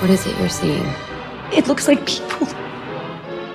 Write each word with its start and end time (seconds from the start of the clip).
What 0.00 0.08
is 0.08 0.26
it 0.26 0.34
you're 0.38 0.48
seeing? 0.48 0.86
It 1.52 1.68
looks 1.68 1.86
like 1.86 2.06
people, 2.06 2.46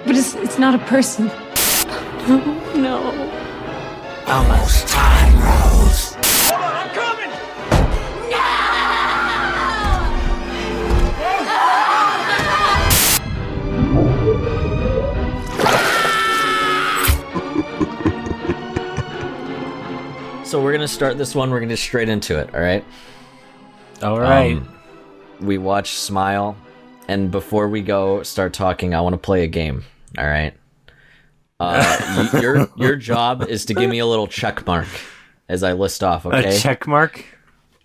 but 0.05 0.15
it's, 0.15 0.35
it's 0.35 0.59
not 0.59 0.75
a 0.75 0.77
person. 0.85 1.25
no. 2.79 3.01
Almost 4.27 4.87
time, 4.87 5.33
Rose. 5.41 6.13
Hold 6.47 6.61
on, 6.61 6.75
I'm 6.75 6.89
coming! 6.93 7.31
So 20.45 20.61
we're 20.61 20.73
gonna 20.73 20.87
start 20.87 21.17
this 21.17 21.33
one. 21.33 21.49
We're 21.49 21.59
gonna 21.59 21.69
get 21.69 21.79
straight 21.79 22.07
into 22.07 22.37
it. 22.39 22.53
All 22.53 22.61
right. 22.61 22.85
All 24.03 24.19
right. 24.19 24.57
Um, 24.57 24.74
we 25.45 25.57
watch 25.57 25.95
Smile, 25.95 26.55
and 27.07 27.31
before 27.31 27.67
we 27.69 27.81
go 27.81 28.23
start 28.23 28.53
talking, 28.53 28.93
I 28.93 29.01
want 29.01 29.13
to 29.13 29.17
play 29.17 29.43
a 29.43 29.47
game. 29.47 29.83
All 30.17 30.25
right. 30.25 30.53
Uh, 31.59 32.29
y- 32.33 32.39
your 32.41 32.67
your 32.75 32.95
job 32.95 33.43
is 33.47 33.65
to 33.65 33.73
give 33.73 33.89
me 33.89 33.99
a 33.99 34.05
little 34.05 34.27
check 34.27 34.65
mark 34.67 34.87
as 35.47 35.63
I 35.63 35.73
list 35.73 36.03
off. 36.03 36.25
Okay. 36.25 36.55
A 36.55 36.59
check 36.59 36.85
mark. 36.87 37.23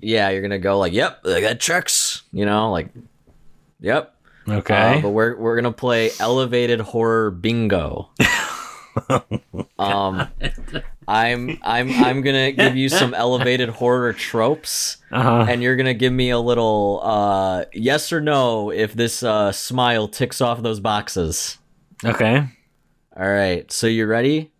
yeah, 0.00 0.28
you're 0.30 0.42
gonna 0.42 0.58
go 0.58 0.78
like, 0.78 0.92
"Yep, 0.92 1.22
that 1.24 1.60
checks." 1.60 2.22
You 2.32 2.46
know, 2.46 2.70
like, 2.70 2.88
"Yep." 3.80 4.14
Okay. 4.48 4.98
Uh, 4.98 5.02
but 5.02 5.10
we're 5.10 5.36
we're 5.36 5.54
gonna 5.56 5.70
play 5.72 6.10
elevated 6.18 6.80
horror 6.80 7.30
bingo. 7.30 8.10
um, 9.78 10.28
I'm 11.08 11.58
I'm 11.62 11.90
I'm 11.90 12.20
gonna 12.22 12.52
give 12.52 12.76
you 12.76 12.88
some 12.88 13.14
elevated 13.14 13.68
horror 13.68 14.12
tropes, 14.12 14.98
uh-huh. 15.10 15.46
and 15.48 15.62
you're 15.62 15.76
gonna 15.76 15.94
give 15.94 16.12
me 16.12 16.30
a 16.30 16.38
little 16.38 17.00
uh, 17.02 17.64
yes 17.72 18.12
or 18.12 18.20
no 18.20 18.70
if 18.70 18.92
this 18.94 19.22
uh, 19.22 19.52
smile 19.52 20.08
ticks 20.08 20.40
off 20.40 20.62
those 20.62 20.80
boxes. 20.80 21.58
Okay. 22.04 22.46
All 23.16 23.28
right, 23.28 23.70
so 23.72 23.86
you 23.86 24.06
ready? 24.06 24.52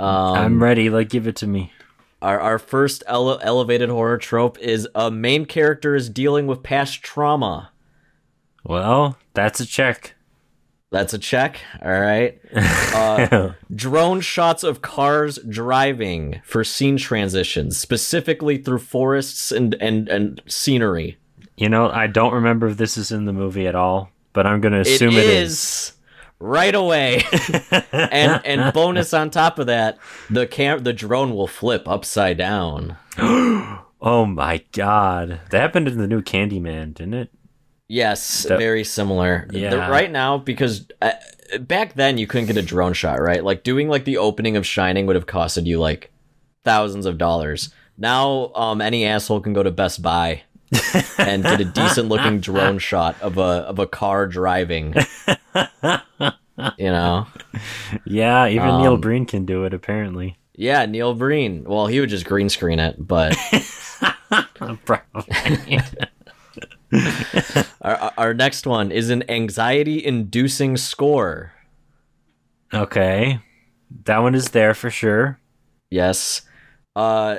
Um, 0.00 0.08
I'm 0.08 0.62
ready. 0.62 0.90
Like, 0.90 1.10
give 1.10 1.26
it 1.26 1.36
to 1.36 1.46
me. 1.46 1.72
Our 2.22 2.40
our 2.40 2.58
first 2.58 3.04
ele- 3.06 3.38
elevated 3.42 3.90
horror 3.90 4.18
trope 4.18 4.58
is 4.58 4.88
a 4.94 5.10
main 5.10 5.44
character 5.44 5.94
is 5.94 6.08
dealing 6.08 6.46
with 6.46 6.62
past 6.62 7.02
trauma. 7.02 7.70
Well, 8.64 9.18
that's 9.34 9.60
a 9.60 9.66
check. 9.66 10.14
That's 10.90 11.12
a 11.12 11.18
check. 11.18 11.60
All 11.82 12.00
right. 12.00 12.40
Uh, 12.54 13.52
drone 13.74 14.20
shots 14.22 14.62
of 14.64 14.80
cars 14.80 15.38
driving 15.48 16.40
for 16.44 16.64
scene 16.64 16.96
transitions, 16.96 17.76
specifically 17.76 18.56
through 18.58 18.78
forests 18.78 19.52
and, 19.52 19.74
and, 19.80 20.08
and 20.08 20.40
scenery. 20.46 21.18
you 21.58 21.68
know, 21.68 21.90
I 21.90 22.06
don't 22.06 22.32
remember 22.32 22.68
if 22.68 22.78
this 22.78 22.96
is 22.96 23.12
in 23.12 23.26
the 23.26 23.34
movie 23.34 23.66
at 23.66 23.74
all, 23.74 24.10
but 24.32 24.46
I'm 24.46 24.60
gonna 24.62 24.80
assume 24.80 25.12
it 25.14 25.24
it 25.24 25.26
is. 25.26 25.52
is. 25.52 25.92
right 26.38 26.74
away. 26.74 27.22
and 27.92 28.40
and 28.46 28.72
bonus 28.72 29.12
on 29.12 29.28
top 29.28 29.58
of 29.58 29.66
that, 29.66 29.98
the 30.30 30.46
cam 30.46 30.84
the 30.84 30.92
drone 30.94 31.34
will 31.34 31.48
flip 31.48 31.86
upside 31.88 32.38
down. 32.38 32.96
Oh 34.00 34.24
my 34.26 34.62
god, 34.70 35.40
that 35.50 35.60
happened 35.60 35.88
in 35.88 35.98
the 35.98 36.06
new 36.06 36.22
Candyman, 36.22 36.94
didn't 36.94 37.14
it? 37.14 37.30
Yes, 37.88 38.44
That- 38.44 38.58
very 38.58 38.84
similar. 38.84 39.46
The- 39.50 39.58
Yeah. 39.60 39.88
right 39.88 40.10
now, 40.10 40.38
because 40.38 40.86
uh, 41.00 41.12
back 41.60 41.94
then 41.94 42.18
you 42.18 42.26
couldn't 42.26 42.46
get 42.46 42.56
a 42.58 42.62
drone 42.62 42.92
shot, 42.92 43.20
right? 43.20 43.42
Like 43.42 43.62
doing 43.62 43.88
like 43.88 44.04
the 44.04 44.18
opening 44.18 44.56
of 44.56 44.66
Shining 44.66 45.06
would 45.06 45.16
have 45.16 45.26
costed 45.26 45.66
you 45.66 45.80
like 45.80 46.10
thousands 46.64 47.06
of 47.06 47.16
dollars. 47.18 47.70
Now, 47.96 48.52
um, 48.54 48.80
any 48.80 49.04
asshole 49.06 49.40
can 49.40 49.54
go 49.54 49.62
to 49.62 49.70
Best 49.70 50.02
Buy 50.02 50.42
and 51.18 51.42
get 51.42 51.60
a 51.60 51.64
decent 51.64 52.08
looking 52.08 52.40
drone 52.40 52.78
shot 52.78 53.16
of 53.22 53.38
a 53.38 53.40
of 53.40 53.78
a 53.78 53.86
car 53.86 54.26
driving. 54.26 54.94
you 56.76 56.90
know, 56.90 57.26
Yeah, 58.04 58.46
even 58.48 58.78
Neil 58.78 58.94
Um, 58.94 59.00
Breen 59.00 59.24
can 59.24 59.46
do 59.46 59.64
it 59.64 59.72
apparently. 59.72 60.36
yeah, 60.54 60.84
Neil 60.86 61.14
Breen. 61.14 61.64
Well, 61.64 61.86
he 61.86 62.00
would 62.00 62.10
just 62.10 62.26
green 62.26 62.48
screen 62.50 62.78
it, 62.80 62.96
but 62.98 63.34
Probably. 64.84 65.80
Our, 67.82 68.12
our 68.16 68.34
next 68.34 68.66
one 68.66 68.90
is 68.90 69.10
an 69.10 69.28
anxiety 69.30 70.04
inducing 70.04 70.76
score. 70.76 71.52
okay, 72.72 73.40
that 74.04 74.18
one 74.18 74.34
is 74.34 74.50
there 74.50 74.74
for 74.74 74.90
sure. 74.90 75.40
Yes. 75.90 76.42
Uh 76.96 77.38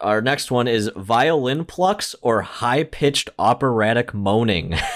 our 0.00 0.20
next 0.20 0.52
one 0.52 0.68
is 0.68 0.88
violin 0.96 1.64
plucks 1.64 2.14
or 2.22 2.42
high 2.42 2.84
pitched 2.84 3.28
operatic 3.38 4.14
moaning. 4.14 4.74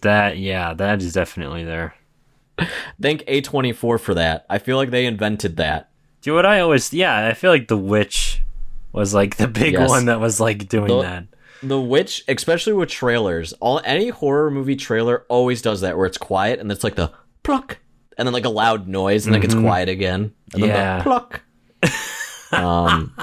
That 0.00 0.38
yeah, 0.38 0.72
that 0.74 1.02
is 1.02 1.12
definitely 1.12 1.64
there. 1.64 1.94
Thank 3.02 3.20
A24 3.26 4.00
for 4.00 4.14
that. 4.14 4.46
I 4.48 4.56
feel 4.58 4.78
like 4.78 4.90
they 4.90 5.04
invented 5.04 5.58
that. 5.58 5.90
Do 6.22 6.32
what 6.34 6.46
I 6.46 6.60
always 6.60 6.92
yeah, 6.94 7.26
I 7.28 7.34
feel 7.34 7.50
like 7.50 7.68
the 7.68 7.76
witch 7.76 8.42
was 8.92 9.12
like 9.12 9.36
the 9.36 9.46
big 9.48 9.74
Yes. 9.74 9.88
one 9.90 10.06
that 10.06 10.20
was 10.20 10.40
like 10.40 10.68
doing 10.68 10.86
The- 10.88 11.02
that. 11.02 11.24
The 11.62 11.80
Witch, 11.80 12.24
especially 12.28 12.72
with 12.72 12.88
trailers, 12.88 13.52
all 13.54 13.80
any 13.84 14.08
horror 14.10 14.50
movie 14.50 14.76
trailer 14.76 15.24
always 15.28 15.60
does 15.62 15.80
that 15.80 15.96
where 15.96 16.06
it's 16.06 16.18
quiet 16.18 16.60
and 16.60 16.70
it's 16.70 16.84
like 16.84 16.94
the 16.94 17.10
pluck 17.42 17.78
and 18.16 18.26
then 18.26 18.32
like 18.32 18.44
a 18.44 18.48
loud 18.50 18.86
noise 18.88 19.26
and 19.26 19.34
then 19.34 19.42
it's 19.42 19.54
quiet 19.54 19.88
again. 19.88 20.32
And 20.54 20.62
then 20.62 20.68
Yeah. 20.70 20.98
the 20.98 21.02
pluck. 21.04 21.42
um 22.52 23.14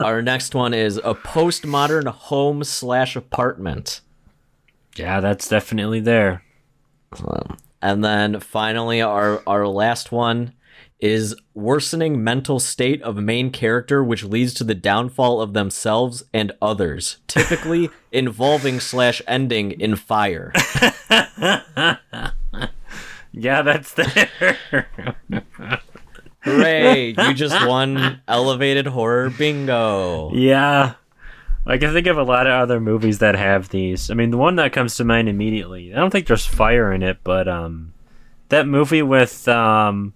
Our 0.00 0.22
next 0.22 0.54
one 0.54 0.74
is 0.74 0.96
a 0.98 1.14
postmodern 1.14 2.06
home 2.08 2.64
slash 2.64 3.14
apartment. 3.16 4.00
Yeah, 4.96 5.20
that's 5.20 5.48
definitely 5.48 6.00
there. 6.00 6.42
Um, 7.24 7.56
and 7.80 8.04
then 8.04 8.40
finally, 8.40 9.00
our 9.02 9.42
our 9.46 9.66
last 9.68 10.10
one 10.12 10.52
is 11.04 11.36
worsening 11.52 12.24
mental 12.24 12.58
state 12.58 13.02
of 13.02 13.16
main 13.16 13.50
character, 13.50 14.02
which 14.02 14.24
leads 14.24 14.54
to 14.54 14.64
the 14.64 14.74
downfall 14.74 15.38
of 15.42 15.52
themselves 15.52 16.24
and 16.32 16.50
others, 16.62 17.18
typically 17.26 17.90
involving 18.12 18.80
slash 18.80 19.20
ending 19.28 19.72
in 19.72 19.96
fire. 19.96 20.50
Yeah, 23.36 23.62
that's 23.62 23.92
there. 23.94 24.56
Hooray! 26.42 27.14
You 27.18 27.34
just 27.34 27.66
won 27.66 28.20
elevated 28.28 28.86
horror 28.86 29.28
bingo. 29.30 30.30
yeah. 30.32 30.94
I 31.66 31.78
can 31.78 31.92
think 31.92 32.06
of 32.06 32.16
a 32.18 32.22
lot 32.22 32.46
of 32.46 32.52
other 32.52 32.78
movies 32.78 33.18
that 33.18 33.34
have 33.34 33.70
these. 33.70 34.10
I 34.10 34.14
mean, 34.14 34.30
the 34.30 34.36
one 34.36 34.54
that 34.56 34.72
comes 34.72 34.96
to 34.96 35.04
mind 35.04 35.28
immediately. 35.28 35.92
I 35.92 35.96
don't 35.96 36.10
think 36.10 36.26
there's 36.28 36.46
fire 36.46 36.92
in 36.92 37.02
it, 37.02 37.18
but 37.24 37.48
um 37.48 37.92
that 38.50 38.68
movie 38.68 39.02
with 39.02 39.48
um 39.48 40.14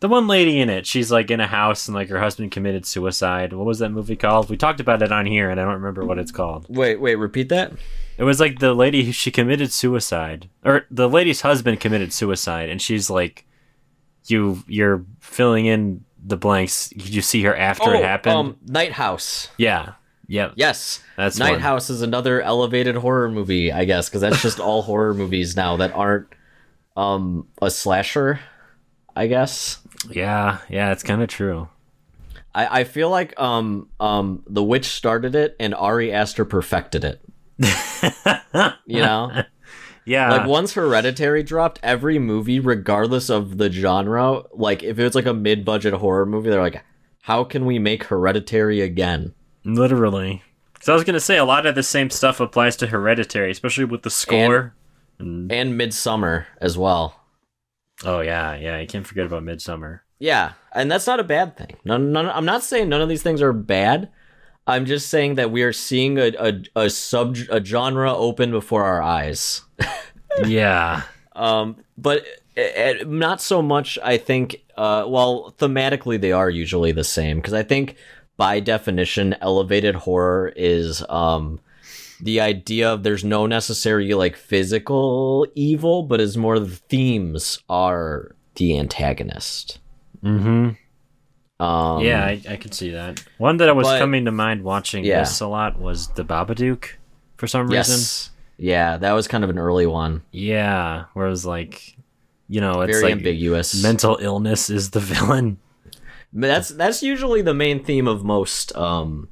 the 0.00 0.08
one 0.08 0.26
lady 0.26 0.58
in 0.60 0.68
it. 0.70 0.86
She's 0.86 1.10
like 1.10 1.30
in 1.30 1.40
a 1.40 1.46
house 1.46 1.88
and 1.88 1.94
like 1.94 2.08
her 2.08 2.18
husband 2.20 2.52
committed 2.52 2.86
suicide. 2.86 3.52
What 3.52 3.66
was 3.66 3.78
that 3.78 3.90
movie 3.90 4.16
called? 4.16 4.50
We 4.50 4.56
talked 4.56 4.80
about 4.80 5.02
it 5.02 5.12
on 5.12 5.26
here 5.26 5.50
and 5.50 5.60
I 5.60 5.64
don't 5.64 5.74
remember 5.74 6.04
what 6.04 6.18
it's 6.18 6.32
called. 6.32 6.66
Wait, 6.68 7.00
wait, 7.00 7.16
repeat 7.16 7.48
that. 7.50 7.72
It 8.18 8.24
was 8.24 8.40
like 8.40 8.58
the 8.58 8.74
lady 8.74 9.12
she 9.12 9.30
committed 9.30 9.72
suicide, 9.72 10.48
or 10.64 10.86
the 10.90 11.08
lady's 11.08 11.42
husband 11.42 11.80
committed 11.80 12.14
suicide, 12.14 12.70
and 12.70 12.80
she's 12.80 13.10
like, 13.10 13.44
you 14.26 14.62
you're 14.66 15.04
filling 15.20 15.66
in 15.66 16.04
the 16.24 16.36
blanks. 16.38 16.90
You 16.96 17.20
see 17.20 17.42
her 17.42 17.54
after 17.54 17.94
it 17.94 18.02
happened. 18.02 18.34
um, 18.34 18.56
Night 18.66 18.92
House. 18.92 19.48
yeah, 19.58 19.92
yeah, 20.28 20.52
Yes, 20.56 21.02
That's 21.16 21.38
Night 21.38 21.52
one. 21.52 21.60
House 21.60 21.90
is 21.90 22.00
another 22.02 22.40
elevated 22.40 22.96
horror 22.96 23.30
movie, 23.30 23.70
I 23.70 23.84
guess, 23.84 24.08
because 24.08 24.22
that's 24.22 24.40
just 24.42 24.58
all 24.60 24.80
horror 24.82 25.12
movies 25.14 25.54
now 25.54 25.76
that 25.76 25.92
aren't 25.92 26.28
um 26.96 27.46
a 27.60 27.70
slasher. 27.70 28.40
I 29.14 29.26
guess. 29.28 29.78
Yeah, 30.10 30.58
yeah. 30.68 30.92
It's 30.92 31.02
kind 31.02 31.22
of 31.22 31.28
true. 31.28 31.68
I, 32.54 32.80
I 32.80 32.84
feel 32.84 33.10
like 33.10 33.38
um 33.40 33.88
um 34.00 34.42
the 34.46 34.62
witch 34.62 34.86
started 34.86 35.34
it 35.34 35.56
and 35.60 35.74
Ari 35.74 36.12
Aster 36.12 36.44
perfected 36.44 37.04
it. 37.04 37.20
you 38.86 39.00
know, 39.00 39.42
Yeah, 40.04 40.30
like 40.30 40.46
once 40.46 40.74
Hereditary 40.74 41.42
dropped, 41.42 41.80
every 41.82 42.18
movie, 42.18 42.60
regardless 42.60 43.28
of 43.30 43.58
the 43.58 43.70
genre, 43.72 44.42
like 44.52 44.82
if 44.82 44.98
it 44.98 45.02
was 45.04 45.14
like 45.14 45.26
a 45.26 45.34
mid-budget 45.34 45.94
horror 45.94 46.26
movie, 46.26 46.48
they're 46.50 46.60
like, 46.62 46.82
how 47.22 47.42
can 47.44 47.66
we 47.66 47.78
make 47.78 48.04
Hereditary 48.04 48.80
again? 48.80 49.34
literally. 49.64 50.42
So 50.80 50.92
I 50.92 50.94
was 50.94 51.04
gonna 51.04 51.18
say 51.18 51.38
a 51.38 51.44
lot 51.44 51.66
of 51.66 51.74
the 51.74 51.82
same 51.82 52.10
stuff 52.10 52.38
applies 52.38 52.76
to 52.76 52.86
Hereditary, 52.86 53.50
especially 53.50 53.84
with 53.86 54.02
the 54.02 54.10
score. 54.10 54.74
And, 55.18 55.50
And 55.50 55.80
Midsommar 55.80 56.46
as 56.60 56.78
well. 56.78 57.20
oh 58.04 58.20
yeah, 58.20 58.54
yeah. 58.54 58.78
You 58.78 58.86
can't 58.86 59.06
forget 59.06 59.26
about 59.26 59.42
Midsommar. 59.42 60.00
Yeah, 60.18 60.52
and 60.72 60.90
that's 60.90 61.06
not 61.06 61.20
a 61.20 61.24
bad 61.24 61.56
thing. 61.56 61.76
None, 61.84 62.12
none, 62.12 62.26
I'm 62.28 62.44
not 62.44 62.62
saying 62.62 62.88
none 62.88 63.02
of 63.02 63.08
these 63.08 63.22
things 63.22 63.42
are 63.42 63.52
bad. 63.52 64.08
I'm 64.66 64.86
just 64.86 65.08
saying 65.08 65.36
that 65.36 65.50
we 65.50 65.62
are 65.62 65.72
seeing 65.72 66.18
a 66.18 66.32
a, 66.38 66.62
a 66.84 66.90
sub 66.90 67.36
a 67.50 67.64
genre 67.64 68.12
open 68.12 68.50
before 68.50 68.84
our 68.84 69.02
eyes. 69.02 69.62
yeah, 70.46 71.02
Um, 71.34 71.76
but 71.96 72.24
uh, 72.56 72.94
not 73.06 73.40
so 73.40 73.62
much. 73.62 73.98
I 74.02 74.16
think. 74.16 74.62
Uh, 74.76 75.04
well, 75.08 75.54
thematically 75.58 76.20
they 76.20 76.32
are 76.32 76.50
usually 76.50 76.92
the 76.92 77.04
same 77.04 77.38
because 77.38 77.54
I 77.54 77.62
think 77.62 77.96
by 78.36 78.60
definition, 78.60 79.34
elevated 79.40 79.94
horror 79.94 80.52
is 80.56 81.02
um 81.08 81.60
the 82.20 82.40
idea 82.40 82.92
of 82.92 83.02
there's 83.02 83.24
no 83.24 83.46
necessary 83.46 84.14
like 84.14 84.36
physical 84.36 85.46
evil, 85.54 86.02
but 86.02 86.20
is 86.20 86.36
more 86.36 86.58
the 86.58 86.66
themes 86.88 87.62
are 87.68 88.34
the 88.56 88.78
antagonist. 88.78 89.78
Mm-hmm. 90.26 91.62
Um, 91.64 92.00
yeah, 92.04 92.24
I, 92.24 92.40
I 92.50 92.56
could 92.56 92.74
see 92.74 92.90
that. 92.90 93.24
One 93.38 93.56
that 93.58 93.68
I 93.68 93.72
was 93.72 93.86
but- 93.86 93.98
coming 93.98 94.24
to 94.26 94.32
mind 94.32 94.62
watching 94.62 95.04
Yeah. 95.04 95.20
this 95.20 95.40
a 95.40 95.46
lot 95.46 95.78
was 95.78 96.08
the 96.08 96.24
Babadook, 96.24 96.90
for 97.36 97.46
some 97.46 97.62
reason. 97.68 97.94
Yes. 97.94 98.30
Yeah, 98.58 98.96
that 98.98 99.12
was 99.12 99.28
kind 99.28 99.44
of 99.44 99.50
an 99.50 99.58
early 99.58 99.86
one. 99.86 100.22
Yeah, 100.32 101.04
where 101.14 101.26
it 101.26 101.30
was 101.30 101.44
like, 101.46 101.96
you 102.48 102.60
know, 102.60 102.80
it's 102.82 102.92
Very 102.92 103.02
like 103.04 103.12
ambiguous. 103.12 103.82
mental 103.82 104.18
illness 104.20 104.68
is 104.70 104.90
the 104.90 105.00
villain. 105.14 105.58
But 106.32 106.48
that's 106.48 106.68
that's 106.70 107.02
usually 107.02 107.40
the 107.42 107.54
main 107.54 107.82
theme 107.84 108.06
of 108.08 108.22
most 108.24 108.74
um 108.76 109.28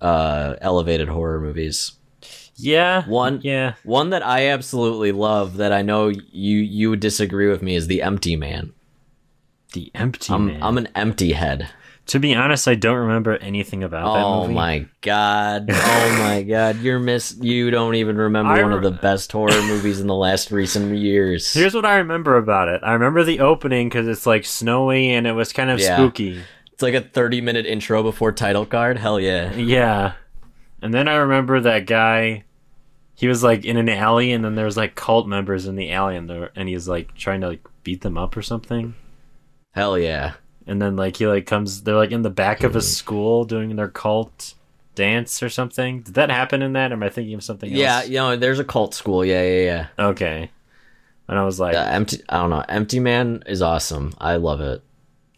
uh 0.00 0.54
elevated 0.60 1.08
horror 1.08 1.40
movies. 1.40 1.92
Yeah, 2.56 3.04
One 3.06 3.40
Yeah, 3.44 3.74
one 3.84 4.10
that 4.10 4.24
I 4.26 4.48
absolutely 4.48 5.12
love 5.12 5.58
that 5.58 5.72
I 5.72 5.82
know 5.82 6.08
you 6.08 6.58
you 6.58 6.90
would 6.90 6.98
disagree 7.00 7.48
with 7.48 7.62
me 7.62 7.76
is 7.76 7.86
The 7.86 8.02
Empty 8.02 8.34
Man. 8.36 8.72
The 9.72 9.90
empty 9.94 10.32
I'm 10.32 10.46
man. 10.46 10.62
I'm 10.62 10.78
an 10.78 10.88
empty 10.94 11.32
head. 11.32 11.68
to 12.06 12.18
be 12.18 12.34
honest, 12.34 12.66
I 12.66 12.74
don't 12.74 12.96
remember 12.96 13.36
anything 13.36 13.84
about 13.84 14.14
that 14.14 14.24
Oh 14.24 14.48
my 14.48 14.86
god. 15.02 15.66
Oh 15.70 16.16
my 16.20 16.42
god. 16.42 16.80
You're 16.80 16.98
miss 16.98 17.36
you 17.40 17.70
don't 17.70 17.94
even 17.96 18.16
remember 18.16 18.52
I 18.52 18.62
one 18.62 18.72
of 18.72 18.82
the 18.82 18.90
best 18.90 19.30
horror 19.32 19.60
movies 19.62 20.00
in 20.00 20.06
the 20.06 20.14
last 20.14 20.50
recent 20.50 20.96
years. 20.96 21.52
Here's 21.52 21.74
what 21.74 21.84
I 21.84 21.96
remember 21.96 22.36
about 22.36 22.68
it. 22.68 22.80
I 22.82 22.92
remember 22.94 23.24
the 23.24 23.40
opening 23.40 23.88
because 23.88 24.08
it's 24.08 24.26
like 24.26 24.44
snowy 24.44 25.10
and 25.10 25.26
it 25.26 25.32
was 25.32 25.52
kind 25.52 25.70
of 25.70 25.80
Yeah. 25.80 25.96
spooky. 25.96 26.40
It's 26.72 26.82
like 26.82 26.94
a 26.94 27.00
30 27.02 27.40
minute 27.40 27.66
intro 27.66 28.02
before 28.02 28.32
title 28.32 28.64
card. 28.64 28.98
Hell 28.98 29.18
yeah. 29.20 29.52
Yeah. 29.54 30.12
And 30.80 30.94
then 30.94 31.08
I 31.08 31.16
remember 31.16 31.60
that 31.60 31.86
guy. 31.86 32.44
He 33.16 33.26
was 33.26 33.42
like 33.42 33.64
in 33.64 33.76
an 33.76 33.88
alley, 33.88 34.30
and 34.30 34.44
then 34.44 34.54
there 34.54 34.64
was 34.64 34.76
like 34.76 34.94
cult 34.94 35.26
members 35.26 35.66
in 35.66 35.74
the 35.74 35.90
alley, 35.90 36.14
and 36.14 36.30
and 36.54 36.68
he's 36.68 36.86
like 36.86 37.16
trying 37.16 37.40
to 37.40 37.48
like 37.48 37.66
beat 37.82 38.02
them 38.02 38.16
up 38.16 38.36
or 38.36 38.42
something. 38.42 38.94
Hell 39.72 39.98
yeah. 39.98 40.34
And 40.66 40.80
then 40.82 40.96
like 40.96 41.16
he 41.16 41.26
like 41.26 41.46
comes, 41.46 41.82
they're 41.82 41.96
like 41.96 42.10
in 42.12 42.22
the 42.22 42.30
back 42.30 42.62
of 42.62 42.76
a 42.76 42.82
school 42.82 43.44
doing 43.44 43.74
their 43.76 43.88
cult 43.88 44.54
dance 44.94 45.42
or 45.42 45.48
something. 45.48 46.02
Did 46.02 46.14
that 46.14 46.30
happen 46.30 46.60
in 46.62 46.72
that? 46.74 46.90
Or 46.90 46.94
am 46.94 47.02
I 47.02 47.08
thinking 47.08 47.34
of 47.34 47.42
something 47.44 47.70
else? 47.70 47.78
Yeah, 47.78 48.02
you 48.02 48.14
know, 48.14 48.36
there's 48.36 48.58
a 48.58 48.64
cult 48.64 48.94
school. 48.94 49.24
Yeah, 49.24 49.42
yeah, 49.42 49.64
yeah. 49.98 50.06
Okay. 50.06 50.50
And 51.28 51.38
I 51.38 51.44
was 51.44 51.58
like, 51.60 51.74
Uh, 51.74 51.86
empty. 51.90 52.22
I 52.28 52.38
don't 52.38 52.50
know. 52.50 52.64
Empty 52.68 53.00
Man 53.00 53.42
is 53.46 53.62
awesome. 53.62 54.12
I 54.18 54.36
love 54.36 54.60
it. 54.60 54.82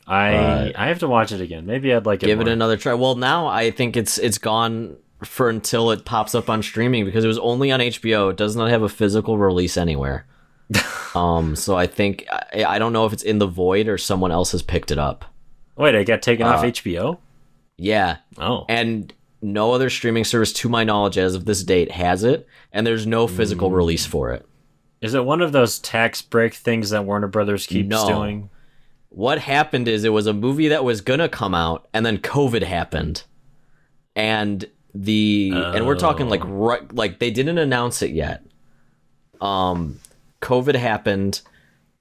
I 0.06 0.34
uh, 0.34 0.72
I 0.74 0.86
have 0.88 0.98
to 1.00 1.08
watch 1.08 1.30
it 1.30 1.40
again. 1.40 1.66
Maybe 1.66 1.94
I'd 1.94 2.06
like 2.06 2.22
it. 2.24 2.26
Give 2.26 2.40
it 2.40 2.48
another 2.48 2.76
try. 2.76 2.94
Well, 2.94 3.14
now 3.14 3.46
I 3.46 3.70
think 3.70 3.96
it's 3.96 4.18
it's 4.18 4.38
gone 4.38 4.96
for 5.22 5.48
until 5.48 5.92
it 5.92 6.04
pops 6.04 6.34
up 6.34 6.50
on 6.50 6.62
streaming 6.64 7.04
because 7.04 7.24
it 7.24 7.28
was 7.28 7.38
only 7.38 7.70
on 7.70 7.78
HBO. 7.78 8.30
It 8.30 8.36
does 8.36 8.56
not 8.56 8.70
have 8.70 8.82
a 8.82 8.88
physical 8.88 9.38
release 9.38 9.76
anywhere. 9.76 10.26
um, 11.14 11.56
so 11.56 11.76
I 11.76 11.86
think 11.86 12.26
I, 12.30 12.64
I 12.64 12.78
don't 12.78 12.92
know 12.92 13.06
if 13.06 13.12
it's 13.12 13.22
in 13.22 13.38
the 13.38 13.46
void 13.46 13.88
or 13.88 13.98
someone 13.98 14.30
else 14.30 14.52
has 14.52 14.62
picked 14.62 14.90
it 14.90 14.98
up. 14.98 15.24
Wait, 15.76 15.94
I 15.94 16.04
got 16.04 16.22
taken 16.22 16.46
off 16.46 16.62
Uh, 16.62 16.66
HBO. 16.68 17.18
Yeah, 17.78 18.18
Oh, 18.38 18.66
and 18.68 19.12
no 19.42 19.72
other 19.72 19.88
streaming 19.88 20.24
service, 20.24 20.52
to 20.52 20.68
my 20.68 20.84
knowledge, 20.84 21.16
as 21.16 21.34
of 21.34 21.46
this 21.46 21.64
date, 21.64 21.90
has 21.92 22.24
it, 22.24 22.46
and 22.72 22.86
there's 22.86 23.06
no 23.06 23.26
physical 23.26 23.70
release 23.70 24.04
for 24.04 24.32
it. 24.32 24.44
is 25.00 25.14
it 25.14 25.24
one 25.24 25.40
of 25.40 25.52
those 25.52 25.78
tax 25.78 26.20
break 26.20 26.52
things 26.52 26.90
that 26.90 27.06
Warner 27.06 27.26
Brothers 27.28 27.66
keeps 27.66 27.88
No. 27.88 28.06
doing? 28.08 28.50
what 29.12 29.38
happened 29.40 29.88
is 29.88 30.04
it 30.04 30.12
was 30.12 30.26
a 30.28 30.32
movie 30.32 30.68
that 30.68 30.84
was 30.84 31.00
gonna 31.00 31.28
come 31.28 31.52
out 31.52 31.88
and 31.92 32.06
then 32.06 32.16
covid 32.18 32.62
happened 32.62 33.24
and 34.14 34.64
the 34.94 35.50
and 35.52 35.84
we're 35.84 35.96
talking 35.96 36.28
like 36.28 36.42
right 36.44 36.94
like 36.94 37.18
they 37.18 37.32
didn't 37.32 37.58
announce 37.58 38.02
it 38.02 38.12
yet 38.12 38.44
um 39.40 39.98
covid 40.40 40.74
happened 40.74 41.40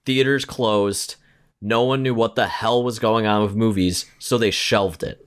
theaters 0.06 0.46
closed 0.46 1.16
no 1.62 1.84
one 1.84 2.02
knew 2.04 2.14
what 2.14 2.36
the 2.36 2.48
hell 2.48 2.84
was 2.84 3.00
going 3.00 3.26
on 3.26 3.42
with 3.44 3.56
movies 3.56 4.06
so 4.20 4.38
they 4.38 4.52
shelved 4.52 5.04
it 5.04 5.26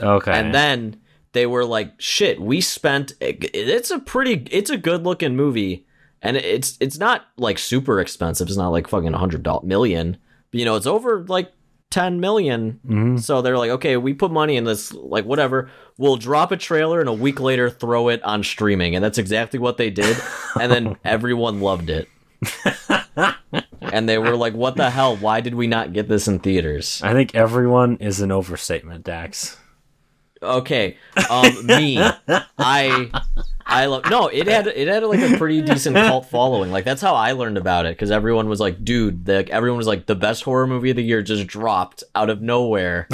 Okay. 0.00 0.32
and 0.32 0.54
then 0.54 1.00
they 1.32 1.46
were 1.46 1.64
like 1.64 1.92
shit 1.98 2.40
we 2.40 2.60
spent 2.60 3.12
it's 3.20 3.90
a 3.90 3.98
pretty 3.98 4.46
it's 4.50 4.70
a 4.70 4.76
good 4.76 5.02
looking 5.04 5.34
movie 5.36 5.86
and 6.22 6.36
it's 6.36 6.76
it's 6.80 6.98
not 6.98 7.26
like 7.36 7.58
super 7.58 8.00
expensive 8.00 8.46
it's 8.48 8.56
not 8.56 8.68
like 8.68 8.86
fucking 8.88 9.10
100 9.12 9.42
doll- 9.42 9.62
million 9.64 10.16
but 10.50 10.58
you 10.60 10.64
know 10.64 10.76
it's 10.76 10.86
over 10.86 11.24
like 11.28 11.52
10 11.90 12.20
million 12.20 12.78
Mhm. 12.86 13.20
so 13.20 13.42
they're 13.42 13.58
like 13.58 13.70
okay 13.72 13.96
we 13.96 14.14
put 14.14 14.30
money 14.30 14.56
in 14.56 14.62
this 14.62 14.92
like 14.92 15.24
whatever 15.24 15.68
we'll 15.98 16.16
drop 16.16 16.52
a 16.52 16.56
trailer 16.56 17.00
and 17.00 17.08
a 17.08 17.12
week 17.12 17.40
later 17.40 17.68
throw 17.68 18.08
it 18.08 18.22
on 18.22 18.44
streaming 18.44 18.94
and 18.94 19.04
that's 19.04 19.18
exactly 19.18 19.58
what 19.58 19.76
they 19.76 19.90
did 19.90 20.16
and 20.60 20.70
then 20.70 20.96
everyone 21.04 21.60
loved 21.60 21.90
it 21.90 22.08
and 23.80 24.08
they 24.08 24.18
were 24.18 24.36
like 24.36 24.54
what 24.54 24.76
the 24.76 24.90
hell 24.90 25.16
why 25.16 25.40
did 25.40 25.54
we 25.54 25.66
not 25.66 25.92
get 25.92 26.08
this 26.08 26.26
in 26.26 26.38
theaters 26.38 27.00
I 27.02 27.12
think 27.12 27.34
everyone 27.34 27.96
is 27.98 28.20
an 28.20 28.32
overstatement, 28.32 29.04
Dax. 29.04 29.56
Okay, 30.42 30.96
um, 31.28 31.66
me, 31.66 31.98
I, 32.58 33.10
I 33.66 33.86
love. 33.86 34.08
No, 34.08 34.28
it 34.28 34.46
had 34.46 34.66
it 34.68 34.88
had 34.88 35.02
like 35.04 35.20
a 35.20 35.36
pretty 35.36 35.60
decent 35.60 35.96
cult 35.96 36.26
following. 36.26 36.70
Like 36.70 36.86
that's 36.86 37.02
how 37.02 37.14
I 37.14 37.32
learned 37.32 37.58
about 37.58 37.84
it 37.84 37.94
because 37.94 38.10
everyone 38.10 38.48
was 38.48 38.58
like, 38.58 38.82
"Dude," 38.82 39.26
the, 39.26 39.46
everyone 39.50 39.76
was 39.76 39.86
like, 39.86 40.06
"The 40.06 40.14
best 40.14 40.42
horror 40.44 40.66
movie 40.66 40.90
of 40.90 40.96
the 40.96 41.04
year 41.04 41.20
just 41.20 41.46
dropped 41.46 42.04
out 42.14 42.30
of 42.30 42.40
nowhere," 42.40 43.06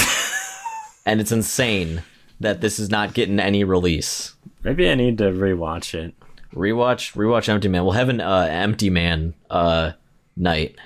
and 1.06 1.20
it's 1.20 1.32
insane 1.32 2.04
that 2.38 2.60
this 2.60 2.78
is 2.78 2.90
not 2.90 3.12
getting 3.12 3.40
any 3.40 3.64
release. 3.64 4.34
Maybe 4.62 4.88
I 4.88 4.94
need 4.94 5.18
to 5.18 5.24
rewatch 5.24 5.94
it. 5.94 6.14
Rewatch, 6.56 7.12
rewatch 7.14 7.48
Empty 7.50 7.68
Man. 7.68 7.84
We'll 7.84 7.92
have 7.92 8.08
an 8.08 8.20
uh, 8.20 8.48
Empty 8.50 8.90
Man 8.90 9.34
uh 9.50 9.92
night. 10.36 10.76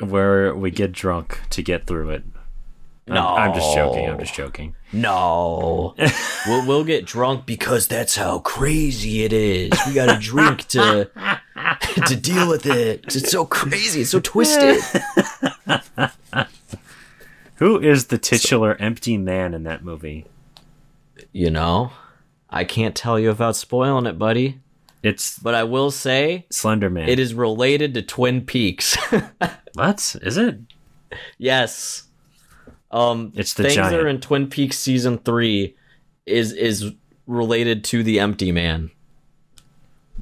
Where 0.00 0.54
we 0.54 0.70
get 0.70 0.92
drunk 0.92 1.40
to 1.50 1.62
get 1.62 1.86
through 1.86 2.10
it. 2.10 2.24
I'm- 3.08 3.14
No. 3.14 3.26
I'm 3.28 3.54
just 3.54 3.74
joking. 3.74 4.08
I'm 4.08 4.18
just 4.18 4.34
joking. 4.34 4.74
No, 4.92 5.94
we'll 6.46 6.66
we'll 6.66 6.84
get 6.84 7.06
drunk 7.06 7.46
because 7.46 7.88
that's 7.88 8.14
how 8.16 8.40
crazy 8.40 9.24
it 9.24 9.32
is. 9.32 9.70
We 9.86 9.94
got 9.94 10.12
to 10.14 10.18
drink 10.20 10.68
to 10.68 11.10
to 12.06 12.14
deal 12.16 12.46
with 12.48 12.66
it. 12.66 13.02
It's 13.06 13.30
so 13.30 13.46
crazy. 13.46 14.02
It's 14.02 14.10
so 14.10 14.20
twisted. 14.20 14.78
Who 17.56 17.78
is 17.80 18.06
the 18.06 18.18
titular 18.18 18.74
empty 18.80 19.16
man 19.16 19.54
in 19.54 19.62
that 19.64 19.84
movie? 19.84 20.26
You 21.32 21.50
know, 21.50 21.92
I 22.50 22.64
can't 22.64 22.94
tell 22.94 23.18
you 23.18 23.28
without 23.28 23.56
spoiling 23.56 24.06
it, 24.06 24.18
buddy. 24.18 24.60
It's 25.02 25.38
But 25.38 25.54
I 25.54 25.64
will 25.64 25.90
say 25.90 26.46
Slenderman. 26.52 27.08
It 27.08 27.18
is 27.18 27.34
related 27.34 27.94
to 27.94 28.02
Twin 28.02 28.42
Peaks. 28.42 28.96
What 29.74 30.16
is 30.22 30.36
it? 30.36 30.58
yes. 31.38 32.04
Um, 32.90 33.32
It's 33.34 33.54
the 33.54 33.62
things 33.62 33.76
that 33.76 33.90
giant. 33.90 34.02
are 34.02 34.06
in 34.08 34.20
Twin 34.20 34.48
Peaks 34.48 34.78
season 34.78 35.16
three 35.18 35.74
is 36.26 36.52
is 36.52 36.92
related 37.26 37.82
to 37.84 38.02
the 38.02 38.20
Empty 38.20 38.52
Man. 38.52 38.90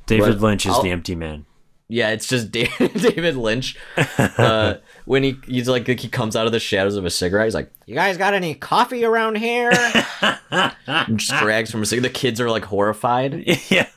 David 0.07 0.29
What? 0.35 0.41
Lynch 0.41 0.67
is 0.67 0.73
I'll- 0.75 0.83
the 0.83 0.91
empty 0.91 1.15
man. 1.17 1.47
Yeah, 1.89 2.11
it's 2.11 2.29
just 2.29 2.53
Da- 2.53 2.71
David 2.79 3.37
Lynch. 3.37 3.77
Uh, 3.97 4.75
when 5.11 5.25
he 5.25 5.37
he's 5.49 5.69
like 5.69 5.89
he 5.89 6.09
comes 6.09 6.37
out 6.37 6.47
of 6.47 6.53
the 6.53 6.61
shadows 6.61 6.95
of 6.95 7.05
a 7.05 7.11
cigarette, 7.11 7.47
he's 7.47 7.55
like, 7.55 7.69
"You 7.85 7.97
guys 7.97 8.17
got 8.17 8.33
any 8.33 8.55
coffee 8.55 9.05
around 9.05 9.39
here?" 9.39 9.73
and 10.53 11.19
just 11.19 11.33
drags 11.43 11.69
from 11.69 11.83
a 11.83 11.87
cigarette. 11.87 12.13
The 12.13 12.17
kids 12.17 12.41
are 12.41 12.49
like 12.49 12.65
horrified. 12.65 13.43
yeah. 13.69 13.89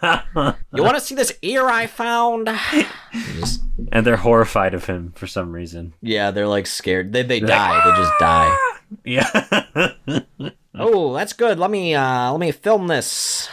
You 0.74 0.82
want 0.82 0.96
to 0.96 1.00
see 1.00 1.14
this 1.14 1.32
ear 1.44 1.68
I 1.68 1.86
found? 1.86 2.48
Just- 3.14 3.62
and 3.92 4.08
they're 4.08 4.18
horrified 4.18 4.74
of 4.74 4.86
him 4.86 5.12
for 5.16 5.28
some 5.28 5.52
reason. 5.52 5.94
yeah, 6.02 6.32
they're 6.32 6.48
like 6.48 6.66
scared. 6.66 7.14
They 7.14 7.22
they 7.22 7.40
die. 7.40 7.80
They 7.86 7.92
just 7.96 8.14
die. 8.20 8.58
Yeah. 9.06 10.50
Oh, 10.74 11.14
that's 11.14 11.34
good. 11.34 11.60
Let 11.60 11.70
me 11.70 11.94
uh 11.94 12.32
let 12.32 12.40
me 12.40 12.52
film 12.52 12.88
this. 12.88 13.50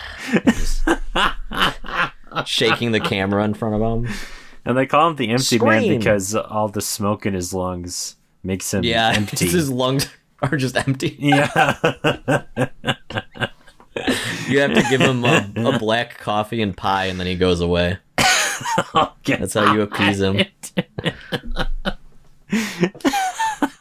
Shaking 2.46 2.92
the 2.92 3.00
camera 3.00 3.44
in 3.44 3.52
front 3.52 3.74
of 3.74 3.82
him. 3.82 4.08
And 4.64 4.76
they 4.76 4.86
call 4.86 5.08
him 5.10 5.16
the 5.16 5.30
empty 5.30 5.58
man 5.58 5.98
because 5.98 6.34
all 6.34 6.68
the 6.68 6.80
smoke 6.80 7.26
in 7.26 7.34
his 7.34 7.52
lungs 7.54 8.16
makes 8.42 8.72
him 8.72 8.84
Yeah, 8.84 9.12
empty. 9.16 9.46
his 9.48 9.70
lungs 9.70 10.08
are 10.42 10.56
just 10.56 10.76
empty. 10.76 11.16
yeah. 11.18 11.74
You 14.48 14.60
have 14.60 14.72
to 14.74 14.82
give 14.88 15.00
him 15.00 15.24
a, 15.24 15.48
a 15.56 15.78
black 15.78 16.18
coffee 16.18 16.62
and 16.62 16.76
pie, 16.76 17.06
and 17.06 17.20
then 17.20 17.26
he 17.26 17.34
goes 17.36 17.60
away. 17.60 17.98
That's 19.24 19.54
how 19.54 19.72
you 19.74 19.82
appease 19.82 20.20
him. 20.20 20.40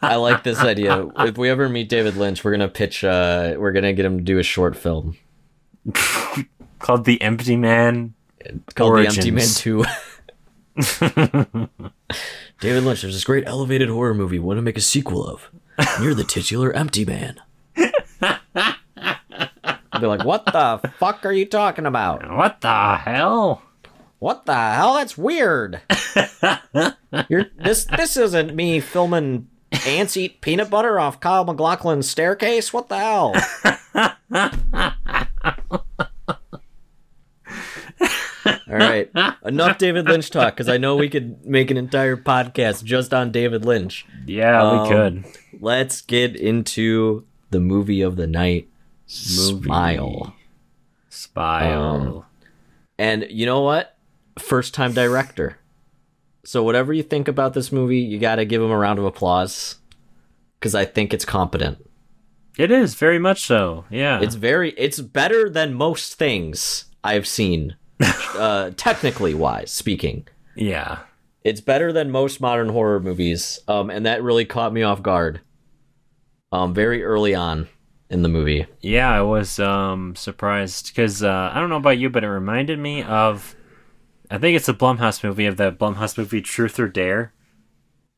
I 0.01 0.15
like 0.15 0.43
this 0.43 0.59
idea. 0.59 1.07
If 1.19 1.37
we 1.37 1.49
ever 1.49 1.69
meet 1.69 1.89
David 1.89 2.15
Lynch, 2.17 2.43
we're 2.43 2.51
gonna 2.51 2.67
pitch. 2.69 3.03
Uh, 3.03 3.55
we're 3.57 3.71
gonna 3.71 3.93
get 3.93 4.05
him 4.05 4.17
to 4.17 4.23
do 4.23 4.39
a 4.39 4.43
short 4.43 4.75
film 4.75 5.17
Called 6.79 7.05
the 7.05 7.21
empty 7.21 7.55
man. 7.55 8.13
called 8.75 8.91
Origins. 8.91 9.15
The 9.15 9.19
Empty 9.21 9.31
Man 9.31 9.47
Two. 9.55 9.85
David 12.59 12.83
Lynch, 12.83 13.01
there's 13.01 13.15
this 13.15 13.23
great 13.23 13.47
elevated 13.47 13.89
horror 13.89 14.13
movie. 14.13 14.39
Want 14.39 14.57
to 14.57 14.61
make 14.61 14.77
a 14.77 14.81
sequel 14.81 15.25
of? 15.27 15.49
And 15.77 16.03
you're 16.03 16.13
the 16.13 16.23
titular 16.23 16.71
Empty 16.73 17.05
Man. 17.05 17.39
I'd 19.91 20.01
be 20.01 20.07
like, 20.07 20.23
"What 20.23 20.45
the 20.45 20.79
fuck 20.97 21.25
are 21.25 21.31
you 21.33 21.45
talking 21.45 21.85
about? 21.85 22.29
What 22.31 22.61
the 22.61 22.95
hell? 22.97 23.61
What 24.19 24.45
the 24.45 24.55
hell? 24.55 24.95
That's 24.95 25.17
weird. 25.17 25.81
You're 27.29 27.45
this 27.57 27.85
this 27.85 28.17
isn't 28.17 28.55
me 28.55 28.79
filming 28.79 29.47
ants 29.85 30.17
eat 30.17 30.41
peanut 30.41 30.69
butter 30.69 30.99
off 30.99 31.19
Kyle 31.19 31.45
MacLachlan's 31.45 32.09
staircase. 32.09 32.73
What 32.73 32.89
the 32.89 32.97
hell? 32.97 33.33
All 38.69 38.75
right, 38.77 39.09
enough 39.43 39.77
David 39.79 40.05
Lynch 40.05 40.29
talk 40.29 40.53
because 40.55 40.69
I 40.69 40.77
know 40.77 40.95
we 40.95 41.09
could 41.09 41.43
make 41.45 41.71
an 41.71 41.77
entire 41.77 42.15
podcast 42.15 42.83
just 42.83 43.13
on 43.13 43.31
David 43.31 43.65
Lynch. 43.65 44.05
Yeah, 44.27 44.61
Um, 44.61 44.83
we 44.83 44.89
could. 44.89 45.25
Let's 45.59 46.01
get 46.01 46.35
into 46.35 47.25
the 47.49 47.59
movie 47.59 48.01
of 48.01 48.15
the 48.15 48.27
night, 48.27 48.67
Movie. 49.37 49.63
Smile. 49.63 50.35
Smile. 51.09 51.95
Um, 52.17 52.25
And 52.97 53.25
you 53.29 53.45
know 53.45 53.61
what? 53.61 53.97
First 54.37 54.73
time 54.73 54.93
director. 54.93 55.57
So 56.45 56.63
whatever 56.63 56.93
you 56.93 57.03
think 57.03 57.27
about 57.27 57.53
this 57.53 57.71
movie, 57.71 57.99
you 57.99 58.19
got 58.19 58.35
to 58.35 58.45
give 58.45 58.61
him 58.61 58.71
a 58.71 58.77
round 58.77 58.99
of 58.99 59.05
applause 59.05 59.77
cuz 60.61 60.75
I 60.75 60.85
think 60.85 61.13
it's 61.13 61.25
competent. 61.25 61.77
it 62.57 62.71
is 62.71 62.95
very 62.95 63.19
much 63.19 63.41
so. 63.45 63.85
Yeah. 63.89 64.19
It's 64.21 64.35
very 64.35 64.71
it's 64.71 64.99
better 64.99 65.49
than 65.49 65.73
most 65.73 66.15
things 66.15 66.85
I've 67.03 67.25
seen 67.27 67.75
uh 68.35 68.71
technically 68.77 69.33
wise 69.33 69.71
speaking. 69.71 70.27
yeah. 70.55 70.99
It's 71.43 71.61
better 71.61 71.93
than 71.93 72.11
most 72.11 72.41
modern 72.41 72.69
horror 72.69 72.99
movies. 72.99 73.59
Um 73.67 73.89
and 73.89 74.05
that 74.05 74.21
really 74.23 74.45
caught 74.45 74.73
me 74.73 74.83
off 74.83 75.01
guard. 75.01 75.41
Um 76.51 76.73
very 76.73 77.03
early 77.03 77.33
on 77.35 77.67
in 78.09 78.23
the 78.23 78.29
movie. 78.29 78.65
Yeah, 78.81 79.09
I 79.11 79.21
was 79.21 79.59
um 79.59 80.15
surprised 80.15 80.87
because 80.87 81.23
uh, 81.23 81.51
I 81.53 81.59
don't 81.59 81.69
know 81.69 81.77
about 81.77 81.97
you, 81.99 82.09
but 82.09 82.23
it 82.23 82.29
reminded 82.29 82.79
me 82.79 83.03
of 83.03 83.55
I 84.31 84.37
think 84.37 84.55
it's 84.55 84.69
a 84.69 84.73
Blumhouse 84.73 85.23
movie 85.23 85.45
of 85.47 85.57
that 85.57 85.77
Blumhouse 85.79 86.17
movie 86.17 86.41
Truth 86.41 86.79
or 86.79 86.87
Dare 86.87 87.33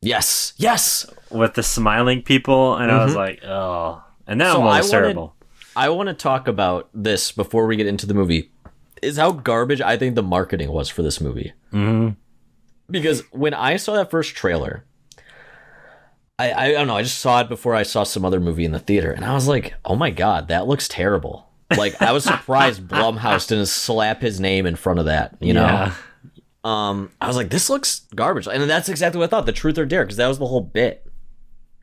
Yes. 0.02 0.52
Yes. 0.56 1.06
with 1.30 1.54
the 1.54 1.62
smiling 1.62 2.22
people, 2.22 2.74
and 2.76 2.90
I 2.90 3.04
was 3.04 3.14
like, 3.14 3.42
oh, 3.44 4.02
and 4.26 4.40
that 4.40 4.46
Mm-hmm. 4.48 4.54
So 4.56 4.60
one 4.60 4.68
I 4.74 4.78
was 4.78 4.90
wanted- 4.90 5.02
terrible. 5.02 5.36
I 5.74 5.88
want 5.88 6.08
to 6.08 6.14
talk 6.14 6.48
about 6.48 6.90
this 6.92 7.32
before 7.32 7.66
we 7.66 7.76
get 7.76 7.86
into 7.86 8.04
the 8.04 8.12
movie. 8.12 8.51
Is 9.02 9.16
how 9.16 9.32
garbage 9.32 9.80
I 9.80 9.96
think 9.96 10.14
the 10.14 10.22
marketing 10.22 10.70
was 10.70 10.88
for 10.88 11.02
this 11.02 11.20
movie. 11.20 11.52
hmm 11.70 12.10
Because 12.88 13.22
when 13.32 13.52
I 13.52 13.76
saw 13.76 13.94
that 13.94 14.10
first 14.10 14.34
trailer, 14.36 14.84
I, 16.38 16.52
I 16.52 16.72
don't 16.72 16.86
know. 16.86 16.96
I 16.96 17.02
just 17.02 17.18
saw 17.18 17.40
it 17.40 17.48
before 17.48 17.74
I 17.74 17.82
saw 17.82 18.04
some 18.04 18.24
other 18.24 18.40
movie 18.40 18.64
in 18.64 18.72
the 18.72 18.78
theater, 18.78 19.10
and 19.12 19.24
I 19.24 19.34
was 19.34 19.46
like, 19.48 19.74
"Oh 19.84 19.94
my 19.96 20.10
god, 20.10 20.48
that 20.48 20.66
looks 20.66 20.88
terrible!" 20.88 21.48
Like 21.76 22.00
I 22.02 22.12
was 22.12 22.24
surprised 22.24 22.82
Blumhouse 22.88 23.48
didn't 23.48 23.66
slap 23.66 24.20
his 24.22 24.40
name 24.40 24.66
in 24.66 24.76
front 24.76 24.98
of 24.98 25.04
that. 25.06 25.36
You 25.40 25.52
know, 25.54 25.64
Yeah. 25.66 25.94
um, 26.64 27.10
I 27.20 27.26
was 27.28 27.36
like, 27.36 27.50
"This 27.50 27.68
looks 27.70 28.02
garbage," 28.14 28.46
and 28.48 28.68
that's 28.68 28.88
exactly 28.88 29.18
what 29.18 29.26
I 29.26 29.30
thought. 29.30 29.46
The 29.46 29.52
truth 29.52 29.78
or 29.78 29.84
dare, 29.86 30.04
because 30.04 30.16
that 30.16 30.28
was 30.28 30.38
the 30.38 30.46
whole 30.46 30.60
bit 30.62 31.06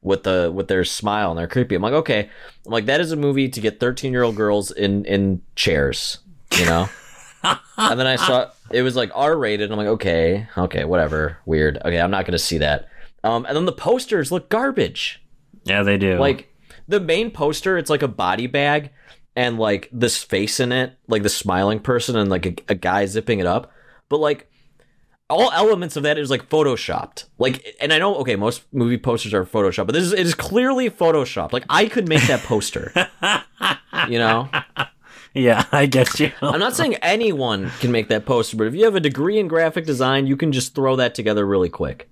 with 0.02 0.24
the 0.24 0.52
with 0.54 0.68
their 0.68 0.84
smile 0.84 1.32
and 1.32 1.38
their 1.40 1.48
creepy. 1.48 1.76
I'm 1.76 1.82
like, 1.82 1.94
okay, 1.94 2.30
I'm 2.66 2.72
like 2.72 2.86
that 2.88 3.02
is 3.02 3.12
a 3.12 3.16
movie 3.18 3.50
to 3.50 3.62
get 3.62 3.80
13 3.80 4.12
year 4.14 4.24
old 4.24 4.36
girls 4.36 4.72
in 4.72 5.06
in 5.06 5.42
chairs, 5.56 6.20
you 6.58 6.66
know. 6.66 6.88
and 7.44 8.00
then 8.00 8.08
I 8.08 8.16
saw 8.16 8.52
it 8.72 8.82
was 8.82 8.96
like 8.96 9.12
R 9.14 9.38
rated. 9.38 9.72
I'm 9.72 9.78
like, 9.78 9.88
okay, 9.88 10.48
okay, 10.58 10.86
whatever, 10.86 11.38
weird. 11.46 11.78
Okay, 11.84 12.00
I'm 12.00 12.12
not 12.12 12.26
gonna 12.26 12.40
see 12.40 12.58
that. 12.60 12.90
Um, 13.24 13.46
and 13.46 13.56
then 13.56 13.66
the 13.66 13.72
posters 13.72 14.32
look 14.32 14.50
garbage. 14.50 15.22
Yeah, 15.64 15.84
they 15.84 15.98
do. 15.98 16.18
Like 16.18 16.54
the 16.88 17.00
main 17.00 17.32
poster, 17.32 17.78
it's 17.78 17.90
like 17.90 18.02
a 18.02 18.08
body 18.08 18.48
bag 18.48 18.92
and 19.36 19.58
like 19.58 19.90
this 19.92 20.24
face 20.24 20.60
in 20.60 20.72
it, 20.72 20.98
like 21.08 21.24
the 21.24 21.30
smiling 21.30 21.80
person 21.80 22.16
and 22.16 22.30
like 22.30 22.46
a, 22.46 22.56
a 22.70 22.76
guy 22.76 23.06
zipping 23.06 23.40
it 23.40 23.46
up. 23.46 23.72
But 24.10 24.20
like 24.20 24.50
all 25.30 25.52
elements 25.52 25.96
of 25.96 26.04
that 26.04 26.18
is 26.18 26.30
like 26.30 26.50
photoshopped. 26.50 27.26
Like, 27.38 27.76
and 27.80 27.94
I 27.94 28.00
know, 28.00 28.16
okay, 28.18 28.36
most 28.36 28.64
movie 28.74 28.98
posters 28.98 29.34
are 29.34 29.46
photoshopped, 29.46 29.86
but 29.86 29.94
this 29.94 30.04
is 30.04 30.14
it 30.14 30.26
is 30.26 30.34
clearly 30.34 30.90
photoshopped. 30.90 31.54
Like 31.54 31.66
I 31.70 31.88
could 31.88 32.10
make 32.10 32.24
that 32.24 32.42
poster. 32.42 32.92
you 34.10 34.18
know, 34.18 34.50
yeah, 35.34 35.66
I 35.72 35.86
get 35.86 36.20
you. 36.20 36.32
I'm 36.42 36.60
not 36.60 36.76
saying 36.76 36.96
anyone 36.96 37.70
can 37.80 37.92
make 37.92 38.10
that 38.10 38.26
poster, 38.26 38.58
but 38.58 38.68
if 38.68 38.76
you 38.76 38.86
have 38.86 38.96
a 38.96 39.00
degree 39.00 39.40
in 39.40 39.48
graphic 39.48 39.86
design, 39.86 40.28
you 40.28 40.36
can 40.38 40.52
just 40.52 40.76
throw 40.76 40.96
that 40.98 41.16
together 41.16 41.46
really 41.46 41.70
quick 41.70 42.10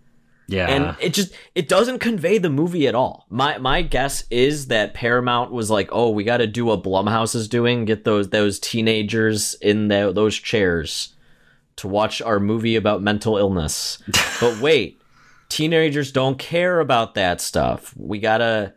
yeah, 0.47 0.67
and 0.67 0.95
it 1.01 1.13
just 1.13 1.33
it 1.55 1.67
doesn't 1.67 1.99
convey 1.99 2.37
the 2.37 2.49
movie 2.49 2.87
at 2.87 2.95
all. 2.95 3.25
My 3.29 3.57
my 3.57 3.81
guess 3.81 4.23
is 4.29 4.67
that 4.67 4.93
Paramount 4.93 5.51
was 5.51 5.69
like, 5.69 5.89
"Oh, 5.91 6.09
we 6.09 6.23
got 6.23 6.37
to 6.37 6.47
do 6.47 6.65
what 6.65 6.83
Blumhouse 6.83 7.35
is 7.35 7.49
doing, 7.49 7.83
get 7.83 8.05
those 8.05 8.29
those 8.29 8.57
teenagers 8.57 9.55
in 9.55 9.89
the, 9.89 10.13
those 10.13 10.37
chairs 10.37 11.13
to 11.77 11.87
watch 11.89 12.21
our 12.21 12.39
movie 12.39 12.77
about 12.77 13.01
mental 13.01 13.37
illness." 13.37 14.01
but 14.39 14.61
wait, 14.61 15.01
teenagers 15.49 16.13
don't 16.13 16.39
care 16.39 16.79
about 16.79 17.15
that 17.15 17.41
stuff. 17.41 17.93
We 17.97 18.19
got 18.19 18.37
to 18.37 18.73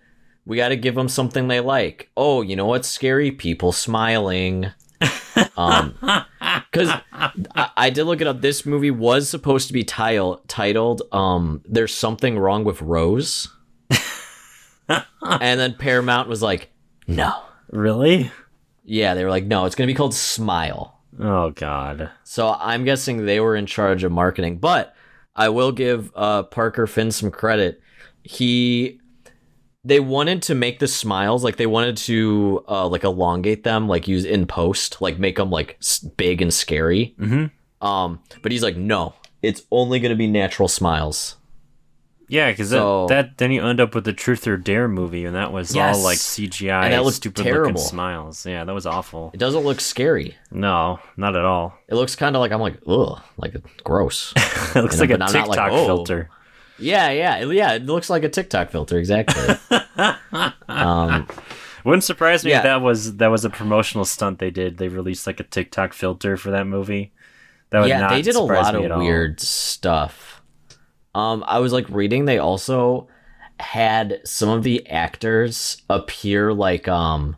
we 0.47 0.56
got 0.56 0.68
to 0.70 0.76
give 0.76 0.94
them 0.94 1.09
something 1.09 1.49
they 1.49 1.61
like. 1.61 2.11
Oh, 2.16 2.42
you 2.42 2.56
know 2.56 2.66
what's 2.66 2.88
scary? 2.88 3.30
People 3.30 3.73
smiling. 3.73 4.66
um 5.56 5.94
because 6.70 6.90
I, 7.12 7.70
I 7.76 7.90
did 7.90 8.04
look 8.04 8.20
it 8.20 8.26
up 8.26 8.40
this 8.42 8.66
movie 8.66 8.90
was 8.90 9.28
supposed 9.30 9.66
to 9.68 9.73
be 9.73 9.82
title, 9.85 10.42
titled 10.47 11.00
um 11.12 11.62
there's 11.66 11.94
something 11.94 12.38
wrong 12.38 12.64
with 12.64 12.82
rose 12.82 13.49
and 14.88 15.61
then 15.61 15.75
paramount 15.75 16.28
was 16.28 16.42
like 16.42 16.70
no 17.06 17.32
really? 17.70 18.30
yeah 18.85 19.14
they 19.14 19.25
were 19.25 19.30
like 19.30 19.44
no 19.47 19.64
it's 19.64 19.75
gonna 19.75 19.87
be 19.87 19.94
called 19.94 20.14
smile 20.14 21.00
Oh 21.18 21.50
God. 21.50 22.11
so 22.25 22.54
i'm 22.59 22.85
guessing 22.85 23.25
they 23.25 23.40
were 23.40 23.56
in 23.56 23.66
charge 23.66 24.04
of 24.04 24.12
marketing 24.12 24.59
but 24.59 24.94
i 25.37 25.49
will 25.49 25.73
give 25.73 26.11
uh 26.14 26.42
parker 26.42 26.87
finn 26.87 27.11
some 27.11 27.30
credit 27.30 27.80
he 28.23 29.00
they 29.90 30.00
wanted 30.00 30.40
to 30.42 30.54
make 30.54 30.78
the 30.78 30.88
smiles 30.88 31.42
like 31.44 31.56
they 31.56 31.66
wanted 31.66 31.97
to 31.97 32.64
uh 32.68 32.87
like 32.87 33.02
elongate 33.04 33.64
them 33.64 33.88
like 33.88 34.06
use 34.09 34.25
in 34.25 34.47
post 34.47 35.00
like 35.02 35.18
make 35.18 35.37
them 35.37 35.50
like 35.50 35.78
big 36.16 36.40
and 36.40 36.52
scary 36.54 37.14
Mm-hmm. 37.18 37.87
Um, 37.87 38.20
but 38.42 38.52
he's 38.52 38.62
like, 38.62 38.76
no, 38.76 39.14
it's 39.42 39.62
only 39.70 40.00
gonna 40.00 40.14
be 40.14 40.26
natural 40.26 40.68
smiles. 40.68 41.37
Yeah, 42.28 42.50
because 42.50 42.70
So- 42.70 43.06
that, 43.09 43.14
that 43.30 43.38
then 43.38 43.50
you 43.52 43.66
end 43.66 43.80
up 43.80 43.94
with 43.94 44.04
the 44.04 44.12
Truth 44.12 44.47
or 44.47 44.56
Dare 44.56 44.87
movie, 44.87 45.25
and 45.25 45.35
that 45.35 45.50
was 45.50 45.75
Yes. 45.75 45.97
all 45.97 46.02
like 46.04 46.18
CGI, 46.18 46.85
And 46.85 46.92
that 46.92 47.02
looked 47.04 47.16
stupid 47.16 47.42
terrible. 47.42 47.68
looking 47.70 47.82
smiles. 47.82 48.44
Yeah, 48.47 48.64
that 48.64 48.73
was 48.75 48.85
awful. 48.87 49.30
It 49.35 49.38
doesn't 49.40 49.64
look 49.64 49.80
scary. 49.80 50.37
No, 50.52 51.00
not 51.16 51.35
at 51.37 51.44
all. 51.47 51.75
It 51.88 51.94
looks 51.97 52.14
kind 52.14 52.37
of 52.37 52.40
like 52.40 52.52
I'm 52.52 52.61
like, 52.61 52.78
ugh, 52.87 53.18
like 53.38 53.56
gross. 53.82 54.32
it 54.37 54.82
looks 54.82 54.97
You 54.97 55.00
like 55.00 55.11
a 55.11 55.18
not 55.18 55.32
like, 55.35 55.44
TikTok 55.47 55.73
"Oh." 55.73 55.87
filter. 55.87 56.28
Yeah, 56.80 57.10
yeah, 57.10 57.44
yeah. 57.44 57.72
It 57.75 57.87
looks 57.87 58.10
like 58.10 58.25
a 58.25 58.28
TikTok 58.28 58.70
filter, 58.70 58.99
exactly. 58.99 59.56
um, 60.68 61.26
Wouldn't 61.84 62.04
surprise 62.04 62.44
me 62.44 62.50
Yeah. 62.50 62.58
if 62.58 62.62
that 62.64 62.82
was 62.82 63.16
that 63.16 63.28
was 63.28 63.44
a 63.44 63.50
promotional 63.50 64.04
stunt 64.04 64.38
they 64.38 64.50
did. 64.50 64.78
They 64.78 64.88
released 64.88 65.26
like 65.26 65.40
a 65.40 65.44
TikTok 65.44 65.92
filter 65.92 66.37
for 66.37 66.50
that 66.50 66.66
movie. 66.66 67.12
That 67.70 67.80
would 67.80 67.88
yeah, 67.88 68.00
not 68.00 68.10
they 68.10 68.22
did 68.22 68.34
a 68.34 68.40
lot 68.40 68.75
of 68.75 68.99
weird 68.99 69.40
stuff. 69.40 70.42
Um, 71.14 71.42
I 71.46 71.58
was 71.58 71.72
like 71.72 71.88
reading, 71.88 72.25
they 72.25 72.38
also 72.38 73.08
had 73.58 74.20
some 74.25 74.49
of 74.49 74.62
the 74.62 74.87
actors 74.88 75.82
appear 75.90 76.52
like 76.52 76.88
um 76.88 77.37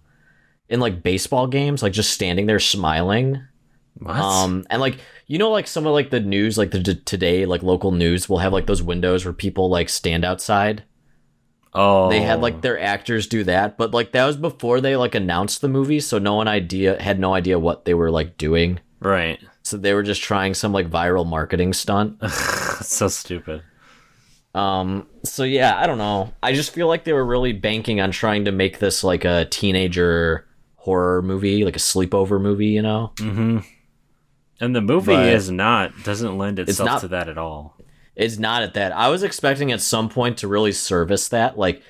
in 0.68 0.80
like 0.80 1.02
baseball 1.02 1.46
games, 1.46 1.82
like 1.82 1.92
just 1.92 2.10
standing 2.10 2.46
there 2.46 2.58
smiling. 2.60 3.42
What? 3.98 4.16
Um, 4.16 4.64
and 4.70 4.80
like 4.80 4.98
you 5.26 5.38
know, 5.38 5.50
like 5.50 5.66
some 5.66 5.86
of 5.86 5.92
like 5.92 6.10
the 6.10 6.20
news, 6.20 6.58
like 6.58 6.70
the 6.70 6.82
t- 6.82 6.94
today, 7.04 7.46
like 7.46 7.62
local 7.62 7.92
news 7.92 8.28
will 8.28 8.38
have 8.38 8.52
like 8.52 8.66
those 8.66 8.82
windows 8.82 9.24
where 9.24 9.32
people 9.34 9.68
like 9.70 9.88
stand 9.88 10.24
outside. 10.24 10.82
oh, 11.74 12.08
They 12.10 12.20
had 12.20 12.40
like 12.40 12.60
their 12.60 12.78
actors 12.80 13.26
do 13.26 13.44
that, 13.44 13.78
but 13.78 13.92
like 13.94 14.12
that 14.12 14.26
was 14.26 14.36
before 14.36 14.80
they 14.80 14.96
like 14.96 15.14
announced 15.14 15.60
the 15.60 15.68
movie, 15.68 16.00
so 16.00 16.18
no 16.18 16.34
one 16.34 16.48
idea 16.48 17.00
had 17.02 17.18
no 17.18 17.34
idea 17.34 17.58
what 17.58 17.84
they 17.84 17.94
were 17.94 18.10
like 18.10 18.36
doing. 18.36 18.80
right. 19.00 19.38
So 19.64 19.76
they 19.76 19.94
were 19.94 20.02
just 20.02 20.22
trying 20.22 20.54
some 20.54 20.72
like 20.72 20.90
viral 20.90 21.26
marketing 21.26 21.72
stunt. 21.72 22.20
So 22.82 23.06
stupid. 23.06 23.62
Um, 24.54 25.06
so 25.24 25.44
yeah, 25.44 25.78
I 25.80 25.86
don't 25.86 25.98
know. 25.98 26.32
I 26.42 26.52
just 26.52 26.72
feel 26.72 26.88
like 26.88 27.04
they 27.04 27.12
were 27.12 27.24
really 27.24 27.52
banking 27.52 28.00
on 28.00 28.10
trying 28.10 28.44
to 28.46 28.52
make 28.52 28.80
this 28.80 29.04
like 29.04 29.24
a 29.24 29.44
teenager 29.46 30.46
horror 30.76 31.22
movie, 31.22 31.64
like 31.64 31.76
a 31.76 31.78
sleepover 31.78 32.40
movie, 32.40 32.66
you 32.66 32.82
know? 32.82 33.12
Mm-hmm. 33.16 33.58
And 34.62 34.74
the 34.76 34.80
movie 34.80 35.12
But- 35.12 35.26
is 35.26 35.50
not 35.50 35.90
doesn't 36.04 36.38
lend 36.38 36.58
itself 36.60 36.86
not- 36.86 37.00
to 37.00 37.08
that 37.08 37.28
at 37.28 37.36
all. 37.36 37.76
It's 38.14 38.38
not 38.38 38.62
at 38.62 38.74
that. 38.74 38.92
I 38.92 39.08
was 39.08 39.22
expecting 39.22 39.72
at 39.72 39.80
some 39.80 40.08
point 40.08 40.36
to 40.38 40.48
really 40.48 40.70
service 40.72 41.28
that. 41.28 41.58
Like, 41.58 41.82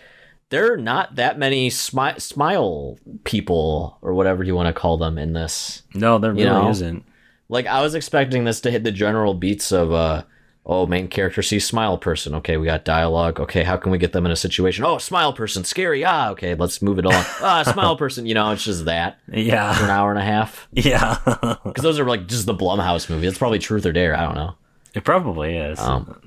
there 0.48 0.72
are 0.72 0.76
not 0.78 1.16
that 1.16 1.38
many 1.38 1.68
smi- 1.68 2.20
smile 2.20 2.96
people 3.24 3.98
or 4.02 4.14
whatever 4.14 4.42
you 4.42 4.54
want 4.54 4.68
to 4.68 4.72
call 4.80 4.96
them 4.96 5.18
in 5.18 5.32
this. 5.34 5.82
No, 5.94 6.18
there 6.18 6.30
You 6.32 6.46
really 6.46 6.62
know? 6.62 6.70
isn't. 6.70 7.04
Like, 7.48 7.66
I 7.66 7.82
was 7.82 7.94
expecting 7.94 8.44
this 8.44 8.60
to 8.62 8.70
hit 8.70 8.84
the 8.84 8.90
general 8.92 9.34
beats 9.34 9.70
of 9.72 9.92
uh, 9.92 10.22
Oh, 10.64 10.86
main 10.86 11.08
character 11.08 11.42
sees 11.42 11.66
smile 11.66 11.98
person. 11.98 12.36
Okay, 12.36 12.56
we 12.56 12.66
got 12.66 12.84
dialogue. 12.84 13.40
Okay, 13.40 13.64
how 13.64 13.76
can 13.76 13.90
we 13.90 13.98
get 13.98 14.12
them 14.12 14.24
in 14.24 14.30
a 14.30 14.36
situation? 14.36 14.84
Oh, 14.84 14.96
smile 14.98 15.32
person, 15.32 15.64
scary. 15.64 16.04
Ah, 16.04 16.30
okay, 16.30 16.54
let's 16.54 16.80
move 16.80 17.00
it 17.00 17.04
along. 17.04 17.24
ah, 17.40 17.64
smile 17.72 17.96
person. 17.96 18.26
You 18.26 18.34
know, 18.34 18.50
it's 18.52 18.62
just 18.64 18.84
that 18.84 19.18
Yeah. 19.32 19.74
for 19.74 19.82
an 19.84 19.90
hour 19.90 20.10
and 20.10 20.20
a 20.20 20.24
half. 20.24 20.68
Yeah. 20.72 21.16
Because 21.64 21.82
those 21.82 21.98
are 21.98 22.04
like 22.04 22.28
just 22.28 22.46
the 22.46 22.54
Blumhouse 22.54 23.10
movie. 23.10 23.26
It's 23.26 23.38
probably 23.38 23.58
Truth 23.58 23.86
or 23.86 23.92
Dare. 23.92 24.16
I 24.16 24.22
don't 24.24 24.36
know. 24.36 24.54
it 24.94 25.02
probably 25.04 25.56
is. 25.56 25.80
Um, 25.80 26.20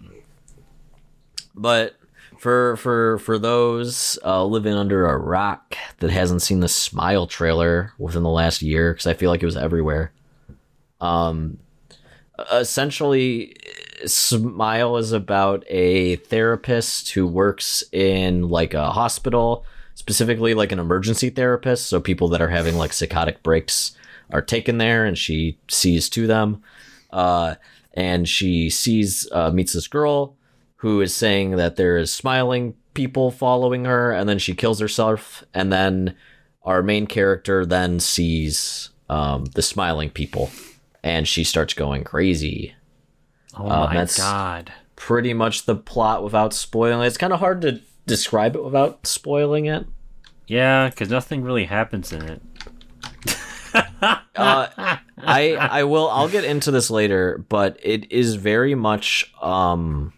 but 1.56 1.96
for 2.38 2.76
for 2.78 3.18
for 3.20 3.40
those 3.40 4.20
uh, 4.26 4.44
living 4.44 4.74
under 4.74 5.06
a 5.08 5.18
rock 5.18 5.78
that 6.00 6.12
hasn't 6.12 6.42
seen 6.42 6.60
the 6.60 6.68
Smile 6.68 7.26
trailer 7.28 7.94
within 7.98 8.24
the 8.24 8.30
last 8.30 8.62
year, 8.62 8.92
because 8.94 9.08
I 9.08 9.14
feel 9.14 9.30
like 9.30 9.42
it 9.42 9.46
was 9.46 9.56
everywhere. 9.58 10.12
Um, 11.00 11.60
essentially, 12.52 13.56
Smile 14.06 14.98
is 14.98 15.12
about 15.12 15.64
a 15.68 16.18
therapist 16.18 17.12
who 17.12 17.26
works 17.26 17.84
in 17.92 18.50
like 18.50 18.74
a 18.74 18.92
hospital, 18.92 19.66
specifically 19.96 20.54
like 20.54 20.72
an 20.72 20.80
emergency 20.80 21.30
therapist. 21.30 21.88
So 21.88 22.00
people 22.00 22.28
that 22.30 22.42
are 22.42 22.50
having 22.50 22.76
like 22.76 22.94
psychotic 22.94 23.42
breaks 23.44 23.96
are 24.32 24.42
taken 24.42 24.78
there, 24.78 25.06
and 25.06 25.18
she 25.18 25.58
sees 25.68 26.10
to 26.10 26.28
them. 26.28 26.62
Uh, 27.12 27.56
and 27.94 28.28
she 28.28 28.70
sees 28.70 29.28
uh, 29.32 29.52
meets 29.52 29.74
this 29.74 29.88
girl 29.88 30.36
who 30.78 31.02
is 31.02 31.16
saying 31.16 31.52
that 31.52 31.78
there 31.78 31.98
is 31.98 32.14
smiling 32.14 32.76
people 32.94 33.32
following 33.32 33.86
her, 33.86 34.12
and 34.12 34.28
then 34.30 34.38
she 34.38 34.54
kills 34.54 34.80
herself. 34.80 35.44
And 35.54 35.72
then 35.72 36.16
our 36.64 36.84
main 36.84 37.08
character 37.08 37.66
then 37.66 38.00
sees 38.00 38.90
um, 39.10 39.46
the 39.46 39.62
smiling 39.62 40.10
people, 40.10 40.52
and 41.04 41.28
she 41.28 41.44
starts 41.44 41.74
going 41.74 42.04
crazy. 42.04 42.75
Oh 43.58 43.66
uh, 43.68 43.86
my 43.94 44.08
god. 44.18 44.72
Pretty 44.96 45.34
much 45.34 45.66
the 45.66 45.76
plot 45.76 46.24
without 46.24 46.54
spoiling. 46.54 47.02
it. 47.04 47.08
It's 47.08 47.18
kind 47.18 47.34
of 47.34 47.40
hard 47.40 47.62
to 47.62 47.82
describe 48.06 48.56
it 48.56 48.64
without 48.64 49.06
spoiling 49.08 49.66
it. 49.66 49.86
Yeah, 50.48 50.90
because 50.90 51.10
nothing 51.10 51.44
really 51.44 51.66
happens 51.66 52.14
in 52.14 52.22
it. 52.24 52.42
uh, 54.04 54.18
I 55.18 55.56
I 55.56 55.84
will 55.84 56.08
I'll 56.10 56.30
get 56.30 56.44
into 56.44 56.72
this 56.72 56.90
later, 56.90 57.44
but 57.50 57.78
it 57.84 58.12
is 58.12 58.36
very 58.36 58.76
much 58.76 59.34
um 59.42 60.14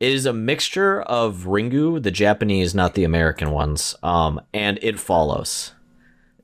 it 0.00 0.10
is 0.12 0.26
a 0.26 0.32
mixture 0.32 1.00
of 1.02 1.44
Ringu, 1.46 2.02
the 2.02 2.10
Japanese, 2.10 2.74
not 2.74 2.94
the 2.94 3.04
American 3.04 3.50
ones, 3.52 3.94
um, 4.02 4.40
and 4.52 4.78
it 4.82 4.98
follows. 4.98 5.72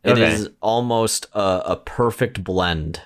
It 0.03 0.17
is 0.17 0.47
Okay. 0.47 0.55
almost 0.63 1.27
a, 1.35 1.63
a 1.67 1.77
perfect 1.77 2.43
blend 2.45 3.03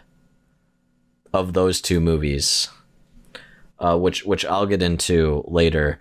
of 1.35 1.53
those 1.53 1.81
two 1.81 2.01
movies, 2.01 2.69
uh, 3.79 3.99
which 3.99 4.25
which 4.25 4.45
I'll 4.45 4.67
get 4.67 4.83
into 4.83 5.45
later 5.47 6.01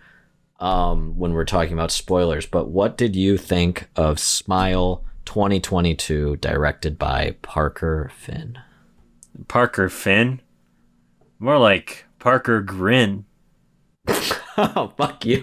um, 0.59 1.17
when 1.17 1.33
we're 1.33 1.43
talking 1.43 1.73
about 1.73 1.91
spoilers. 1.91 2.45
But 2.45 2.69
what 2.69 2.97
did 2.97 3.15
you 3.15 3.37
think 3.37 3.89
of 3.95 4.19
Smile 4.19 5.03
2022, 5.25 6.37
directed 6.37 6.97
by 6.97 7.35
Parker 7.41 8.11
Finn? 8.15 8.59
Parker 9.47 9.89
Finn? 9.89 10.41
More 11.39 11.57
like 11.57 12.05
Parker 12.19 12.61
Grin. 12.61 13.25
oh, 14.07 14.93
fuck 14.95 15.25
you. 15.25 15.41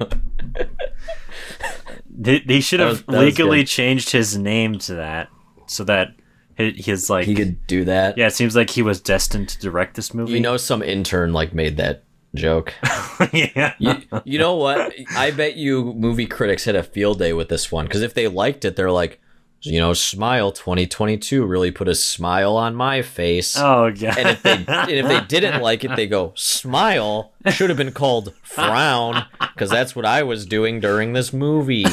They, 2.09 2.41
they 2.41 2.61
should 2.61 2.81
have 2.81 3.07
was- 3.07 3.17
legally 3.17 3.65
changed 3.65 4.11
his 4.11 4.37
name 4.37 4.79
to 4.81 4.95
that 4.95 5.29
so 5.67 5.85
that 5.85 6.15
his 6.61 7.11
like 7.11 7.27
He 7.27 7.35
could 7.35 7.67
do 7.67 7.85
that. 7.85 8.17
yeah, 8.19 8.27
it 8.27 8.35
seems 8.35 8.55
like 8.57 8.71
he 8.71 8.83
was 8.83 9.01
destined 9.01 9.49
to 9.51 9.59
direct 9.59 9.97
this 9.97 10.15
movie. 10.15 10.33
You 10.33 10.41
know, 10.41 10.57
some 10.57 10.83
intern 10.83 11.33
like 11.33 11.55
made 11.55 11.77
that 11.79 12.05
joke. 12.35 12.73
yeah. 13.33 13.75
you, 13.79 13.95
you 14.25 14.39
know 14.39 14.55
what? 14.57 14.93
I 15.17 15.31
bet 15.31 15.57
you 15.57 15.93
movie 15.95 16.27
critics 16.27 16.65
had 16.65 16.77
a 16.77 16.83
field 16.83 17.19
day 17.19 17.33
with 17.33 17.49
this 17.49 17.73
one 17.73 17.87
because 17.87 18.03
if 18.03 18.15
they 18.15 18.29
liked 18.29 18.65
it, 18.65 18.77
they're 18.77 18.91
like, 18.91 19.21
you 19.63 19.79
know, 19.79 19.93
Smile 19.93 20.53
2022 20.53 21.45
really 21.45 21.71
put 21.71 21.87
a 21.87 21.95
smile 21.95 22.57
on 22.57 22.75
my 22.75 23.03
face. 23.03 23.59
Oh 23.59 23.91
god. 23.91 24.17
And 24.17 24.29
if 24.29 24.43
they 24.43 24.53
and 24.53 24.91
if 24.91 25.07
they 25.07 25.21
didn't 25.21 25.61
like 25.61 25.85
it, 25.85 25.97
they 25.97 26.07
go, 26.07 26.33
"Smile 26.35 27.33
should 27.51 27.69
have 27.69 27.77
been 27.77 27.93
called 27.93 28.33
frown 28.43 29.27
because 29.39 29.69
that's 29.69 29.95
what 29.95 30.07
I 30.07 30.23
was 30.23 30.47
doing 30.47 30.81
during 30.81 31.13
this 31.13 31.33
movie." 31.35 31.85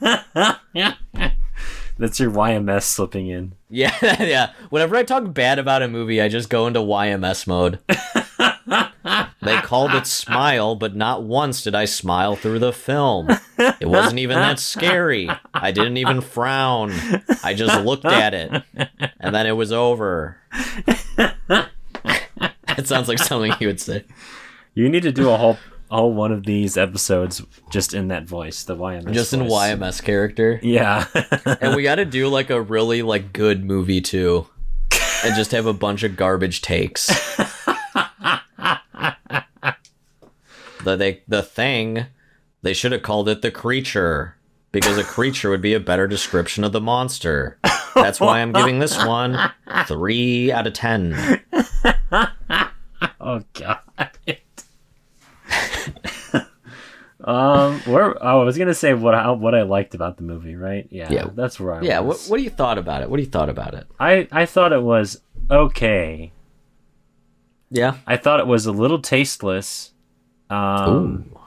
That's 1.98 2.20
your 2.20 2.30
YMS 2.30 2.82
slipping 2.82 3.28
in. 3.28 3.52
Yeah, 3.68 3.96
yeah. 4.22 4.52
Whenever 4.70 4.94
I 4.94 5.02
talk 5.02 5.34
bad 5.34 5.58
about 5.58 5.82
a 5.82 5.88
movie, 5.88 6.22
I 6.22 6.28
just 6.28 6.48
go 6.48 6.68
into 6.68 6.78
YMS 6.78 7.48
mode. 7.48 7.80
they 9.42 9.56
called 9.62 9.92
it 9.92 10.06
Smile, 10.06 10.76
but 10.76 10.94
not 10.94 11.24
once 11.24 11.64
did 11.64 11.74
I 11.74 11.84
smile 11.84 12.36
through 12.36 12.60
the 12.60 12.72
film. 12.72 13.28
It 13.58 13.88
wasn't 13.88 14.20
even 14.20 14.36
that 14.36 14.60
scary. 14.60 15.28
I 15.52 15.72
didn't 15.72 15.96
even 15.96 16.20
frown. 16.20 16.92
I 17.42 17.54
just 17.54 17.84
looked 17.84 18.04
at 18.04 18.34
it, 18.34 18.62
and 19.18 19.34
then 19.34 19.48
it 19.48 19.56
was 19.56 19.72
over. 19.72 20.36
it 22.78 22.86
sounds 22.86 23.08
like 23.08 23.18
something 23.18 23.50
he 23.58 23.66
would 23.66 23.80
say. 23.80 24.04
You 24.74 24.88
need 24.88 25.02
to 25.02 25.12
do 25.12 25.30
a 25.30 25.36
whole 25.36 25.58
a 25.90 25.96
whole 25.96 26.12
one 26.12 26.32
of 26.32 26.44
these 26.44 26.76
episodes 26.76 27.42
just 27.70 27.94
in 27.94 28.08
that 28.08 28.24
voice, 28.24 28.64
the 28.64 28.76
YMS. 28.76 29.12
Just 29.12 29.32
in 29.32 29.40
voice. 29.40 29.52
YMS 29.52 30.02
character. 30.02 30.58
Yeah. 30.62 31.06
And 31.60 31.76
we 31.76 31.82
got 31.84 31.96
to 31.96 32.04
do 32.04 32.28
like 32.28 32.50
a 32.50 32.60
really 32.60 33.02
like 33.02 33.32
good 33.32 33.64
movie 33.64 34.00
too, 34.00 34.46
and 35.24 35.34
just 35.34 35.52
have 35.52 35.66
a 35.66 35.72
bunch 35.72 36.02
of 36.02 36.16
garbage 36.16 36.62
takes. 36.62 37.06
the 40.84 40.96
they 40.96 41.22
the 41.28 41.42
thing, 41.42 42.06
they 42.62 42.74
should 42.74 42.92
have 42.92 43.02
called 43.02 43.28
it 43.28 43.42
the 43.42 43.50
creature 43.50 44.36
because 44.72 44.98
a 44.98 45.04
creature 45.04 45.50
would 45.50 45.62
be 45.62 45.74
a 45.74 45.80
better 45.80 46.06
description 46.06 46.64
of 46.64 46.72
the 46.72 46.80
monster. 46.80 47.58
That's 47.94 48.20
why 48.20 48.40
I'm 48.40 48.52
giving 48.52 48.78
this 48.78 48.96
one 49.04 49.38
three 49.86 50.52
out 50.52 50.66
of 50.66 50.72
ten. 50.72 51.42
oh 53.20 53.42
god. 53.54 53.80
Um, 57.26 57.80
where 57.86 58.16
oh, 58.24 58.40
I 58.40 58.44
was 58.44 58.56
gonna 58.56 58.74
say 58.74 58.94
what 58.94 59.14
I, 59.14 59.30
what 59.32 59.54
I 59.54 59.62
liked 59.62 59.94
about 59.94 60.16
the 60.16 60.22
movie, 60.22 60.54
right? 60.56 60.86
Yeah, 60.90 61.10
Yeah. 61.12 61.24
that's 61.34 61.58
where 61.60 61.74
I 61.74 61.82
Yeah, 61.82 61.98
what 62.00 62.08
was. 62.18 62.28
what 62.28 62.36
do 62.38 62.42
you 62.44 62.50
thought 62.50 62.78
about 62.78 63.02
it? 63.02 63.10
What 63.10 63.16
do 63.16 63.22
you 63.22 63.28
thought 63.28 63.48
about 63.48 63.74
it? 63.74 63.86
I 63.98 64.28
I 64.30 64.46
thought 64.46 64.72
it 64.72 64.82
was 64.82 65.20
okay. 65.50 66.32
Yeah. 67.70 67.96
I 68.06 68.16
thought 68.16 68.40
it 68.40 68.46
was 68.46 68.66
a 68.66 68.72
little 68.72 69.00
tasteless. 69.00 69.92
Um, 70.48 71.26
Ooh. 71.34 71.38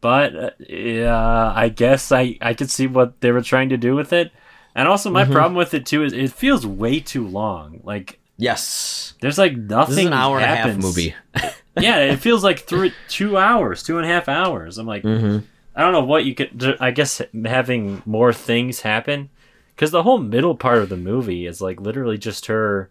but 0.00 0.36
uh, 0.36 0.50
yeah, 0.60 1.52
I 1.54 1.68
guess 1.68 2.12
I 2.12 2.38
I 2.40 2.54
could 2.54 2.70
see 2.70 2.86
what 2.86 3.20
they 3.20 3.32
were 3.32 3.42
trying 3.42 3.70
to 3.70 3.76
do 3.76 3.94
with 3.96 4.12
it. 4.12 4.30
And 4.76 4.88
also, 4.88 5.10
my 5.10 5.24
Mm-hmm. 5.24 5.32
problem 5.32 5.54
with 5.56 5.74
it 5.74 5.86
too 5.86 6.02
is 6.04 6.12
it 6.12 6.32
feels 6.32 6.66
way 6.66 7.00
too 7.00 7.26
long. 7.26 7.80
Like 7.84 8.20
Yes. 8.36 9.14
there's 9.20 9.38
like 9.38 9.56
nothing. 9.56 9.94
This 9.94 9.98
is 10.04 10.06
an 10.06 10.12
hour 10.12 10.36
and 10.38 10.44
a 10.44 10.56
half 10.56 10.76
movie. 10.78 11.14
yeah, 11.80 11.98
it 11.98 12.16
feels 12.16 12.44
like 12.44 12.60
three, 12.60 12.92
two 13.08 13.36
hours, 13.36 13.82
two 13.82 13.96
and 13.98 14.04
a 14.06 14.08
half 14.08 14.28
hours. 14.28 14.78
I'm 14.78 14.86
like, 14.86 15.02
hmm 15.02 15.38
I 15.76 15.82
don't 15.82 15.90
know 15.92 16.04
what 16.04 16.24
you 16.24 16.36
could. 16.36 16.76
I 16.80 16.92
guess 16.92 17.20
having 17.44 18.00
more 18.06 18.32
things 18.32 18.82
happen 18.82 19.28
because 19.74 19.90
the 19.90 20.04
whole 20.04 20.18
middle 20.18 20.54
part 20.54 20.78
of 20.78 20.88
the 20.88 20.96
movie 20.96 21.46
is 21.46 21.60
like 21.60 21.80
literally 21.80 22.16
just 22.16 22.46
her 22.46 22.90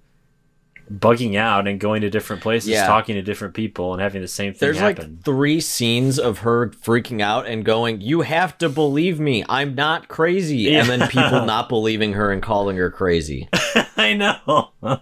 bugging 0.92 1.38
out 1.38 1.66
and 1.66 1.80
going 1.80 2.02
to 2.02 2.10
different 2.10 2.42
places, 2.42 2.72
Yeah. 2.72 2.86
talking 2.86 3.16
to 3.16 3.22
different 3.22 3.54
people, 3.54 3.94
and 3.94 4.02
having 4.02 4.22
the 4.22 4.28
same 4.28 4.52
thing 4.54 4.68
There's 4.68 4.80
happen. 4.80 5.16
like 5.16 5.24
three 5.24 5.62
scenes 5.62 6.20
of 6.20 6.40
her 6.40 6.70
freaking 6.72 7.22
out 7.22 7.48
and 7.48 7.64
going, 7.64 8.02
"You 8.02 8.20
have 8.22 8.58
to 8.58 8.68
believe 8.68 9.18
me. 9.18 9.46
I'm 9.48 9.76
not 9.76 10.10
crazy." 10.10 10.76
And 10.76 10.90
then 10.90 11.08
people 11.08 11.46
not 11.46 11.70
believing 11.70 12.14
her 12.14 12.32
and 12.34 12.44
calling 12.44 12.76
her 12.76 12.92
crazy. 12.92 13.48
I 13.96 14.14
know. 14.14 14.72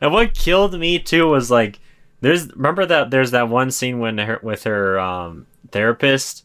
and 0.00 0.12
what 0.12 0.34
killed 0.34 0.76
me 0.78 0.98
too 0.98 1.28
was 1.28 1.48
like, 1.48 1.78
there's 2.24 2.50
remember 2.54 2.86
that 2.86 3.10
there's 3.10 3.30
that 3.32 3.48
one 3.48 3.70
scene 3.70 3.98
when 3.98 4.18
her 4.18 4.40
with 4.42 4.64
her 4.64 4.98
um, 4.98 5.46
therapist, 5.70 6.44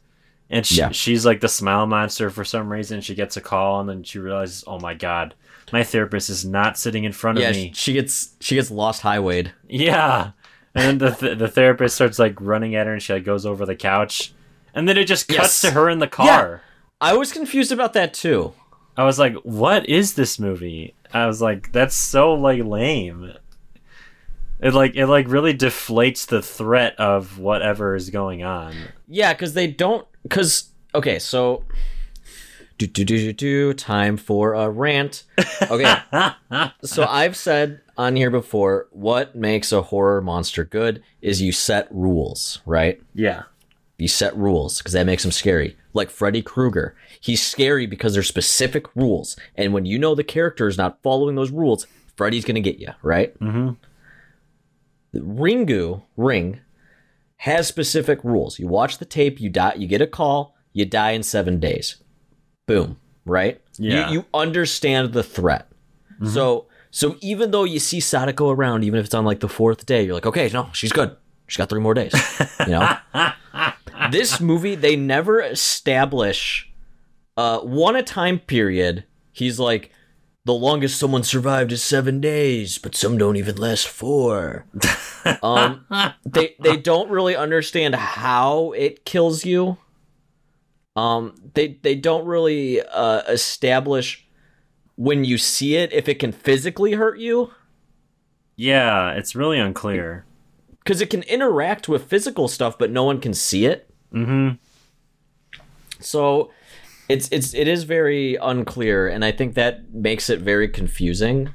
and 0.50 0.66
she, 0.66 0.76
Yeah. 0.76 0.90
she's 0.92 1.26
like 1.26 1.40
the 1.42 1.48
smile 1.48 1.86
monster 1.88 2.30
for 2.30 2.44
some 2.44 2.72
reason. 2.72 3.02
She 3.02 3.16
gets 3.16 3.38
a 3.38 3.42
call 3.42 3.80
and 3.80 3.88
then 3.90 4.04
she 4.04 4.20
realizes, 4.20 4.64
oh 4.68 4.80
my 4.80 4.94
god, 4.94 5.34
my 5.72 5.84
therapist 5.84 6.30
is 6.30 6.46
not 6.46 6.78
sitting 6.78 7.04
in 7.04 7.12
front 7.14 7.38
yeah, 7.40 7.50
of 7.50 7.56
me. 7.56 7.72
she 7.76 7.94
gets 7.94 8.36
she 8.40 8.56
gets 8.56 8.70
lost 8.72 9.02
highwayed. 9.04 9.52
Yeah. 9.68 10.32
And 10.76 10.84
then 10.86 10.98
the 11.00 11.16
th- 11.16 11.38
the 11.40 11.48
therapist 11.48 11.96
starts 11.96 12.20
like 12.20 12.40
running 12.40 12.76
at 12.76 12.86
her, 12.88 12.94
and 12.94 13.02
she 13.02 13.14
like 13.14 13.24
goes 13.26 13.46
over 13.46 13.66
the 13.66 13.76
couch, 13.76 14.34
and 14.74 14.88
then 14.88 14.98
it 14.98 15.06
just 15.06 15.28
cuts 15.28 15.38
Yes. 15.38 15.62
to 15.62 15.72
her 15.72 15.90
in 15.90 16.00
the 16.00 16.08
car. 16.08 16.62
I 17.02 17.14
was 17.14 17.32
confused 17.34 17.72
about 17.72 17.94
that 17.94 18.14
too. 18.14 18.54
I 18.98 19.04
was 19.04 19.18
like, 19.18 19.34
"What 19.44 19.88
is 19.90 20.14
this 20.14 20.38
movie?" 20.40 20.94
I 21.14 21.26
was 21.26 21.42
like, 21.42 21.72
"That's 21.72 21.96
so 21.96 22.34
like 22.34 22.64
lame." 22.64 23.34
It 24.60 24.74
like 24.74 24.96
it 24.96 25.08
like 25.08 25.28
really 25.30 25.54
deflates 25.54 26.28
the 26.28 26.42
threat 26.42 27.00
of 27.00 27.40
whatever 27.40 27.96
is 27.96 28.10
going 28.10 28.44
on. 28.44 28.76
Yeah, 29.08 29.34
because 29.34 29.54
they 29.54 29.68
don't. 29.68 30.06
Because 30.24 30.70
okay, 30.94 31.18
so 31.18 31.64
do 32.78 32.88
do 32.88 33.06
do 33.06 33.18
do 33.18 33.34
do. 33.34 33.74
Time 33.74 34.18
for 34.18 34.54
a 34.54 34.70
rant. 34.70 35.24
Okay, 35.62 35.96
so 36.84 37.06
I've 37.06 37.38
said 37.38 37.82
on 37.98 38.16
here 38.16 38.32
before. 38.32 38.88
What 38.92 39.36
makes 39.36 39.72
a 39.72 39.82
horror 39.82 40.22
monster 40.22 40.66
good 40.66 41.04
is 41.22 41.42
you 41.42 41.52
set 41.52 41.88
rules, 41.92 42.60
right? 42.66 43.02
Yeah. 43.14 43.44
You 43.98 44.08
set 44.08 44.36
rules 44.38 44.78
because 44.78 44.94
that 44.94 45.06
makes 45.06 45.24
them 45.24 45.32
scary. 45.34 45.76
Like 45.94 46.10
Freddy 46.10 46.42
Krueger, 46.42 46.96
he's 47.20 47.42
scary 47.46 47.86
because 47.86 48.14
there's 48.14 48.28
specific 48.28 48.96
rules, 48.96 49.36
and 49.56 49.74
when 49.74 49.86
you 49.86 50.00
know 50.00 50.16
the 50.16 50.24
character 50.24 50.68
is 50.68 50.78
not 50.78 51.02
following 51.04 51.36
those 51.36 51.52
rules, 51.52 51.86
Freddy's 52.16 52.46
gonna 52.46 52.62
get 52.62 52.80
you, 52.80 52.90
right? 53.02 53.38
Mm-hmm. 53.40 53.72
Ringu 55.14 56.04
Ring 56.18 56.60
has 57.38 57.68
specific 57.68 58.24
rules. 58.24 58.60
You 58.60 58.68
watch 58.68 58.98
the 58.98 59.06
tape, 59.06 59.40
you 59.40 59.50
die, 59.50 59.76
you 59.76 59.88
get 59.88 60.02
a 60.02 60.08
call, 60.08 60.56
you 60.74 60.86
die 60.86 61.12
in 61.12 61.24
seven 61.24 61.60
days. 61.60 61.98
Boom, 62.68 62.98
right? 63.26 63.62
Yeah. 63.78 64.10
You, 64.10 64.20
you 64.20 64.26
understand 64.34 65.14
the 65.14 65.24
threat. 65.24 65.68
So 66.26 66.68
so 66.92 67.16
even 67.22 67.52
though 67.52 67.64
you 67.64 67.80
see 67.80 68.00
Sadako 68.00 68.50
around, 68.50 68.84
even 68.84 69.00
if 69.00 69.06
it's 69.06 69.14
on 69.14 69.24
like 69.24 69.40
the 69.40 69.48
fourth 69.48 69.86
day, 69.86 70.04
you're 70.04 70.14
like, 70.14 70.26
okay, 70.26 70.50
no, 70.52 70.70
she's 70.74 70.92
good. 70.92 71.16
She's 71.48 71.58
got 71.58 71.70
three 71.70 71.80
more 71.80 71.94
days. 71.94 72.14
You 72.62 72.74
know. 72.74 72.98
this 74.12 74.40
movie, 74.42 74.76
they 74.76 74.96
never 74.96 75.42
establish 75.42 76.70
uh 77.38 77.60
one 77.60 77.96
a 77.96 78.04
time 78.04 78.40
period. 78.40 79.06
He's 79.32 79.60
like. 79.60 79.92
The 80.46 80.54
longest 80.54 80.98
someone 80.98 81.24
survived 81.24 81.72
is 81.72 81.84
seven 81.84 82.20
days, 82.22 82.78
but 82.80 82.96
some 82.96 83.18
don't 83.18 83.36
even 83.36 83.58
last 83.58 83.88
four 83.88 84.66
um 85.44 85.86
they 86.26 86.56
they 86.62 86.78
don't 86.78 87.10
really 87.10 87.36
understand 87.36 87.94
how 87.94 88.72
it 88.72 89.04
kills 89.06 89.46
you 89.46 89.78
um 90.96 91.36
they 91.54 91.78
they 91.84 91.94
don't 91.94 92.26
really 92.26 92.82
uh 92.82 93.22
establish 93.28 94.26
when 94.96 95.24
you 95.26 95.38
see 95.38 95.76
it 95.76 95.92
if 95.94 96.08
it 96.08 96.20
can 96.20 96.32
physically 96.32 96.94
hurt 96.94 97.20
you 97.20 97.52
Yeah, 98.56 99.12
it's 99.12 99.36
really 99.36 99.60
unclear. 99.60 100.26
because 100.84 101.02
it 101.02 101.10
can 101.10 101.24
interact 101.24 101.88
with 101.90 102.06
physical 102.06 102.48
stuff 102.48 102.78
but 102.80 102.90
no 102.90 103.04
one 103.04 103.20
can 103.20 103.34
see 103.34 103.66
it 103.66 103.90
Mm-hmm. 104.14 104.56
so 106.00 106.50
it's 107.10 107.28
it's 107.32 107.54
it 107.54 107.68
is 107.68 107.84
very 107.84 108.36
unclear 108.36 109.08
and 109.08 109.26
i 109.26 109.32
think 109.32 109.56
that 109.56 109.92
makes 109.94 110.30
it 110.30 110.40
very 110.40 110.68
confusing 110.70 111.54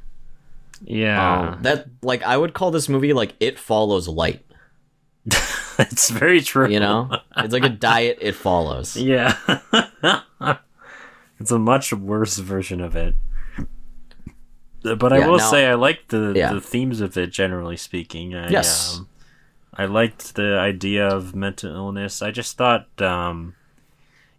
Yeah. 0.82 1.54
um 1.54 1.62
that 1.62 1.86
like 2.02 2.22
i 2.24 2.36
would 2.36 2.52
call 2.54 2.70
this 2.70 2.88
movie 2.88 3.12
like 3.12 3.34
it 3.40 3.58
follows 3.58 4.08
light 4.08 4.44
it's 5.78 6.10
very 6.10 6.40
true. 6.42 6.68
you 6.68 6.80
know 6.80 7.08
it's 7.38 7.52
like 7.54 7.64
a 7.64 7.68
diet 7.90 8.18
it 8.20 8.32
follows 8.34 8.96
Yeah. 8.96 9.36
it's 11.40 11.50
a 11.50 11.58
much 11.58 11.92
worse 11.92 12.36
version 12.38 12.80
of 12.80 12.94
it. 12.96 13.14
But 14.82 15.12
I 15.14 15.18
Yeah, 15.20 15.28
will 15.28 15.38
now- 15.38 15.50
say 15.50 15.66
I 15.66 15.74
like 15.74 16.08
the, 16.08 16.32
Yeah. 16.36 16.52
the 16.52 16.60
themes 16.60 17.00
of 17.00 17.16
it 17.16 17.30
generally 17.32 17.76
speaking. 17.78 18.34
I, 18.34 18.50
Yes. 18.50 18.98
Um, 18.98 19.08
I 19.72 19.86
liked 19.86 20.34
the 20.34 20.58
idea 20.58 21.08
of 21.08 21.34
mental 21.34 21.74
illness. 21.74 22.20
I 22.22 22.30
just 22.30 22.56
thought 22.58 22.86
um 23.00 23.54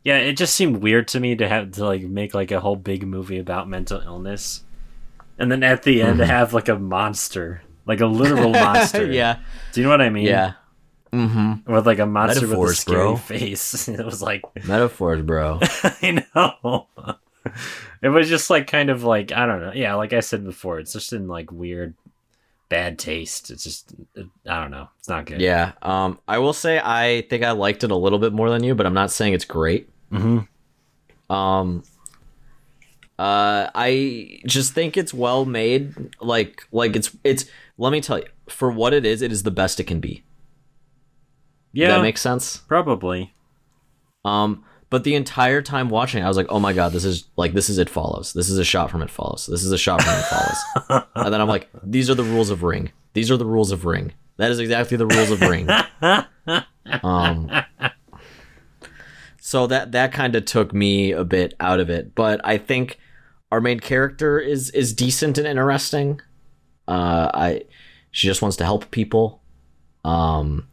yeah, 0.05 0.17
it 0.19 0.37
just 0.37 0.55
seemed 0.55 0.77
weird 0.77 1.09
to 1.09 1.19
me 1.19 1.35
to 1.35 1.47
have 1.49 1.71
to 1.73 1.83
like 1.85 2.03
make 2.03 2.33
like 2.33 2.51
a 2.51 2.61
whole 2.61 2.77
big 2.77 3.05
movie 3.05 3.39
about 3.39 3.67
mental 3.67 3.99
illness. 3.99 4.63
And 5.37 5.51
then 5.51 5.63
at 5.63 5.83
the 5.83 6.01
end 6.01 6.19
to 6.19 6.25
have 6.25 6.53
like 6.53 6.69
a 6.69 6.79
monster. 6.79 7.61
Like 7.85 7.99
a 7.99 8.05
literal 8.05 8.49
monster. 8.65 9.05
yeah 9.11 9.39
Do 9.73 9.81
you 9.81 9.85
know 9.85 9.91
what 9.91 10.01
I 10.01 10.09
mean? 10.09 10.25
yeah 10.25 10.53
mm-hmm 11.11 11.71
With 11.71 11.85
like 11.85 11.99
a 11.99 12.05
monster 12.05 12.47
with 12.47 12.71
a 12.71 12.73
scary 12.75 12.97
bro. 12.97 13.15
face. 13.17 13.87
it 13.89 14.03
was 14.05 14.21
like 14.21 14.41
metaphors 14.65 15.21
bro 15.23 15.59
I 16.01 16.23
know. 16.35 16.87
It 18.01 18.09
was 18.09 18.27
just 18.29 18.49
like 18.49 18.67
kind 18.67 18.89
of 18.89 19.03
like 19.03 19.31
I 19.31 19.45
don't 19.45 19.61
know. 19.61 19.71
Yeah, 19.73 19.95
like 19.95 20.13
I 20.13 20.19
said 20.21 20.43
before, 20.45 20.79
it's 20.79 20.93
just 20.93 21.13
in 21.13 21.27
like 21.27 21.51
weird, 21.51 21.93
bad 22.69 22.97
taste. 22.99 23.51
It's 23.51 23.63
just 23.63 23.93
it, 24.15 24.27
I 24.47 24.61
don't 24.61 24.71
know. 24.71 24.89
It's 24.99 25.07
not 25.09 25.25
good. 25.25 25.41
Yeah. 25.41 25.73
Um, 25.81 26.19
I 26.27 26.39
will 26.39 26.53
say 26.53 26.79
I 26.83 27.21
think 27.29 27.43
I 27.43 27.51
liked 27.51 27.83
it 27.83 27.91
a 27.91 27.95
little 27.95 28.19
bit 28.19 28.33
more 28.33 28.49
than 28.49 28.63
you, 28.63 28.73
but 28.75 28.85
I'm 28.85 28.93
not 28.95 29.11
saying 29.11 29.33
it's 29.33 29.45
great. 29.45 29.89
Mm-hmm. 30.11 31.33
Um, 31.33 31.83
uh, 33.17 33.69
I 33.73 34.39
just 34.45 34.73
think 34.73 34.97
it's 34.97 35.13
well 35.13 35.45
made. 35.45 35.93
Like, 36.21 36.63
like 36.71 36.95
it's 36.95 37.15
it's. 37.23 37.45
Let 37.77 37.91
me 37.91 38.01
tell 38.01 38.19
you, 38.19 38.25
for 38.47 38.71
what 38.71 38.93
it 38.93 39.05
is, 39.05 39.21
it 39.21 39.31
is 39.31 39.43
the 39.43 39.51
best 39.51 39.79
it 39.79 39.85
can 39.85 39.99
be. 39.99 40.23
Yeah, 41.73 41.89
That 41.89 42.01
makes 42.01 42.21
sense. 42.21 42.57
probably. 42.67 43.33
Um, 44.23 44.63
but 44.89 45.03
the 45.03 45.15
entire 45.15 45.61
time 45.61 45.89
watching, 45.89 46.23
I 46.23 46.27
was 46.29 46.37
like, 46.37 46.47
oh 46.49 46.59
my 46.59 46.71
god, 46.71 46.93
this 46.93 47.03
is 47.03 47.25
like 47.35 47.53
this 47.53 47.69
is 47.69 47.77
it 47.77 47.89
follows. 47.89 48.31
This 48.33 48.49
is 48.49 48.57
a 48.57 48.63
shot 48.63 48.89
from 48.89 49.01
it 49.01 49.09
follows. 49.09 49.45
This 49.45 49.63
is 49.63 49.71
a 49.71 49.77
shot 49.77 50.01
from 50.01 50.13
it 50.13 50.23
follows. 50.25 51.05
and 51.15 51.33
then 51.33 51.41
I'm 51.41 51.49
like, 51.49 51.67
these 51.83 52.09
are 52.09 52.15
the 52.15 52.23
rules 52.23 52.49
of 52.49 52.63
Ring. 52.63 52.91
These 53.13 53.29
are 53.29 53.37
the 53.37 53.45
rules 53.45 53.71
of 53.71 53.83
Ring. 53.85 54.13
That 54.37 54.51
is 54.51 54.59
exactly 54.59 54.95
the 54.97 55.07
rules 55.07 55.31
of 55.31 55.41
Ring. 55.41 55.69
um, 57.03 57.51
so 59.47 59.67
that 59.67 59.91
that 59.91 60.12
kind 60.12 60.36
of 60.36 60.45
took 60.45 60.73
me 60.73 61.12
a 61.12 61.23
bit 61.23 61.53
out 61.60 61.79
of 61.79 61.88
it, 61.88 62.15
but 62.15 62.41
I 62.43 62.58
think 62.58 62.97
our 63.51 63.62
main 63.62 63.79
character 63.79 64.39
is 64.39 64.71
is 64.71 64.91
decent 64.91 65.38
and 65.38 65.45
interesting. 65.45 66.19
Uh, 66.88 67.29
I 67.31 67.62
she 68.10 68.25
just 68.25 68.41
wants 68.41 68.58
to 68.58 68.63
help 68.63 68.89
people. 68.89 69.43
Um, 70.03 70.67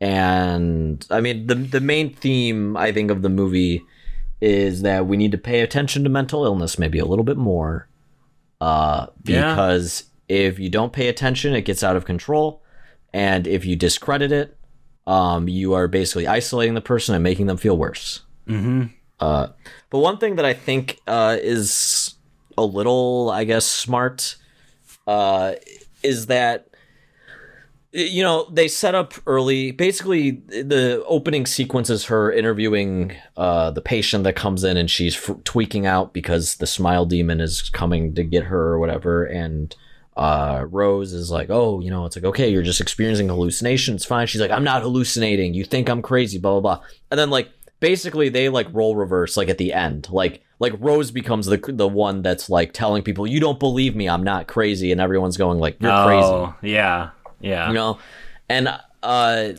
and 0.00 1.04
I 1.10 1.20
mean 1.20 1.48
the 1.48 1.56
the 1.56 1.80
main 1.80 2.14
theme 2.14 2.76
I 2.76 2.92
think 2.92 3.10
of 3.10 3.22
the 3.22 3.28
movie 3.28 3.82
is 4.40 4.82
that 4.82 5.06
we 5.08 5.16
need 5.16 5.32
to 5.32 5.38
pay 5.38 5.60
attention 5.62 6.04
to 6.04 6.08
mental 6.10 6.44
illness 6.44 6.78
maybe 6.78 7.00
a 7.00 7.04
little 7.06 7.24
bit 7.24 7.36
more. 7.36 7.88
Uh, 8.60 9.06
Yeah. 9.24 9.50
because 9.54 10.04
if 10.28 10.60
you 10.60 10.68
don't 10.70 10.92
pay 10.92 11.08
attention, 11.08 11.52
it 11.54 11.62
gets 11.62 11.82
out 11.82 11.96
of 11.96 12.04
control, 12.04 12.62
and 13.12 13.48
if 13.48 13.64
you 13.64 13.74
discredit 13.74 14.30
it, 14.30 14.56
um, 15.06 15.48
you 15.48 15.74
are 15.74 15.88
basically 15.88 16.26
isolating 16.26 16.74
the 16.74 16.80
person 16.80 17.14
and 17.14 17.22
making 17.22 17.46
them 17.46 17.56
feel 17.56 17.76
worse. 17.76 18.22
Mm-hmm. 18.48 18.84
Uh, 19.20 19.48
but 19.90 19.98
one 19.98 20.18
thing 20.18 20.36
that 20.36 20.44
I 20.44 20.54
think 20.54 21.00
uh, 21.06 21.36
is 21.40 22.14
a 22.56 22.64
little, 22.64 23.30
I 23.30 23.44
guess, 23.44 23.66
smart 23.66 24.36
uh, 25.06 25.54
is 26.02 26.26
that 26.26 26.68
you 27.92 28.24
know 28.24 28.48
they 28.50 28.66
set 28.66 28.94
up 28.94 29.14
early. 29.26 29.70
Basically, 29.70 30.32
the 30.32 31.04
opening 31.06 31.46
sequence 31.46 31.90
is 31.90 32.06
her 32.06 32.32
interviewing 32.32 33.14
uh, 33.36 33.70
the 33.70 33.80
patient 33.80 34.24
that 34.24 34.34
comes 34.36 34.64
in, 34.64 34.76
and 34.76 34.90
she's 34.90 35.16
f- 35.16 35.36
tweaking 35.44 35.86
out 35.86 36.12
because 36.12 36.56
the 36.56 36.66
smile 36.66 37.06
demon 37.06 37.40
is 37.40 37.70
coming 37.70 38.14
to 38.14 38.24
get 38.24 38.44
her 38.44 38.72
or 38.72 38.78
whatever, 38.78 39.24
and. 39.24 39.74
Uh, 40.16 40.64
Rose 40.70 41.12
is 41.12 41.30
like, 41.30 41.48
oh, 41.50 41.80
you 41.80 41.90
know, 41.90 42.04
it's 42.06 42.14
like, 42.16 42.24
okay, 42.24 42.48
you're 42.48 42.62
just 42.62 42.80
experiencing 42.80 43.28
hallucination. 43.28 43.96
It's 43.96 44.04
fine. 44.04 44.26
She's 44.28 44.40
like, 44.40 44.50
I'm 44.52 44.62
not 44.64 44.82
hallucinating. 44.82 45.54
You 45.54 45.64
think 45.64 45.88
I'm 45.88 46.02
crazy, 46.02 46.38
blah, 46.38 46.60
blah, 46.60 46.76
blah. 46.76 46.86
And 47.10 47.18
then, 47.18 47.30
like, 47.30 47.50
basically 47.80 48.28
they 48.30 48.48
like 48.48 48.66
role 48.72 48.96
reverse 48.96 49.36
like 49.36 49.48
at 49.50 49.58
the 49.58 49.70
end 49.70 50.08
like 50.10 50.42
like 50.58 50.72
rose 50.78 51.10
becomes 51.10 51.44
the 51.44 51.58
the 51.68 51.88
one 51.88 52.22
that's 52.22 52.48
like 52.48 52.72
telling 52.72 53.02
people 53.02 53.26
you 53.26 53.38
don't 53.40 53.58
believe 53.58 53.94
me 53.94 54.08
i'm 54.08 54.22
not 54.22 54.46
crazy 54.46 54.90
and 54.90 55.02
everyone's 55.02 55.36
going 55.36 55.58
like 55.58 55.76
you're 55.80 56.04
crazy 56.06 56.24
Oh, 56.24 56.54
yeah, 56.62 57.10
yeah. 57.40 57.68
you 57.68 57.74
know 57.74 57.98
and 58.48 58.68
uh 59.02 59.52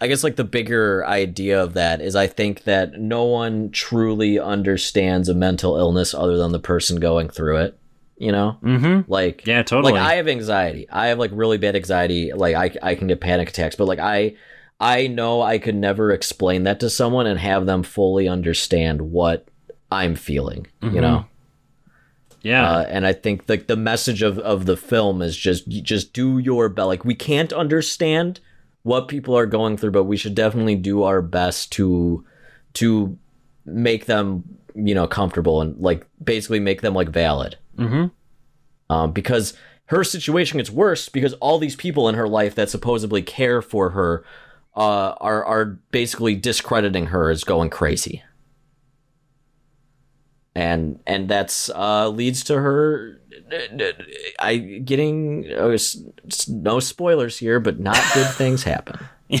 i 0.00 0.06
guess 0.06 0.24
like 0.24 0.36
the 0.36 0.44
bigger 0.44 1.04
idea 1.04 1.62
of 1.62 1.74
that 1.74 2.00
is 2.00 2.16
i 2.16 2.26
think 2.26 2.64
that 2.64 2.98
no 2.98 3.24
one 3.24 3.70
truly 3.72 4.38
understands 4.38 5.28
a 5.28 5.34
mental 5.34 5.76
illness 5.76 6.14
other 6.14 6.38
than 6.38 6.52
the 6.52 6.60
person 6.60 6.98
going 6.98 7.28
through 7.28 7.58
it 7.58 7.78
you 8.22 8.30
know 8.32 8.56
Mm-hmm. 8.62 9.10
like 9.10 9.46
Yeah, 9.46 9.62
totally. 9.62 9.92
like 9.94 10.00
I 10.02 10.14
have 10.14 10.28
anxiety. 10.28 10.88
I 10.90 11.08
have 11.08 11.18
like 11.18 11.32
really 11.34 11.58
bad 11.58 11.74
anxiety. 11.76 12.32
Like 12.32 12.54
I 12.54 12.90
I 12.90 12.94
can 12.94 13.08
get 13.08 13.20
panic 13.20 13.48
attacks, 13.50 13.76
but 13.76 13.86
like 13.88 13.98
I 13.98 14.36
I 14.80 15.06
know 15.08 15.42
I 15.42 15.58
could 15.58 15.74
never 15.76 16.10
explain 16.12 16.62
that 16.64 16.80
to 16.80 16.90
someone 16.90 17.26
and 17.26 17.38
have 17.38 17.66
them 17.66 17.82
fully 17.82 18.28
understand 18.28 19.00
what 19.02 19.46
I'm 19.90 20.14
feeling, 20.14 20.66
you 20.82 21.00
know? 21.00 21.26
yeah. 22.42 22.68
Uh, 22.68 22.82
and 22.88 23.06
I 23.06 23.12
think 23.12 23.42
like 23.48 23.66
the 23.68 23.76
message 23.76 24.22
of, 24.22 24.38
of 24.38 24.66
the 24.66 24.76
film 24.76 25.22
is 25.22 25.36
just 25.36 25.68
just 25.68 26.12
do 26.12 26.38
your 26.38 26.68
best. 26.68 26.86
Like 26.86 27.04
we 27.04 27.14
can't 27.14 27.52
understand 27.52 28.40
what 28.82 29.06
people 29.08 29.36
are 29.36 29.46
going 29.46 29.76
through, 29.76 29.92
but 29.92 30.04
we 30.04 30.16
should 30.16 30.34
definitely 30.34 30.74
do 30.76 31.02
our 31.04 31.22
best 31.22 31.70
to 31.72 32.24
to 32.74 33.16
make 33.64 34.06
them 34.06 34.42
you 34.74 34.94
know 34.94 35.06
comfortable 35.06 35.60
and 35.60 35.76
like 35.78 36.06
basically 36.22 36.60
make 36.60 36.80
them 36.82 36.94
like 36.94 37.08
valid. 37.10 37.56
Mm-hmm. 37.88 38.06
Um, 38.90 39.12
because 39.12 39.54
her 39.86 40.04
situation 40.04 40.58
gets 40.58 40.70
worse 40.70 41.08
because 41.08 41.32
all 41.34 41.58
these 41.58 41.76
people 41.76 42.08
in 42.08 42.14
her 42.14 42.28
life 42.28 42.54
that 42.56 42.68
supposedly 42.68 43.22
care 43.22 43.62
for 43.62 43.90
her 43.90 44.24
uh, 44.76 45.14
are 45.18 45.44
are 45.44 45.64
basically 45.90 46.34
discrediting 46.34 47.06
her 47.06 47.30
as 47.30 47.44
going 47.44 47.70
crazy. 47.70 48.22
And 50.54 51.00
and 51.06 51.28
that's 51.28 51.70
uh, 51.70 52.08
leads 52.08 52.44
to 52.44 52.60
her 52.60 53.18
I 54.38 54.56
getting 54.56 55.46
uh, 55.56 55.68
s- 55.68 55.98
no 56.48 56.80
spoilers 56.80 57.38
here, 57.38 57.60
but 57.60 57.80
not 57.80 57.98
good 58.14 58.26
things 58.34 58.64
happen. 58.64 58.98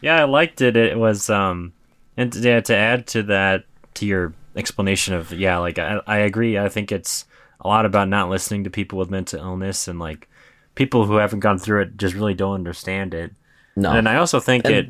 Yeah, 0.00 0.20
I 0.20 0.24
liked 0.24 0.60
it. 0.60 0.76
It 0.76 0.98
was 0.98 1.28
um, 1.28 1.72
and 2.16 2.32
to, 2.32 2.40
yeah, 2.40 2.60
to 2.60 2.76
add 2.76 3.06
to 3.08 3.22
that, 3.24 3.64
to 3.98 4.06
your 4.06 4.32
explanation 4.56 5.14
of 5.14 5.32
yeah, 5.32 5.58
like 5.58 5.78
I, 5.78 6.00
I 6.06 6.18
agree. 6.18 6.58
I 6.58 6.68
think 6.68 6.90
it's 6.90 7.24
a 7.60 7.68
lot 7.68 7.86
about 7.86 8.08
not 8.08 8.30
listening 8.30 8.64
to 8.64 8.70
people 8.70 8.98
with 8.98 9.10
mental 9.10 9.40
illness 9.40 9.86
and 9.88 9.98
like 9.98 10.28
people 10.74 11.04
who 11.06 11.16
haven't 11.16 11.40
gone 11.40 11.58
through 11.58 11.82
it 11.82 11.96
just 11.96 12.14
really 12.14 12.34
don't 12.34 12.54
understand 12.54 13.14
it. 13.14 13.32
No. 13.76 13.92
And 13.92 14.08
I 14.08 14.16
also 14.16 14.40
think 14.40 14.64
And- 14.64 14.74
it 14.74 14.88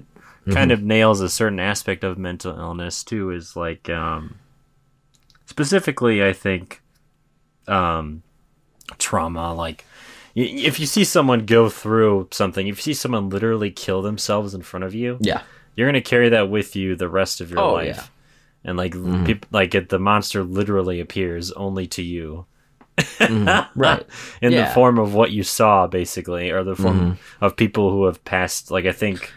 kind 0.55 0.73
of 0.73 0.83
nails 0.83 1.21
a 1.21 1.29
certain 1.29 1.61
aspect 1.61 2.05
of 2.05 2.17
mental 2.17 2.59
illness 2.59 3.05
too. 3.05 3.31
Is 3.31 3.55
like 3.57 3.91
um, 3.91 4.37
specifically, 5.47 6.25
I 6.25 6.33
think 6.33 6.81
um, 7.67 8.23
trauma. 8.99 9.53
Like 9.55 9.85
if 10.35 10.79
you 10.81 10.87
see 10.87 11.05
someone 11.05 11.47
go 11.47 11.69
through 11.69 12.29
something, 12.31 12.67
if 12.67 12.79
you 12.79 12.83
see 12.83 12.95
someone 12.95 13.29
literally 13.29 13.71
kill 13.71 14.03
themselves 14.03 14.55
in 14.55 14.63
front 14.63 14.85
of 14.85 14.95
you, 14.95 15.19
yeah. 15.21 15.43
you're 15.77 15.89
gonna 15.89 16.01
carry 16.01 16.29
that 16.31 16.49
with 16.51 16.77
you 16.77 16.97
the 16.97 17.09
rest 17.09 17.41
of 17.41 17.51
your 17.51 17.61
Oh, 17.61 17.73
life. 17.75 17.97
yeah. 17.97 18.05
And 18.65 18.77
like 18.77 18.93
peop 19.25 19.47
like 19.51 19.75
it, 19.75 19.89
the 19.89 19.99
monster 19.99 20.43
literally 20.45 21.01
appears 21.01 21.53
only 21.53 21.87
to 21.89 22.03
you 22.03 22.47
Right. 23.21 24.05
in 24.43 24.53
the 24.53 24.71
form 24.75 24.99
of 24.99 25.15
what 25.15 25.31
you 25.31 25.43
saw, 25.43 25.87
basically, 25.87 26.51
or 26.51 26.65
the 26.65 26.77
form 26.77 26.99
Mm-hmm. 27.01 27.45
of 27.45 27.57
people 27.57 27.91
who 27.91 28.05
have 28.07 28.25
passed. 28.25 28.71
Like 28.71 28.85
I 28.87 28.93
think 28.93 29.33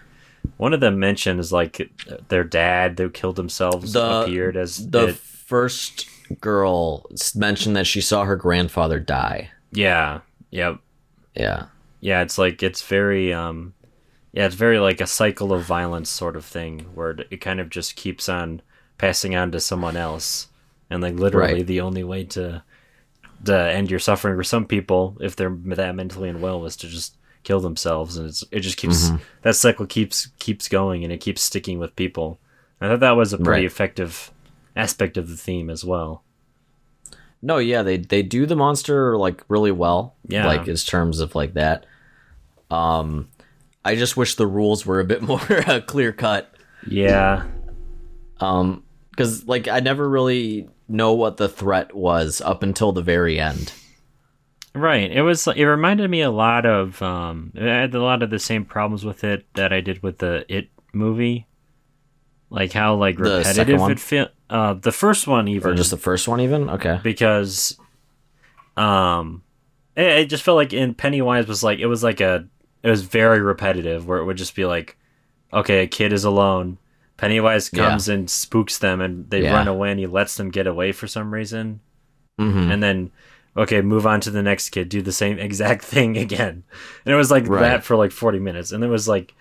one 0.57 0.73
of 0.73 0.79
them 0.79 0.99
mentions 0.99 1.51
like 1.53 1.91
their 2.29 2.43
dad 2.43 2.97
who 2.97 3.09
killed 3.09 3.35
themselves 3.35 3.93
The- 3.93 4.21
appeared 4.23 4.57
as 4.57 4.89
The 4.89 5.09
it- 5.09 5.15
first 5.15 6.07
girl 6.39 7.05
mentioned 7.35 7.75
that 7.75 7.85
she 7.87 8.01
saw 8.01 8.23
her 8.25 8.35
grandfather 8.37 8.99
die. 8.99 9.51
yeah, 9.71 10.21
yep, 10.49 10.77
Yeah. 11.35 11.65
yeah. 11.99 12.21
It's 12.21 12.37
like 12.37 12.63
it's 12.63 12.81
very 12.81 13.31
um, 13.33 13.73
yeah, 14.33 14.45
it's 14.45 14.55
very 14.55 14.79
like 14.79 15.01
a 15.01 15.07
cycle 15.07 15.53
of 15.53 15.63
violence 15.63 16.09
sort 16.09 16.35
of 16.35 16.45
thing 16.45 16.85
where 16.95 17.11
it- 17.11 17.27
it 17.31 17.37
kind 17.37 17.59
of 17.59 17.69
just 17.69 17.95
keeps 17.95 18.27
on 18.29 18.61
passing 19.01 19.35
on 19.35 19.51
to 19.51 19.59
someone 19.59 19.97
else, 19.97 20.47
and 20.89 21.01
like 21.01 21.15
literally 21.15 21.53
Right. 21.55 21.67
the 21.67 21.81
only 21.81 22.03
way 22.03 22.23
to 22.25 22.63
to 23.45 23.55
end 23.57 23.89
your 23.89 23.99
suffering 23.99 24.35
for 24.37 24.43
some 24.43 24.65
people, 24.65 25.17
if 25.19 25.35
they're 25.35 25.57
that 25.65 25.95
mentally 25.95 26.29
unwell, 26.29 26.61
was 26.61 26.75
to 26.77 26.87
just 26.87 27.17
kill 27.43 27.59
themselves, 27.59 28.15
and 28.17 28.27
it's, 28.29 28.43
it 28.51 28.59
just 28.59 28.77
keeps 28.77 29.09
Mm-hmm. 29.09 29.15
that 29.41 29.55
cycle 29.55 29.87
keeps 29.87 30.27
keeps 30.39 30.67
going, 30.69 31.03
and 31.03 31.11
it 31.11 31.17
keeps 31.21 31.41
sticking 31.41 31.79
with 31.79 31.95
people. 31.95 32.39
I 32.79 32.87
thought 32.87 32.99
that 32.99 33.15
was 33.17 33.33
a 33.33 33.37
pretty 33.37 33.61
Right. 33.63 33.65
effective 33.65 34.31
aspect 34.75 35.17
of 35.17 35.27
the 35.27 35.35
theme 35.37 35.69
as 35.71 35.83
well. 35.83 36.23
No, 37.41 37.57
yeah, 37.57 37.81
they 37.81 37.97
they 37.97 38.21
do 38.21 38.45
the 38.45 38.55
monster 38.55 39.17
like 39.17 39.43
really 39.47 39.71
well. 39.71 40.15
Yeah. 40.27 40.45
Like 40.45 40.67
in 40.67 40.75
terms 40.75 41.19
of 41.19 41.33
like 41.33 41.55
that. 41.55 41.87
Um 42.69 43.29
I 43.83 43.95
just 43.95 44.15
wish 44.15 44.35
the 44.35 44.45
rules 44.45 44.85
were 44.85 44.99
a 44.99 45.03
bit 45.05 45.21
more 45.31 45.39
clear 45.87 46.11
cut. 46.13 46.53
Yeah, 46.87 47.47
Um 48.39 48.83
cuz 49.21 49.47
like 49.47 49.67
I 49.67 49.79
never 49.79 50.07
really 50.09 50.67
know 50.87 51.13
what 51.13 51.37
the 51.37 51.47
threat 51.49 51.95
was 51.95 52.41
up 52.41 52.63
until 52.63 52.91
the 52.91 53.01
very 53.01 53.39
end. 53.39 53.73
Right. 54.73 55.11
It 55.11 55.21
was. 55.21 55.47
It 55.47 55.63
reminded 55.63 56.09
me 56.09 56.21
a 56.21 56.31
lot 56.31 56.65
of. 56.65 57.01
Um, 57.01 57.51
I 57.59 57.63
had 57.65 57.93
a 57.93 58.01
lot 58.01 58.23
of 58.23 58.29
the 58.29 58.39
same 58.39 58.63
problems 58.63 59.03
with 59.03 59.23
it 59.23 59.45
that 59.55 59.73
I 59.73 59.81
did 59.81 60.01
with 60.01 60.19
the 60.19 60.45
It 60.47 60.69
movie, 60.93 61.45
like 62.49 62.71
how 62.71 62.95
like 62.95 63.19
repetitive 63.19 63.81
it 63.89 63.99
felt. 63.99 64.29
Uh, 64.49 64.73
the 64.73 64.91
first 64.91 65.27
one 65.27 65.47
even 65.47 65.71
Or 65.71 65.75
just 65.75 65.91
the 65.91 65.97
first 65.97 66.27
one 66.27 66.41
even? 66.41 66.69
Okay. 66.69 66.99
because, 67.03 67.77
um, 68.75 69.43
it, 69.95 70.05
it 70.05 70.25
just 70.25 70.43
felt 70.43 70.57
like 70.57 70.73
in 70.73 70.93
Pennywise 70.93 71.47
was 71.47 71.63
like 71.63 71.79
it 71.79 71.87
was 71.87 72.03
like 72.03 72.21
a 72.21 72.47
it 72.83 72.89
was 72.89 73.03
very 73.03 73.39
repetitive 73.41 74.07
where 74.07 74.19
it 74.19 74.25
would 74.25 74.37
just 74.37 74.55
be 74.55 74.65
like, 74.65 74.97
okay, 75.53 75.83
a 75.83 75.87
kid 75.87 76.13
is 76.13 76.23
alone. 76.23 76.77
Pennywise 77.21 77.69
Yeah. 77.71 77.89
comes 77.89 78.09
and 78.09 78.27
spooks 78.29 78.79
them, 78.79 78.99
and 78.99 79.29
they 79.29 79.43
Yeah. 79.43 79.53
run 79.53 79.67
away, 79.67 79.91
and 79.91 79.99
he 79.99 80.07
lets 80.07 80.35
them 80.37 80.49
get 80.49 80.65
away 80.65 80.91
for 80.91 81.05
some 81.07 81.31
reason 81.33 81.79
Mhm. 82.39 82.71
and 82.71 82.81
then 82.81 83.11
okay 83.55 83.81
move 83.81 84.07
on 84.07 84.19
to 84.21 84.31
the 84.31 84.41
next 84.41 84.69
kid 84.69 84.87
do 84.89 85.01
the 85.03 85.11
same 85.11 85.37
exact 85.47 85.83
thing 85.83 86.17
again 86.17 86.63
and 87.05 87.13
it 87.13 87.17
was 87.17 87.29
like 87.29 87.45
Right. 87.47 87.59
that 87.59 87.83
for 87.83 87.95
like 87.97 88.11
40 88.13 88.39
minutes 88.39 88.71
and 88.71 88.83
it 88.83 88.87
was 88.87 89.07
like 89.07 89.35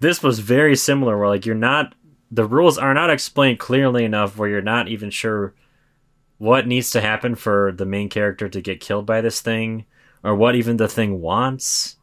this 0.00 0.22
was 0.22 0.38
very 0.40 0.76
similar 0.76 1.18
where 1.18 1.26
like 1.28 1.46
you're 1.46 1.54
not 1.56 1.94
the 2.30 2.44
rules 2.44 2.76
are 2.78 2.92
not 2.94 3.08
explained 3.10 3.58
clearly 3.58 4.04
enough 4.04 4.36
where 4.36 4.48
you're 4.50 4.60
not 4.60 4.86
even 4.88 5.08
sure 5.10 5.54
what 6.38 6.66
needs 6.68 6.90
to 6.90 7.00
happen 7.00 7.34
for 7.34 7.72
the 7.72 7.86
main 7.86 8.08
character 8.10 8.48
to 8.48 8.60
get 8.60 8.78
killed 8.80 9.06
by 9.06 9.20
this 9.22 9.40
thing 9.40 9.86
or 10.22 10.34
what 10.36 10.54
even 10.54 10.76
the 10.76 10.86
thing 10.88 11.20
wants 11.22 11.96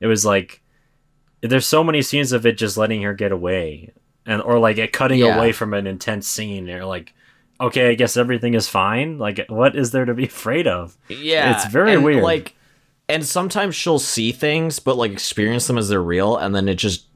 it 0.00 0.06
was 0.06 0.24
like 0.24 0.62
there's 1.42 1.66
so 1.66 1.82
many 1.82 2.00
scenes 2.00 2.30
of 2.32 2.46
it 2.46 2.56
just 2.56 2.76
letting 2.78 3.02
her 3.02 3.12
get 3.12 3.32
away 3.32 3.90
and 4.28 4.40
or 4.42 4.60
like 4.60 4.78
it 4.78 4.92
cutting 4.92 5.18
Yeah. 5.18 5.36
away 5.36 5.50
from 5.50 5.74
an 5.74 5.88
intense 5.88 6.28
scene 6.28 6.66
you're 6.68 6.84
like 6.84 7.12
okay 7.60 7.90
i 7.90 7.94
guess 7.94 8.16
everything 8.16 8.54
is 8.54 8.68
fine 8.68 9.18
like 9.18 9.44
what 9.48 9.74
is 9.74 9.90
there 9.90 10.04
to 10.04 10.14
be 10.14 10.24
afraid 10.36 10.68
of 10.68 10.96
Yeah, 11.08 11.56
It's 11.56 11.66
very 11.66 11.94
and, 11.94 12.04
weird. 12.04 12.22
Like, 12.22 12.54
and 13.08 13.24
sometimes 13.26 13.74
she'll 13.74 13.98
see 13.98 14.30
things, 14.32 14.78
but 14.78 14.96
like 14.96 15.10
experience 15.12 15.66
them 15.66 15.78
as 15.78 15.88
they're 15.88 16.02
real, 16.02 16.36
and 16.36 16.54
then 16.54 16.68
it 16.68 16.74
just 16.74 17.06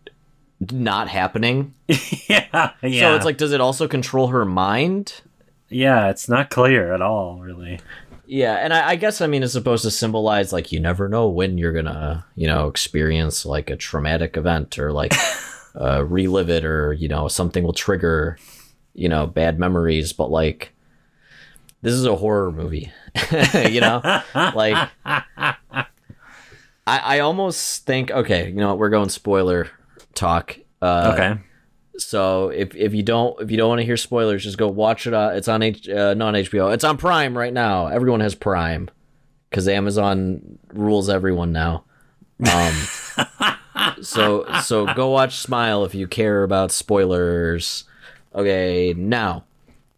not 0.70 1.08
happening. 1.08 1.74
yeah 2.28 2.70
yeah 2.82 3.00
So 3.10 3.14
it's 3.16 3.24
like, 3.24 3.36
does 3.36 3.52
it 3.52 3.60
also 3.60 3.86
control 3.86 4.28
her 4.28 4.44
mind? 4.44 5.20
yeah 5.68 6.08
it's 6.10 6.28
not 6.28 6.50
clear 6.50 6.92
at 6.92 7.00
all 7.02 7.38
really 7.40 7.80
Yeah, 8.26 8.54
and 8.54 8.72
I, 8.74 8.90
I 8.90 8.96
guess 8.96 9.20
I 9.20 9.26
mean 9.26 9.42
it's 9.42 9.52
supposed 9.52 9.84
to 9.84 9.90
symbolize 9.90 10.52
like 10.52 10.72
you 10.72 10.80
never 10.80 11.08
know 11.08 11.28
when 11.28 11.56
you're 11.58 11.72
gonna 11.72 12.24
you 12.36 12.46
know 12.46 12.68
experience 12.68 13.44
like 13.46 13.68
a 13.70 13.76
traumatic 13.76 14.36
event 14.36 14.78
or 14.78 14.92
like 14.92 15.12
uh, 15.80 16.04
relive 16.04 16.50
it 16.50 16.64
or 16.64 16.92
you 16.92 17.08
know 17.08 17.28
something 17.28 17.64
will 17.64 17.72
trigger 17.72 18.38
you 18.94 19.08
know 19.08 19.26
bad 19.26 19.58
memories, 19.58 20.12
but 20.12 20.30
like 20.30 20.72
this 21.82 21.94
is 21.94 22.06
a 22.06 22.16
horror 22.16 22.52
movie, 22.52 22.92
you 23.68 23.80
know, 23.80 24.00
like 24.34 24.88
I 25.04 25.84
I 26.86 27.18
almost 27.20 27.86
think 27.86 28.10
okay, 28.10 28.48
you 28.48 28.56
know 28.56 28.68
what, 28.68 28.78
we're 28.78 28.90
going 28.90 29.08
spoiler 29.08 29.70
talk. 30.14 30.58
Uh, 30.80 31.10
okay 31.14 31.40
so 31.98 32.48
if 32.48 32.74
if 32.74 32.94
you 32.94 33.02
don't 33.02 33.40
if 33.40 33.50
you 33.50 33.56
don't 33.56 33.68
want 33.68 33.80
to 33.80 33.84
hear 33.84 33.96
spoilers, 33.96 34.42
just 34.42 34.58
go 34.58 34.68
watch 34.68 35.06
it. 35.06 35.14
Uh, 35.14 35.32
it's 35.34 35.48
on 35.48 35.62
H 35.62 35.88
uh, 35.88 36.14
not 36.14 36.34
HBO. 36.34 36.72
It's 36.72 36.84
on 36.84 36.96
Prime 36.96 37.36
right 37.36 37.52
now. 37.52 37.86
Everyone 37.86 38.20
has 38.20 38.34
Prime 38.34 38.90
because 39.50 39.68
Amazon 39.68 40.58
rules 40.72 41.08
everyone 41.08 41.52
now. 41.52 41.84
Um, 42.50 42.74
so 44.00 44.44
so 44.62 44.92
go 44.94 45.10
watch 45.10 45.36
Smile 45.36 45.84
if 45.84 45.94
you 45.94 46.06
care 46.06 46.42
about 46.42 46.72
spoilers. 46.72 47.84
Okay, 48.34 48.94
now, 48.96 49.44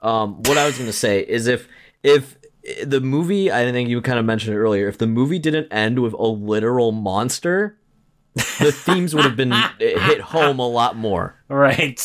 um, 0.02 0.42
what 0.42 0.58
I 0.58 0.66
was 0.66 0.78
gonna 0.78 0.92
say 0.92 1.20
is 1.20 1.46
if 1.46 1.68
if 2.02 2.36
the 2.84 3.00
movie, 3.00 3.52
I 3.52 3.70
think 3.70 3.88
you 3.88 4.00
kind 4.00 4.18
of 4.18 4.24
mentioned 4.24 4.56
it 4.56 4.58
earlier. 4.58 4.88
If 4.88 4.98
the 4.98 5.06
movie 5.06 5.38
didn't 5.38 5.68
end 5.72 6.00
with 6.00 6.14
a 6.14 6.26
literal 6.26 6.92
monster, 6.92 7.78
the 8.34 8.72
themes 8.72 9.14
would 9.14 9.24
have 9.24 9.36
been 9.36 9.52
hit 9.78 10.20
home 10.20 10.58
a 10.58 10.68
lot 10.68 10.96
more 10.96 11.36
right 11.48 12.04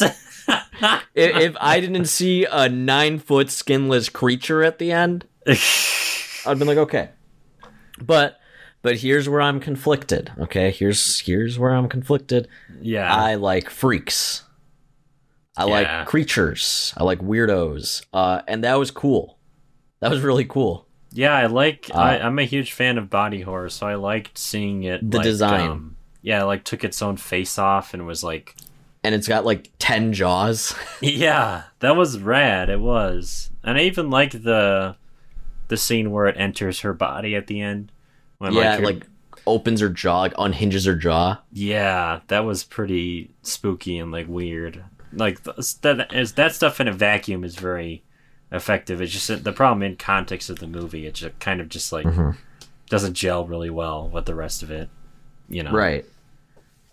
if, 1.15 1.35
if 1.37 1.57
I 1.59 1.79
didn't 1.79 2.05
see 2.05 2.45
a 2.45 2.69
nine 2.69 3.19
foot 3.19 3.49
skinless 3.49 4.09
creature 4.09 4.63
at 4.63 4.79
the 4.79 4.91
end, 4.91 5.25
I'd 5.47 6.59
been 6.59 6.67
like, 6.67 6.77
okay. 6.77 7.09
But 8.01 8.38
but 8.81 8.97
here's 8.97 9.27
where 9.29 9.41
I'm 9.41 9.59
conflicted. 9.59 10.31
Okay, 10.39 10.71
here's 10.71 11.19
here's 11.19 11.57
where 11.59 11.71
I'm 11.73 11.89
conflicted. 11.89 12.47
yeah 12.81 13.13
I 13.13 13.35
like 13.35 13.69
freaks. 13.69 14.43
I 15.57 15.65
Yeah. 15.65 15.71
like 15.99 16.07
creatures. 16.07 16.93
I 16.97 17.03
like 17.03 17.19
weirdos. 17.19 18.05
Uh, 18.13 18.41
and 18.47 18.63
that 18.63 18.75
was 18.75 18.91
cool. 18.91 19.37
That 19.99 20.11
was 20.11 20.21
really 20.21 20.45
cool. 20.45 20.87
yeah 21.11 21.33
i 21.35 21.47
like 21.47 21.89
I, 21.93 22.19
Uh, 22.19 22.27
i'm 22.27 22.37
a 22.39 22.43
huge 22.45 22.71
fan 22.71 22.97
of 22.99 23.09
body 23.09 23.41
horror 23.41 23.69
so 23.69 23.87
i 23.87 23.95
liked 23.95 24.37
seeing 24.37 24.83
it 24.83 25.01
The 25.09 25.17
like, 25.17 25.23
design. 25.25 25.69
um, 25.69 25.95
yeah 26.21 26.43
like 26.43 26.63
took 26.63 26.83
its 26.83 27.01
own 27.01 27.17
face 27.17 27.57
off 27.57 27.93
and 27.95 28.05
was 28.05 28.23
like 28.23 28.55
And 29.03 29.15
it's 29.15 29.27
got 29.27 29.43
like 29.43 29.71
ten 29.79 30.13
jaws. 30.13 30.75
Yeah, 31.01 31.63
that 31.79 31.95
was 31.95 32.19
rad. 32.19 32.69
It 32.69 32.79
was, 32.81 33.49
and 33.63 33.77
I 33.77 33.81
even 33.83 34.09
like 34.11 34.31
the 34.43 34.95
the 35.69 35.77
scene 35.77 36.11
where 36.11 36.27
it 36.27 36.35
enters 36.37 36.81
her 36.81 36.93
body 36.93 37.35
at 37.35 37.47
the 37.47 37.59
end. 37.61 37.91
When, 38.39 38.53
yeah, 38.53 38.77
her- 38.77 38.83
like 38.83 39.05
opens 39.47 39.79
her 39.81 39.89
jaw, 39.89 40.21
like 40.21 40.33
unhinges 40.37 40.85
her 40.85 40.95
jaw. 40.95 41.39
yeah, 41.53 42.19
that 42.27 42.45
was 42.45 42.63
pretty 42.63 43.29
spooky 43.41 43.97
and 43.97 44.11
like 44.11 44.27
weird. 44.27 44.83
Like 45.13 45.41
that 45.43 46.07
is 46.13 46.33
that 46.33 46.53
stuff 46.55 46.79
in 46.79 46.87
a 46.87 46.91
vacuum 46.93 47.43
is 47.43 47.55
very 47.55 48.03
effective. 48.51 49.01
It's 49.01 49.11
just 49.13 49.43
the 49.43 49.51
problem 49.53 49.83
in 49.83 49.95
context 49.95 50.49
of 50.49 50.59
the 50.59 50.67
movie. 50.67 51.05
It 51.05 51.15
just 51.15 51.37
kind 51.39 51.61
of 51.61 51.69
just 51.69 51.91
like 51.91 52.05
Mm-hmm. 52.05 52.31
doesn't 52.89 53.13
gel 53.13 53.45
really 53.45 53.69
well 53.69 54.07
with 54.09 54.25
the 54.25 54.35
rest 54.35 54.63
of 54.63 54.71
it. 54.71 54.89
You 55.49 55.63
know, 55.63 55.71
Right. 55.71 56.05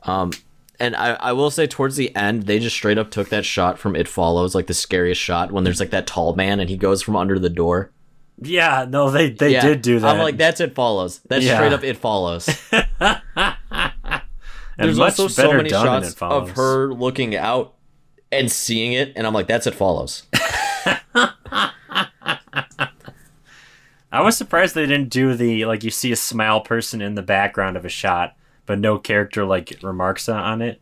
Um, 0.04 0.32
and 0.80 0.94
I, 0.96 1.14
I 1.14 1.32
will 1.32 1.50
say 1.50 1.66
towards 1.66 1.96
the 1.96 2.14
end, 2.16 2.44
they 2.44 2.58
just 2.58 2.76
straight 2.76 2.98
up 2.98 3.10
took 3.10 3.28
that 3.30 3.44
shot 3.44 3.78
from 3.78 3.96
It 3.96 4.08
Follows, 4.08 4.54
like 4.54 4.66
the 4.66 4.74
scariest 4.74 5.20
shot 5.20 5.50
when 5.52 5.64
there's 5.64 5.80
like 5.80 5.90
that 5.90 6.06
tall 6.06 6.34
man 6.34 6.60
and 6.60 6.68
he 6.70 6.76
goes 6.76 7.02
from 7.02 7.16
under 7.16 7.38
the 7.38 7.48
door. 7.50 7.90
Yeah, 8.42 8.86
no, 8.88 9.10
they 9.10 9.30
they 9.30 9.52
Yeah. 9.52 9.62
did 9.62 9.82
do 9.82 9.98
that. 10.00 10.08
I'm 10.14 10.18
like, 10.18 10.36
that's 10.36 10.60
It 10.60 10.74
Follows. 10.74 11.20
That's 11.28 11.44
Yeah. 11.44 11.56
straight 11.56 11.72
up 11.72 11.82
It 11.84 11.96
Follows. 11.96 12.48
and 12.70 12.82
There's 14.78 14.98
much 14.98 15.12
also 15.18 15.28
so 15.28 15.42
better 15.44 15.56
many 15.58 15.70
shots 15.70 16.14
of 16.20 16.50
her 16.52 16.92
looking 16.92 17.34
out 17.34 17.74
and 18.30 18.50
seeing 18.52 18.92
it, 18.92 19.12
and 19.16 19.26
I'm 19.26 19.32
like, 19.32 19.46
that's 19.46 19.66
It 19.66 19.74
Follows. 19.74 20.24
I 24.12 24.20
was 24.22 24.36
surprised 24.36 24.74
they 24.74 24.86
didn't 24.86 25.10
do 25.10 25.34
the 25.34 25.64
like 25.64 25.82
you 25.84 25.90
see 25.90 26.12
a 26.12 26.16
smile 26.16 26.60
person 26.60 27.00
in 27.02 27.14
the 27.16 27.22
background 27.22 27.76
of 27.76 27.84
a 27.84 27.88
shot, 27.90 28.36
but 28.64 28.78
no 28.78 28.98
character 28.98 29.44
like 29.44 29.78
remarks 29.82 30.28
on 30.28 30.62
it. 30.62 30.80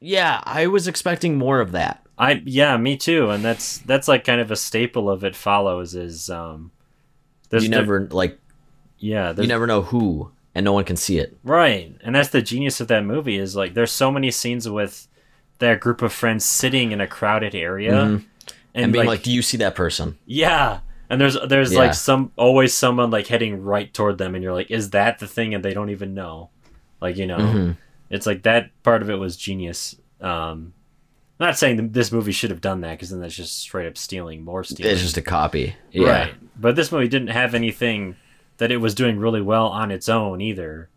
Yeah, 0.00 0.40
I 0.44 0.66
was 0.68 0.88
expecting 0.88 1.36
more 1.38 1.60
of 1.60 1.72
that. 1.72 2.04
I 2.18 2.42
yeah, 2.44 2.76
me 2.76 2.96
too, 2.96 3.30
and 3.30 3.44
that's 3.44 3.78
that's 3.78 4.08
like 4.08 4.24
kind 4.24 4.40
of 4.40 4.50
a 4.50 4.56
staple 4.56 5.10
of 5.10 5.24
it 5.24 5.34
follows 5.36 5.94
is 5.94 6.30
um 6.30 6.70
there's 7.52 7.62
you 7.64 7.70
the- 7.70 7.76
never 7.76 8.08
like 8.10 8.38
yeah, 8.98 9.32
you 9.36 9.46
never 9.46 9.66
know 9.68 9.82
who, 9.82 10.30
and 10.54 10.64
no 10.64 10.72
one 10.72 10.84
can 10.84 10.96
see 10.96 11.18
it. 11.18 11.36
right. 11.44 11.94
And 12.02 12.14
that's 12.14 12.28
the 12.30 12.42
genius 12.42 12.80
of 12.80 12.88
that 12.88 13.04
movie 13.04 13.36
is 13.36 13.54
like 13.56 13.74
there's 13.74 13.92
so 13.92 14.10
many 14.10 14.30
scenes 14.32 14.68
with 14.68 15.06
that 15.58 15.78
group 15.80 16.02
of 16.02 16.12
friends 16.12 16.44
sitting 16.44 16.90
in 16.92 17.00
a 17.00 17.06
crowded 17.06 17.54
area 17.54 17.92
Mhm. 17.92 18.14
and, 18.14 18.24
And, 18.74 18.92
being 18.92 19.06
like, 19.06 19.18
like, 19.18 19.22
"Do 19.24 19.32
you 19.32 19.42
see 19.42 19.56
that 19.58 19.74
person?" 19.76 20.18
Yeah. 20.26 20.80
And 21.10 21.20
there's 21.20 21.36
there's 21.46 21.72
Yeah. 21.72 21.78
like 21.80 21.94
some 21.94 22.32
always 22.36 22.72
someone 22.74 23.10
like 23.10 23.26
heading 23.28 23.62
right 23.62 23.92
toward 23.92 24.18
them 24.18 24.34
and 24.34 24.42
you're 24.42 24.54
like, 24.54 24.70
is 24.70 24.90
that 24.90 25.18
the 25.18 25.26
thing? 25.26 25.54
And 25.54 25.62
they 25.64 25.74
don't 25.74 25.90
even 25.90 26.14
know. 26.14 26.48
Like, 27.00 27.16
you 27.16 27.26
know. 27.26 27.38
Mhm. 27.38 27.76
It's 28.08 28.26
like 28.26 28.42
that 28.44 28.70
part 28.82 29.02
of 29.02 29.10
it 29.10 29.16
was 29.16 29.36
genius. 29.36 29.94
Um 30.20 30.72
I'm 31.40 31.46
not 31.48 31.58
saying 31.58 31.76
that 31.76 31.92
this 31.92 32.12
movie 32.12 32.30
should 32.32 32.50
have 32.50 32.60
done 32.60 32.82
that 32.82 32.92
because 32.92 33.10
then 33.10 33.20
that's 33.20 33.34
just 33.34 33.58
straight 33.58 33.88
up 33.88 33.98
stealing, 33.98 34.44
more 34.44 34.62
stealing. 34.62 34.92
It's 34.92 35.02
just 35.02 35.16
a 35.16 35.22
copy. 35.22 35.74
Yeah. 35.90 36.08
Right. 36.10 36.34
But 36.60 36.76
this 36.76 36.92
movie 36.92 37.08
didn't 37.08 37.28
have 37.28 37.54
anything 37.54 38.16
that 38.58 38.70
it 38.70 38.76
was 38.76 38.94
doing 38.94 39.18
really 39.18 39.40
well 39.40 39.66
on 39.68 39.90
its 39.90 40.08
own 40.08 40.40
either. 40.40 40.88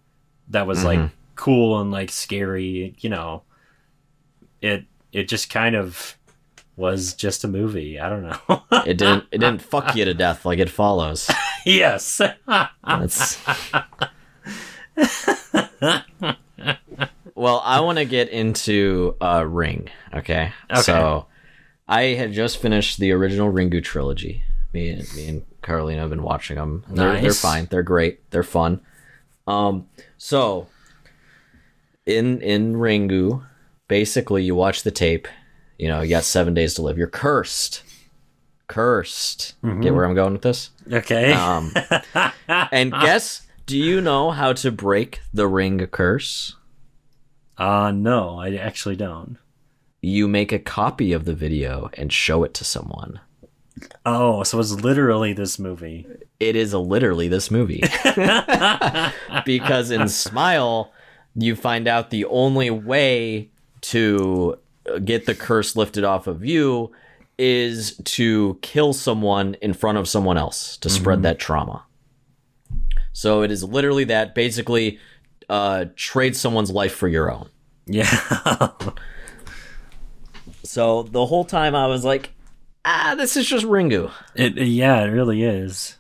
That 0.50 0.68
was 0.68 0.84
like 0.84 1.00
Mhm. 1.00 1.12
cool 1.36 1.82
and 1.82 1.92
like 1.92 2.12
scary, 2.12 2.96
you 3.00 3.10
know. 3.10 3.44
It 4.62 4.86
it 5.12 5.28
just 5.28 5.50
kind 5.50 5.76
of 5.76 6.18
was 6.76 7.14
just 7.14 7.44
a 7.44 7.48
movie. 7.48 8.00
I 8.00 8.10
don't 8.10 8.24
know. 8.24 8.64
It 8.86 8.98
didn't. 8.98 9.26
It 9.32 9.40
didn't 9.40 9.62
fuck 9.64 9.96
you 9.96 10.06
to 10.06 10.14
death 10.14 10.46
like 10.46 10.60
it 10.60 10.70
follows. 10.70 11.30
yes. 11.66 12.22
That's. 12.86 13.40
well, 17.36 17.62
I 17.64 17.82
want 17.82 17.98
to 17.98 18.06
get 18.06 18.30
into 18.30 19.16
uh, 19.22 19.46
Ring. 19.46 19.90
Okay? 20.14 20.52
Okay. 20.72 20.82
So, 20.82 21.28
I 21.88 22.02
had 22.14 22.32
just 22.32 22.58
finished 22.58 22.98
the 22.98 23.12
original 23.12 23.52
Ringu 23.52 23.84
trilogy. 23.84 24.44
Me 24.74 24.90
and 24.90 25.14
me 25.16 25.28
and 25.28 25.46
Carolina 25.62 26.02
have 26.02 26.10
been 26.10 26.24
watching 26.24 26.56
them. 26.56 26.84
They're, 26.90 27.22
they're 27.22 27.34
fine. 27.34 27.68
They're 27.70 27.84
great. 27.84 28.30
They're 28.32 28.44
fun. 28.44 28.82
Um. 29.48 29.88
So, 30.18 30.68
in 32.06 32.42
in 32.42 32.76
Ringu, 32.76 33.46
basically, 33.88 34.44
you 34.44 34.56
watch 34.56 34.84
the 34.84 34.92
tape. 34.92 35.28
You 35.78 35.88
know, 35.90 36.02
you 36.02 36.10
got 36.10 36.24
seven 36.24 36.54
days 36.54 36.74
to 36.76 36.82
live. 36.82 36.98
You're 36.98 37.08
cursed. 37.08 37.84
Cursed. 38.68 39.54
Get 39.82 39.94
where 39.94 40.06
I'm 40.06 40.16
going 40.16 40.34
with 40.34 40.42
this? 40.42 40.72
okay. 40.92 41.34
Um, 41.34 41.72
and 42.48 42.92
guess, 42.92 43.46
do 43.66 43.78
you 43.78 44.02
know 44.02 44.32
how 44.32 44.54
to 44.54 44.72
break 44.72 45.20
the 45.34 45.48
ring 45.48 45.86
curse? 45.88 46.56
Uh 47.58 47.92
no, 47.92 48.40
I 48.40 48.56
actually 48.56 48.96
don't. 48.96 49.38
You 50.02 50.28
make 50.28 50.52
a 50.52 50.60
copy 50.60 51.14
of 51.14 51.26
the 51.26 51.34
video 51.34 51.90
and 51.94 52.12
show 52.12 52.44
it 52.44 52.54
to 52.56 52.64
someone. 52.64 53.20
Oh, 54.06 54.44
so 54.44 54.60
it's 54.60 54.72
literally 54.72 55.34
this 55.34 55.60
movie. 55.60 56.08
It 56.40 56.56
is 56.56 56.74
literally 56.74 57.28
this 57.28 57.50
movie. 57.52 57.84
because 59.46 59.92
in 59.92 60.08
Smile, 60.08 60.92
you 61.36 61.56
find 61.56 61.88
out 61.88 62.10
the 62.10 62.26
only 62.26 62.70
way 62.70 63.50
to 63.82 64.58
get 65.04 65.26
the 65.26 65.36
curse 65.36 65.76
lifted 65.76 66.04
off 66.04 66.28
of 66.28 66.46
you 66.46 66.92
is 67.38 67.98
to 68.06 68.58
kill 68.62 68.94
someone 68.94 69.56
in 69.62 69.74
front 69.74 69.98
of 69.98 70.08
someone 70.08 70.38
else 70.38 70.78
to 70.78 70.90
spread 70.90 71.24
that 71.24 71.40
trauma. 71.40 71.84
So 73.12 73.42
it 73.42 73.52
is 73.52 73.64
literally 73.64 74.06
that 74.06 74.36
basically 74.36 75.00
uh, 75.50 75.86
trade 75.96 76.36
someone's 76.36 76.72
life 76.72 76.94
for 76.96 77.08
your 77.08 77.32
own. 77.32 77.50
Yeah. 77.86 78.70
So 80.64 81.04
the 81.04 81.26
whole 81.26 81.46
time 81.46 81.76
I 81.76 81.88
was 81.88 82.04
like, 82.04 82.32
ah, 82.84 83.16
this 83.18 83.38
is 83.38 83.48
just 83.48 83.66
Ringu. 83.66 84.12
it 84.36 84.58
yeah, 84.58 85.02
it 85.02 85.08
really 85.10 85.44
is. 85.44 85.98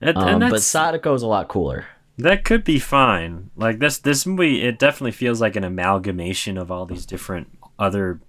And, 0.00 0.16
and 0.18 0.42
Um, 0.44 0.50
but 0.50 0.60
Sadako's 0.60 1.22
a 1.22 1.26
lot 1.26 1.48
cooler. 1.48 1.86
that 2.18 2.44
could 2.44 2.64
be 2.64 2.78
fine. 2.78 3.50
Like 3.56 3.78
this 3.78 3.98
this 3.98 4.26
movie 4.26 4.62
it 4.62 4.78
definitely 4.78 5.12
feels 5.12 5.40
like 5.40 5.56
an 5.56 5.64
amalgamation 5.64 6.58
of 6.58 6.70
all 6.70 6.84
these 6.86 7.06
different 7.06 7.48
other 7.78 8.20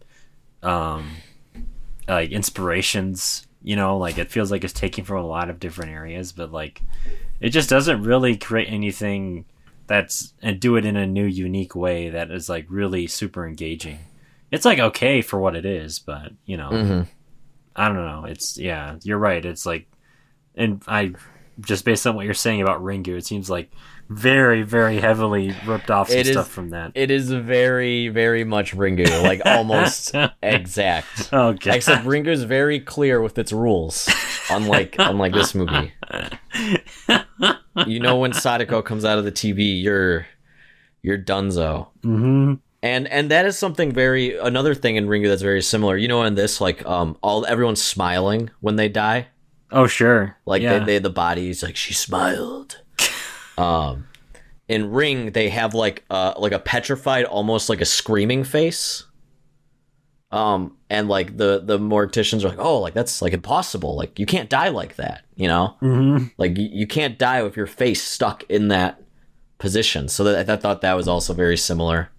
um 0.64 1.10
like 2.08 2.32
inspirations, 2.32 3.46
you 3.64 3.76
know, 3.76 3.98
like 3.98 4.18
it 4.18 4.32
feels 4.32 4.52
like 4.52 4.64
it's 4.64 4.74
taking 4.74 5.04
from 5.04 5.18
a 5.18 5.28
lot 5.28 5.50
of 5.50 5.60
different 5.60 5.92
areas, 5.92 6.32
but 6.32 6.52
like 6.52 6.82
it 7.42 7.50
just 7.50 7.70
doesn't 7.70 8.04
really 8.04 8.38
create 8.38 8.72
anything 8.72 9.46
that's 9.88 10.34
and 10.42 10.60
do 10.60 10.76
it 10.76 10.86
in 10.86 10.96
a 10.96 11.08
new 11.08 11.26
unique 11.26 11.76
way 11.76 12.10
that 12.10 12.32
is 12.32 12.50
like 12.50 12.66
really 12.70 13.08
super 13.08 13.48
engaging. 13.48 14.00
It's 14.52 14.66
like 14.66 14.80
okay 14.80 15.22
for 15.22 15.40
what 15.40 15.56
it 15.56 15.66
is, 15.66 16.00
but 16.00 16.32
you 16.46 16.58
know, 16.58 16.70
hmm 16.70 17.02
I 17.76 17.88
don't 17.90 17.98
know. 17.98 18.26
It's 18.26 18.58
yeah, 18.58 18.98
you're 19.04 19.20
right. 19.20 19.46
It's 19.46 19.66
like, 19.66 19.88
and 20.56 20.82
I 20.88 21.14
just 21.62 21.86
based 21.86 22.08
on 22.08 22.16
what 22.16 22.26
you're 22.26 22.34
saying 22.34 22.62
about 22.62 22.84
Ringu, 22.84 23.18
it 23.18 23.26
seems 23.26 23.50
like 23.50 23.72
very, 24.10 24.62
very 24.64 25.00
heavily 25.00 25.54
ripped 25.66 25.92
off 25.92 26.10
some 26.10 26.20
is- 26.20 26.32
stuff 26.32 26.50
from 26.50 26.70
that. 26.70 26.92
It 26.96 27.12
is 27.12 27.32
very, 27.32 28.08
very 28.10 28.44
much 28.44 28.74
Ringu, 28.76 29.24
like 29.24 29.42
almost 29.46 30.16
exact. 30.44 31.30
oh 31.34 31.54
god. 31.54 31.76
Except 31.76 32.06
Ringu's 32.06 32.44
very 32.44 32.80
clear 32.80 33.22
with 33.22 33.38
its 33.38 33.52
rules, 33.52 34.10
unlike 34.50 34.96
unlike 35.00 35.34
this 35.34 35.54
movie. 35.54 35.92
You 37.86 38.00
know 38.00 38.18
when 38.18 38.34
Sadako 38.34 38.82
comes 38.82 39.06
out 39.06 39.18
of 39.20 39.26
the 39.26 39.32
TV, 39.32 39.82
you're 39.82 40.26
you're 41.04 41.18
Dunzo. 41.18 41.88
hmm 42.04 42.56
And 42.82 43.08
and 43.08 43.30
that 43.32 43.46
is 43.46 43.58
something 43.58 43.92
very 43.92 44.38
another 44.38 44.74
thing 44.74 44.96
in 44.96 45.08
Ringu 45.08 45.28
that's 45.28 45.42
very 45.42 45.62
similar. 45.62 45.96
You 45.98 46.08
know 46.08 46.24
in 46.24 46.36
this 46.36 46.60
like 46.60 46.86
um 46.86 47.18
all 47.22 47.46
everyone's 47.46 47.84
smiling 47.84 48.50
when 48.62 48.76
they 48.78 48.90
die. 48.90 49.28
Oh 49.72 49.86
sure. 49.88 50.38
Like 50.46 50.62
yeah. 50.62 50.80
they, 50.80 50.86
they 50.86 51.00
the 51.00 51.10
body's 51.10 51.62
like 51.62 51.76
she 51.76 51.94
smiled. 51.94 52.82
Um 53.58 54.08
in 54.68 54.92
Ring 54.92 55.32
they 55.32 55.50
have 55.50 55.74
like 55.74 56.04
uh 56.10 56.34
like 56.38 56.52
a 56.52 56.60
petrified 56.60 57.26
almost 57.26 57.70
like 57.70 57.82
a 57.82 57.86
screaming 57.86 58.44
face. 58.44 59.04
Um 60.32 60.76
and 60.90 61.08
like 61.08 61.38
the 61.38 61.62
the 61.64 61.80
morticians 61.80 62.44
are 62.44 62.50
like, 62.50 62.60
"Oh, 62.60 62.80
like 62.80 62.94
that's 62.94 63.22
like 63.22 63.32
impossible. 63.34 63.96
Like 63.96 64.20
you 64.20 64.26
can't 64.26 64.50
die 64.50 64.68
like 64.70 64.98
that, 64.98 65.24
you 65.36 65.48
know? 65.48 65.76
Mhm. 65.82 66.32
Like 66.38 66.58
you, 66.58 66.68
you 66.70 66.86
can't 66.88 67.18
die 67.18 67.44
with 67.44 67.56
your 67.56 67.66
face 67.68 68.04
stuck 68.04 68.44
in 68.50 68.68
that 68.68 69.02
position." 69.58 70.10
So 70.10 70.26
that 70.26 70.50
I 70.50 70.56
thought 70.58 70.82
that 70.82 70.96
was 70.96 71.08
also 71.08 71.34
very 71.34 71.56
similar. 71.56 72.10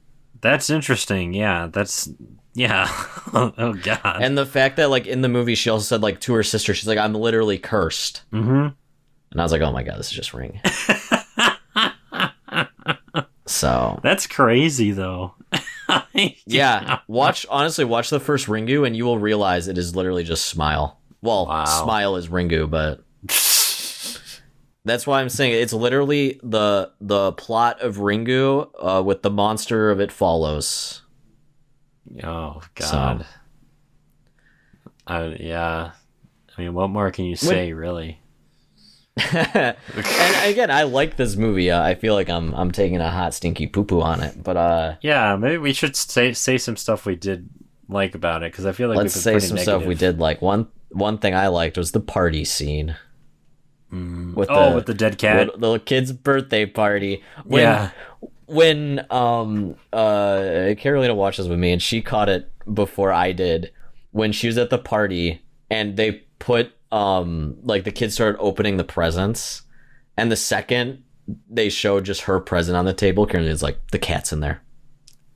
That's 0.40 0.70
interesting. 0.70 1.34
Yeah. 1.34 1.68
That's 1.70 2.08
yeah. 2.54 2.86
oh 3.34 3.74
god. 3.82 4.22
And 4.22 4.38
the 4.38 4.46
fact 4.46 4.76
that 4.76 4.88
like 4.88 5.06
in 5.06 5.20
the 5.20 5.28
movie 5.28 5.54
she 5.54 5.68
also 5.68 5.84
said 5.84 6.00
like 6.02 6.18
to 6.22 6.32
her 6.32 6.42
sister 6.42 6.72
she's 6.72 6.88
like, 6.88 6.98
"I'm 6.98 7.14
literally 7.14 7.58
cursed." 7.58 8.22
hmm 8.30 8.68
And 9.30 9.38
I 9.38 9.42
was 9.42 9.52
like, 9.52 9.60
"Oh 9.60 9.70
my 9.72 9.82
god, 9.82 9.98
this 9.98 10.06
is 10.06 10.12
just 10.16 10.32
Ring." 10.32 10.60
so, 13.48 13.98
That's 14.02 14.26
crazy 14.26 14.90
though. 14.92 15.34
yeah, 16.46 16.98
watch 17.08 17.46
honestly 17.50 17.84
watch 17.84 18.10
the 18.10 18.20
first 18.20 18.46
Ringu 18.46 18.86
and 18.86 18.96
you 18.96 19.04
will 19.04 19.18
realize 19.18 19.66
it 19.68 19.78
is 19.78 19.96
literally 19.96 20.24
just 20.24 20.46
Smile. 20.46 21.00
Well, 21.22 21.46
Wow. 21.46 21.64
Smile 21.64 22.16
is 22.16 22.28
Ringu, 22.28 22.68
but 22.70 23.02
that's 24.84 25.06
why 25.06 25.20
I'm 25.20 25.28
saying 25.28 25.52
it's 25.60 25.72
literally 25.72 26.38
the 26.42 26.92
the 27.00 27.32
plot 27.32 27.80
of 27.80 27.96
Ringu 27.96 28.68
uh, 28.78 29.02
with 29.02 29.22
the 29.22 29.30
monster 29.30 29.90
of 29.90 30.00
It 30.00 30.12
Follows. 30.12 31.02
Oh 32.22 32.60
god. 32.74 33.20
So- 33.20 33.26
Uh, 35.06 35.34
yeah. 35.40 35.92
I 36.56 36.60
mean, 36.60 36.74
what 36.74 36.88
more 36.90 37.10
can 37.10 37.24
you 37.24 37.36
say, 37.36 37.72
really? 37.72 38.20
And 39.32 40.50
again, 40.50 40.70
I 40.70 40.84
like 40.84 41.16
this 41.16 41.36
movie. 41.36 41.70
Uh, 41.70 41.82
I 41.82 41.94
feel 41.94 42.14
like 42.14 42.28
I'm 42.28 42.54
I'm 42.54 42.70
taking 42.70 43.00
a 43.00 43.10
hot 43.10 43.34
stinky 43.34 43.66
poo 43.66 43.84
poo 43.84 44.00
on 44.00 44.22
it, 44.22 44.42
but 44.42 44.56
uh, 44.56 44.94
Yeah, 45.00 45.36
maybe 45.36 45.58
we 45.58 45.72
should 45.72 45.96
say 45.96 46.32
say 46.32 46.58
some 46.58 46.76
stuff 46.76 47.06
we 47.06 47.16
did 47.16 47.48
like 47.88 48.14
about 48.14 48.42
it 48.42 48.52
because 48.52 48.66
I 48.66 48.72
feel 48.72 48.88
like 48.88 48.98
let's 48.98 49.14
say 49.14 49.38
some 49.38 49.56
pretty 49.56 49.62
stuff 49.62 49.84
we 49.84 49.94
did 49.94 50.18
like. 50.18 50.42
One 50.42 50.68
one 50.90 51.18
thing 51.18 51.34
I 51.34 51.48
liked 51.48 51.76
was 51.76 51.92
the 51.92 52.00
party 52.00 52.44
scene 52.44 52.96
with 53.90 54.48
oh, 54.50 54.70
the 54.70 54.76
with 54.76 54.86
the 54.86 54.94
dead 54.94 55.18
cat. 55.18 55.38
little, 55.38 55.60
little 55.60 55.78
kid's 55.78 56.12
birthday 56.12 56.66
party. 56.66 57.22
When, 57.44 57.62
yeah. 57.62 57.90
when 58.46 59.06
um 59.10 59.76
uh 59.92 60.74
Carolina 60.78 61.14
watched 61.14 61.38
this 61.38 61.48
with 61.48 61.58
me 61.58 61.72
and 61.72 61.82
she 61.82 62.02
caught 62.02 62.28
it 62.28 62.50
before 62.72 63.12
I 63.12 63.32
did 63.32 63.72
when 64.10 64.32
she 64.32 64.46
was 64.46 64.58
at 64.58 64.70
the 64.70 64.78
party 64.78 65.42
and 65.70 65.96
they 65.96 66.24
put 66.38 66.72
um 66.90 67.56
like 67.62 67.84
the 67.84 67.92
kids 67.92 68.14
started 68.14 68.38
opening 68.38 68.76
the 68.76 68.84
presents 68.84 69.62
and 70.16 70.32
the 70.32 70.36
second 70.36 71.02
they 71.50 71.68
showed 71.68 72.04
just 72.04 72.22
her 72.22 72.40
present 72.40 72.76
on 72.76 72.84
the 72.84 72.94
table, 72.94 73.26
Carolina's 73.26 73.62
like 73.62 73.78
the 73.90 73.98
cat's 73.98 74.32
in 74.32 74.40
there. 74.40 74.62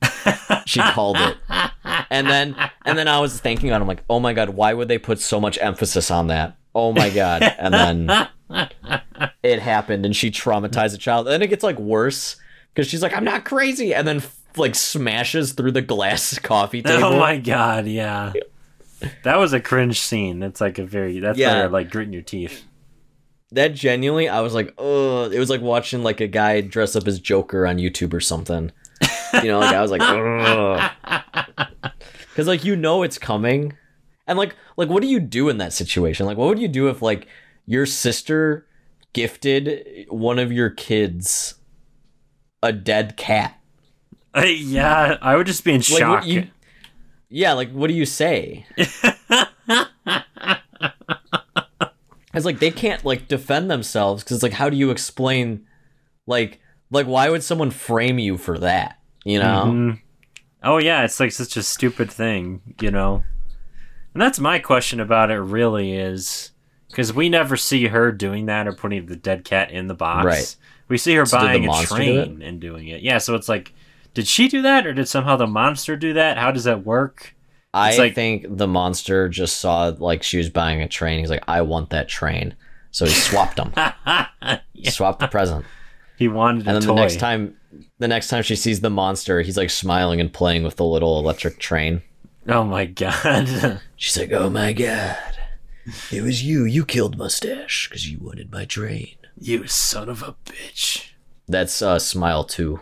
she 0.65 0.79
called 0.79 1.17
it. 1.17 1.37
and 2.09 2.27
then 2.27 2.55
and 2.85 2.97
then 2.97 3.07
I 3.07 3.19
was 3.19 3.39
thinking 3.39 3.71
on, 3.71 3.81
I'm 3.81 3.87
like, 3.87 4.03
oh 4.09 4.19
my 4.19 4.33
god, 4.33 4.49
why 4.49 4.73
would 4.73 4.87
they 4.87 4.97
put 4.97 5.19
so 5.19 5.39
much 5.39 5.57
emphasis 5.61 6.11
on 6.11 6.27
that? 6.27 6.57
Oh 6.75 6.91
my 6.91 7.09
god, 7.09 7.43
and 7.43 7.73
then 7.73 8.27
it 9.43 9.59
happened, 9.59 10.05
and 10.05 10.15
she 10.15 10.31
traumatized 10.31 10.91
the 10.91 10.97
child. 10.97 11.27
And 11.27 11.33
then 11.33 11.41
it 11.43 11.47
gets 11.47 11.63
like 11.63 11.79
worse 11.79 12.37
because 12.73 12.87
she's 12.87 13.03
like, 13.03 13.15
I'm 13.15 13.23
not 13.23 13.45
crazy, 13.45 13.93
and 13.93 14.07
then 14.07 14.23
like 14.57 14.75
smashes 14.75 15.53
through 15.53 15.71
the 15.71 15.81
glass 15.81 16.37
coffee 16.43 16.81
table. 16.81 17.05
Oh 17.05 17.19
my 17.19 17.37
god, 17.37 17.85
yeah. 17.85 18.33
That 19.23 19.37
was 19.37 19.53
a 19.53 19.59
cringe 19.59 19.99
scene. 19.99 20.39
That's 20.39 20.61
like 20.61 20.77
a 20.79 20.85
very 20.85 21.19
that's 21.19 21.37
Yeah. 21.37 21.63
yeah. 21.63 21.67
like 21.67 21.89
gritting 21.91 22.13
your 22.13 22.21
teeth. 22.23 22.63
that 23.51 23.75
genuinely 23.75 24.27
i 24.27 24.41
was 24.41 24.55
like 24.55 24.73
oh 24.79 25.29
it 25.29 25.37
was 25.37 25.47
like 25.49 25.61
watching 25.61 26.01
like 26.01 26.19
a 26.19 26.27
guy 26.27 26.59
dress 26.59 26.95
up 26.95 27.05
as 27.07 27.19
joker 27.19 27.67
on 27.67 27.77
youtube 27.77 28.11
or 28.11 28.19
something 28.19 28.71
you 29.43 29.43
know 29.43 29.59
like 29.59 29.75
i 29.75 29.79
was 29.81 29.91
like 29.91 30.01
because 32.29 32.47
like 32.53 32.63
you 32.63 32.75
know 32.75 33.03
it's 33.03 33.19
coming 33.19 33.73
and 34.25 34.39
like 34.39 34.55
like 34.75 34.89
what 34.89 35.01
do 35.03 35.07
you 35.07 35.19
do 35.19 35.49
in 35.49 35.57
that 35.59 35.71
situation 35.71 36.25
like 36.25 36.35
what 36.37 36.47
would 36.47 36.57
you 36.57 36.67
do 36.67 36.87
if 36.87 37.03
like 37.03 37.27
your 37.67 37.85
sister 37.85 38.65
gifted 39.13 40.05
one 40.09 40.39
of 40.39 40.51
your 40.51 40.71
kids 40.71 41.53
a 42.63 42.71
dead 42.71 43.15
cat 43.17 43.59
Uh, 44.35 44.41
yeah, 44.45 45.17
I 45.21 45.35
would 45.35 45.45
just 45.45 45.63
be 45.63 45.71
in 45.73 45.77
like 45.77 45.83
shock. 45.85 46.25
you 46.25 46.47
yeah 47.33 47.53
like 47.53 47.71
what 47.71 47.87
do 47.87 47.93
you 47.93 48.05
say 48.05 48.65
it's 52.33 52.45
like 52.45 52.59
they 52.59 52.71
can't 52.71 53.03
like 53.05 53.27
defend 53.27 53.69
themselves 53.69 54.23
because 54.23 54.37
it's 54.37 54.43
like 54.43 54.53
how 54.53 54.69
do 54.69 54.77
you 54.77 54.89
explain 54.91 55.65
like 56.27 56.59
like 56.91 57.05
why 57.05 57.29
would 57.29 57.43
someone 57.43 57.71
frame 57.71 58.19
you 58.19 58.37
for 58.37 58.57
that 58.57 58.99
you 59.25 59.39
know 59.39 59.63
Mhm. 59.67 59.99
Oh 60.65 60.77
yeah, 60.77 61.03
it's 61.03 61.19
like 61.19 61.33
such 61.33 61.57
a 61.57 61.61
stupid 61.61 62.09
thing, 62.09 62.61
you 62.79 62.89
know. 62.89 63.21
And 64.13 64.21
that's 64.21 64.39
my 64.39 64.59
question 64.59 65.01
about 65.01 65.29
it. 65.29 65.39
Really 65.39 65.91
is 65.91 66.51
because 66.89 67.11
we 67.11 67.27
never 67.27 67.57
see 67.57 67.87
her 67.87 68.13
doing 68.13 68.45
that 68.45 68.65
or 68.65 68.71
putting 68.71 69.05
the 69.07 69.17
dead 69.17 69.43
cat 69.43 69.71
in 69.71 69.87
the 69.87 69.93
box. 69.93 70.25
Right. 70.25 70.55
We 70.87 70.97
see 70.97 71.15
her 71.15 71.25
So 71.25 71.37
buying 71.37 71.67
a 71.67 71.83
train 71.83 72.41
and 72.41 72.61
doing 72.61 72.87
it. 72.87 73.01
Yeah. 73.01 73.17
So 73.17 73.35
it's 73.35 73.49
like, 73.49 73.73
did 74.13 74.27
she 74.27 74.47
do 74.47 74.61
that 74.61 74.85
or 74.85 74.93
did 74.93 75.07
somehow 75.07 75.35
the 75.35 75.47
monster 75.47 75.95
do 75.95 76.13
that? 76.13 76.37
How 76.37 76.51
does 76.51 76.63
that 76.65 76.85
work? 76.85 77.35
i 77.75 77.97
like- 77.97 78.13
think 78.13 78.45
the 78.47 78.67
monster 78.67 79.27
just 79.27 79.59
saw 79.59 79.91
like 79.97 80.21
she 80.21 80.37
was 80.37 80.47
buying 80.47 80.79
a 80.83 80.87
train 80.87 81.17
he's 81.19 81.29
like 81.31 81.43
i 81.47 81.59
want 81.59 81.89
that 81.89 82.07
train 82.07 82.53
so 82.91 83.03
he 83.03 83.11
swapped 83.11 83.55
them 83.57 83.73
Yeah. 84.73 84.89
swapped 84.91 85.19
the 85.19 85.27
present 85.27 85.65
He 86.15 86.27
wanted 86.27 86.67
and 86.67 86.75
then 86.75 86.81
toy. 86.83 86.93
the 86.93 87.01
next 87.01 87.17
time 87.17 87.55
the 87.97 88.07
next 88.07 88.27
time 88.27 88.43
she 88.43 88.55
sees 88.55 88.81
the 88.81 88.91
monster 88.91 89.41
he's 89.41 89.57
like 89.57 89.71
smiling 89.71 90.21
and 90.21 90.31
playing 90.31 90.61
with 90.61 90.75
the 90.75 90.85
little 90.85 91.17
electric 91.17 91.57
train 91.57 92.03
Oh 92.47 92.63
my 92.65 92.85
god. 92.85 93.79
She's 93.95 94.17
like, 94.19 94.33
"Oh 94.33 94.49
my 94.49 94.73
god, 94.73 95.15
it 96.11 96.21
was 96.21 96.43
you. 96.43 96.65
You 96.65 96.83
killed 96.83 97.17
Mustache 97.17 97.87
because 97.87 98.11
you 98.11 98.17
wanted 98.19 98.51
my 98.51 98.65
train." 98.65 99.15
you 99.39 99.65
son 99.65 100.09
of 100.09 100.21
a 100.21 100.35
bitch. 100.45 101.11
That's 101.47 101.81
uh, 101.81 101.99
Smile 101.99 102.43
Two. 102.43 102.81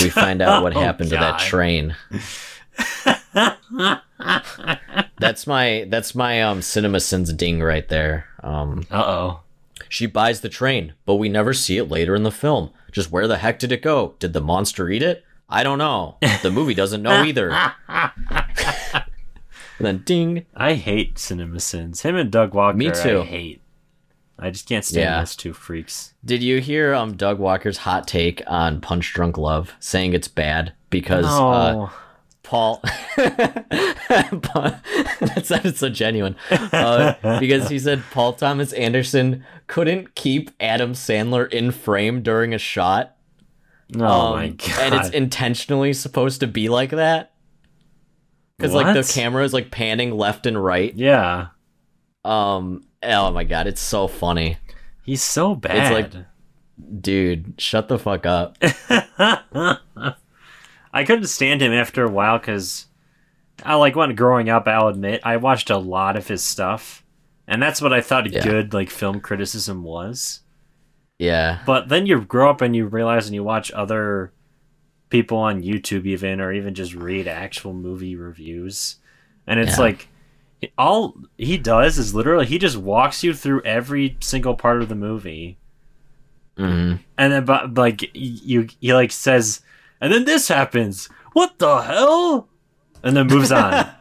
We 0.00 0.10
find 0.10 0.40
out 0.42 0.62
what 0.62 0.72
Oh, 0.76 0.80
happened 0.80 1.10
to 1.10 1.16
that 1.16 1.40
train. 1.40 1.96
that's 5.18 5.46
my 5.46 5.86
that's 5.88 6.14
my 6.14 6.42
um 6.42 6.60
CinemaSins 6.60 7.36
ding 7.36 7.62
right 7.62 7.88
there. 7.88 8.26
Um, 8.42 8.86
Uh 8.90 9.02
oh. 9.04 9.40
she 9.88 10.06
buys 10.06 10.40
the 10.40 10.48
train, 10.48 10.94
but 11.04 11.16
we 11.16 11.28
never 11.28 11.52
see 11.54 11.78
it 11.78 11.90
later 11.90 12.14
in 12.14 12.22
the 12.22 12.30
film. 12.30 12.70
Just 12.92 13.10
where 13.10 13.26
the 13.28 13.38
heck 13.38 13.58
did 13.58 13.72
it 13.72 13.82
go? 13.82 14.14
Did 14.18 14.32
the 14.32 14.40
monster 14.40 14.88
eat 14.90 15.02
it? 15.02 15.24
I 15.48 15.62
don't 15.62 15.78
know. 15.78 16.16
The 16.42 16.50
movie 16.50 16.74
doesn't 16.74 17.02
know 17.02 17.22
either. 17.22 17.50
and 17.88 19.04
then 19.78 19.98
ding. 20.04 20.44
I 20.56 20.74
hate 20.74 21.16
CinemaSins. 21.16 22.02
Him 22.02 22.16
and 22.16 22.32
Doug 22.32 22.52
Walker. 22.54 22.76
Me 22.76 22.90
too. 22.90 23.20
I 23.20 23.24
hate. 23.24 23.60
I 24.38 24.50
just 24.50 24.68
can't 24.68 24.84
stand 24.84 25.04
Yeah. 25.04 25.18
those 25.20 25.34
two 25.34 25.52
freaks. 25.52 26.12
Did 26.24 26.42
you 26.42 26.60
hear 26.60 26.94
um 26.94 27.16
Doug 27.16 27.38
Walker's 27.38 27.78
hot 27.78 28.06
take 28.06 28.42
on 28.46 28.80
Punch 28.80 29.12
Drunk 29.14 29.38
Love, 29.38 29.74
saying 29.80 30.12
it's 30.12 30.28
bad 30.28 30.74
because 30.90 31.24
uh, 31.26 31.88
Paul 32.42 32.80
that 33.16 33.82
sounded 35.44 35.76
so 35.76 35.88
genuine 35.88 36.36
uh, 36.50 37.14
because 37.40 37.68
he 37.68 37.78
said 37.78 38.02
Paul 38.10 38.34
Thomas 38.34 38.72
Anderson 38.74 39.44
couldn't 39.66 40.14
keep 40.14 40.50
Adam 40.60 40.92
Sandler 40.92 41.52
in 41.52 41.70
frame 41.70 42.22
during 42.22 42.54
a 42.54 42.58
shot. 42.58 43.16
oh 43.98 44.04
um, 44.04 44.32
my 44.34 44.48
god. 44.48 44.78
And 44.80 44.94
it's 44.94 45.10
intentionally 45.10 45.92
supposed 45.92 46.40
to 46.40 46.46
be 46.46 46.68
like 46.68 46.90
that 46.90 47.32
because 48.58 48.74
like 48.74 48.94
the 48.94 49.12
camera 49.12 49.44
is 49.44 49.52
like 49.52 49.70
panning 49.70 50.12
left 50.12 50.46
and 50.46 50.62
right. 50.62 50.94
yeah. 50.94 51.48
Um. 52.26 52.84
Oh 53.02 53.30
my 53.30 53.44
god, 53.44 53.66
it's 53.66 53.80
so 53.80 54.08
funny, 54.08 54.56
He's 55.04 55.22
so 55.22 55.54
bad. 55.54 55.76
It's 55.76 56.14
like- 56.14 56.24
dude. 57.00 57.54
Shut 57.58 57.88
the 57.88 57.98
fuck 57.98 58.26
up. 58.26 58.58
I 60.92 61.04
couldn't 61.04 61.26
stand 61.26 61.60
him 61.62 61.72
after 61.72 62.04
a 62.04 62.10
while 62.10 62.38
because 62.38 62.86
I 63.62 63.74
like 63.74 63.96
when 63.96 64.14
growing 64.14 64.48
up. 64.48 64.66
I'll 64.66 64.88
admit 64.88 65.20
I 65.24 65.36
watched 65.36 65.70
a 65.70 65.76
lot 65.78 66.16
of 66.16 66.26
his 66.28 66.42
stuff, 66.42 67.04
and 67.46 67.62
that's 67.62 67.80
what 67.82 67.92
I 67.92 68.00
thought 68.00 68.30
Yeah. 68.32 68.42
good 68.42 68.72
like 68.74 68.90
film 68.90 69.20
criticism 69.20 69.82
was. 69.84 70.40
Yeah. 71.18 71.60
But 71.66 71.88
then 71.88 72.06
you 72.06 72.20
grow 72.20 72.50
up 72.50 72.60
and 72.60 72.74
you 72.76 72.86
realize 72.86 73.26
and 73.26 73.34
you 73.34 73.42
watch 73.44 73.70
other 73.72 74.32
people 75.08 75.38
on 75.38 75.62
YouTube 75.62 76.04
even 76.06 76.40
or 76.40 76.52
even 76.52 76.74
just 76.74 76.94
read 76.94 77.26
actual 77.28 77.72
movie 77.72 78.16
reviews. 78.16 78.96
And 79.46 79.58
it's 79.60 79.76
Yeah. 79.78 79.84
like 79.84 80.08
all 80.78 81.16
he 81.36 81.58
does 81.58 81.98
is 81.98 82.14
literally 82.14 82.46
he 82.46 82.58
just 82.58 82.76
walks 82.76 83.22
you 83.22 83.34
through 83.34 83.62
every 83.62 84.16
single 84.20 84.54
part 84.54 84.82
of 84.82 84.88
the 84.88 84.94
movie. 84.94 85.58
hmm 86.56 86.94
And 87.18 87.32
then 87.32 87.44
but 87.44 87.74
like 87.74 88.10
you 88.14 88.68
he 88.80 88.94
like 88.94 89.12
says 89.12 89.60
and 90.00 90.12
then 90.12 90.24
this 90.24 90.48
happens. 90.48 91.08
What 91.32 91.58
the 91.58 91.82
hell? 91.82 92.48
And 93.02 93.16
then 93.16 93.26
moves 93.26 93.52
on. 93.52 93.90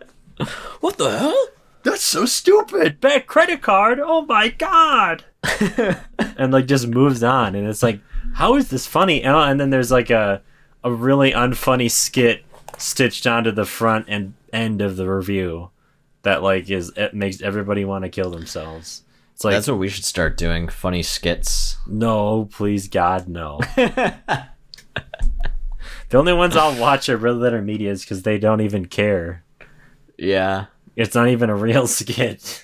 What 0.81 0.97
the 0.97 1.17
hell? 1.17 1.47
That's 1.83 2.03
so 2.03 2.25
stupid. 2.25 2.99
Bad 2.99 3.25
credit 3.25 3.61
card. 3.61 4.01
Oh 4.01 4.25
my 4.25 4.49
god. 4.49 5.23
and 6.37 6.51
like 6.51 6.65
just 6.65 6.87
moves 6.87 7.23
on, 7.23 7.55
and 7.55 7.67
it's 7.67 7.81
like, 7.81 8.01
how 8.33 8.55
is 8.55 8.69
this 8.69 8.85
funny? 8.85 9.23
And, 9.23 9.33
and 9.35 9.59
then 9.61 9.69
there's 9.69 9.91
like 9.91 10.09
a 10.09 10.41
a 10.83 10.91
really 10.91 11.31
unfunny 11.31 11.89
skit 11.89 12.43
stitched 12.77 13.25
onto 13.25 13.51
the 13.51 13.65
front 13.65 14.05
and 14.09 14.33
end 14.51 14.81
of 14.81 14.97
the 14.97 15.09
review 15.09 15.69
that 16.25 16.43
like 16.43 16.69
is 16.69 16.91
it 16.97 17.13
makes 17.13 17.41
everybody 17.41 17.85
want 17.85 18.03
to 18.03 18.09
kill 18.09 18.29
themselves. 18.29 19.03
It's 19.33 19.43
like 19.43 19.53
That's 19.53 19.67
what 19.67 19.77
we 19.77 19.89
should 19.89 20.05
start 20.05 20.37
doing. 20.37 20.67
Funny 20.67 21.03
skits. 21.03 21.77
no, 21.87 22.49
please 22.51 22.87
God, 22.87 23.27
no. 23.27 23.59
the 23.75 24.47
only 26.13 26.33
ones 26.33 26.55
I'll 26.55 26.79
watch 26.79 27.09
are 27.09 27.17
Red 27.17 27.35
Letter 27.35 27.61
Medias 27.61 28.03
because 28.03 28.23
they 28.23 28.37
don't 28.37 28.61
even 28.61 28.85
care. 28.85 29.43
Yeah. 30.17 30.65
It's 30.95 31.13
not 31.13 31.27
even 31.27 31.49
a 31.49 31.55
real 31.55 31.85
skit. 31.99 32.63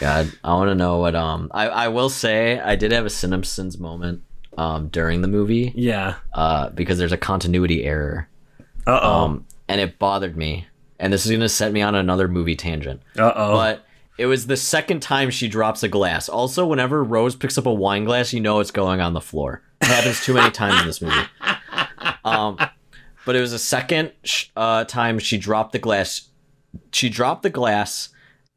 God, 0.00 0.32
I 0.42 0.54
want 0.54 0.70
to 0.70 0.74
know 0.74 0.98
what 0.98 1.14
um 1.14 1.50
I 1.54 1.68
I 1.68 1.88
will 1.88 2.08
say 2.08 2.58
I 2.58 2.76
did 2.76 2.92
have 2.92 3.06
a 3.06 3.10
Simpsons 3.10 3.78
moment 3.78 4.22
um 4.58 4.88
during 4.88 5.20
the 5.20 5.28
movie 5.28 5.72
yeah. 5.76 6.16
uh 6.32 6.70
because 6.70 6.98
there's 6.98 7.12
a 7.12 7.18
continuity 7.18 7.84
error 7.84 8.28
Uh 8.86 8.98
oh. 9.00 9.12
um 9.24 9.46
and 9.68 9.80
it 9.80 9.98
bothered 9.98 10.36
me 10.36 10.66
and 10.98 11.12
this 11.12 11.24
is 11.24 11.30
going 11.30 11.40
to 11.40 11.48
set 11.48 11.72
me 11.72 11.82
on 11.82 11.94
another 11.94 12.28
movie 12.28 12.56
tangent. 12.56 13.02
uh 13.18 13.32
oh. 13.34 13.52
But 13.56 13.84
it 14.18 14.26
was 14.26 14.46
the 14.46 14.56
second 14.56 15.00
time 15.00 15.30
she 15.30 15.46
drops 15.48 15.82
a 15.82 15.88
glass. 15.88 16.28
Also, 16.28 16.66
whenever 16.66 17.04
Rose 17.04 17.36
picks 17.36 17.58
up 17.58 17.66
a 17.66 17.72
wine 17.72 18.04
glass, 18.04 18.32
you 18.32 18.40
know 18.40 18.60
it's 18.60 18.70
going 18.70 19.00
on 19.00 19.12
the 19.12 19.20
floor. 19.20 19.62
It 19.82 19.88
happens 19.88 20.24
too 20.24 20.32
many 20.34 20.50
times 20.50 20.80
in 20.80 20.86
this 20.86 21.00
movie. 21.02 21.14
Um, 22.24 22.58
but 23.24 23.36
it 23.36 23.40
was 23.40 23.52
the 23.52 23.58
second 23.58 24.10
uh, 24.56 24.84
time 24.84 25.20
she 25.20 25.38
dropped 25.38 25.70
the 25.72 25.78
glass. 25.78 26.28
She 26.92 27.08
dropped 27.08 27.44
the 27.44 27.50
glass, 27.50 28.08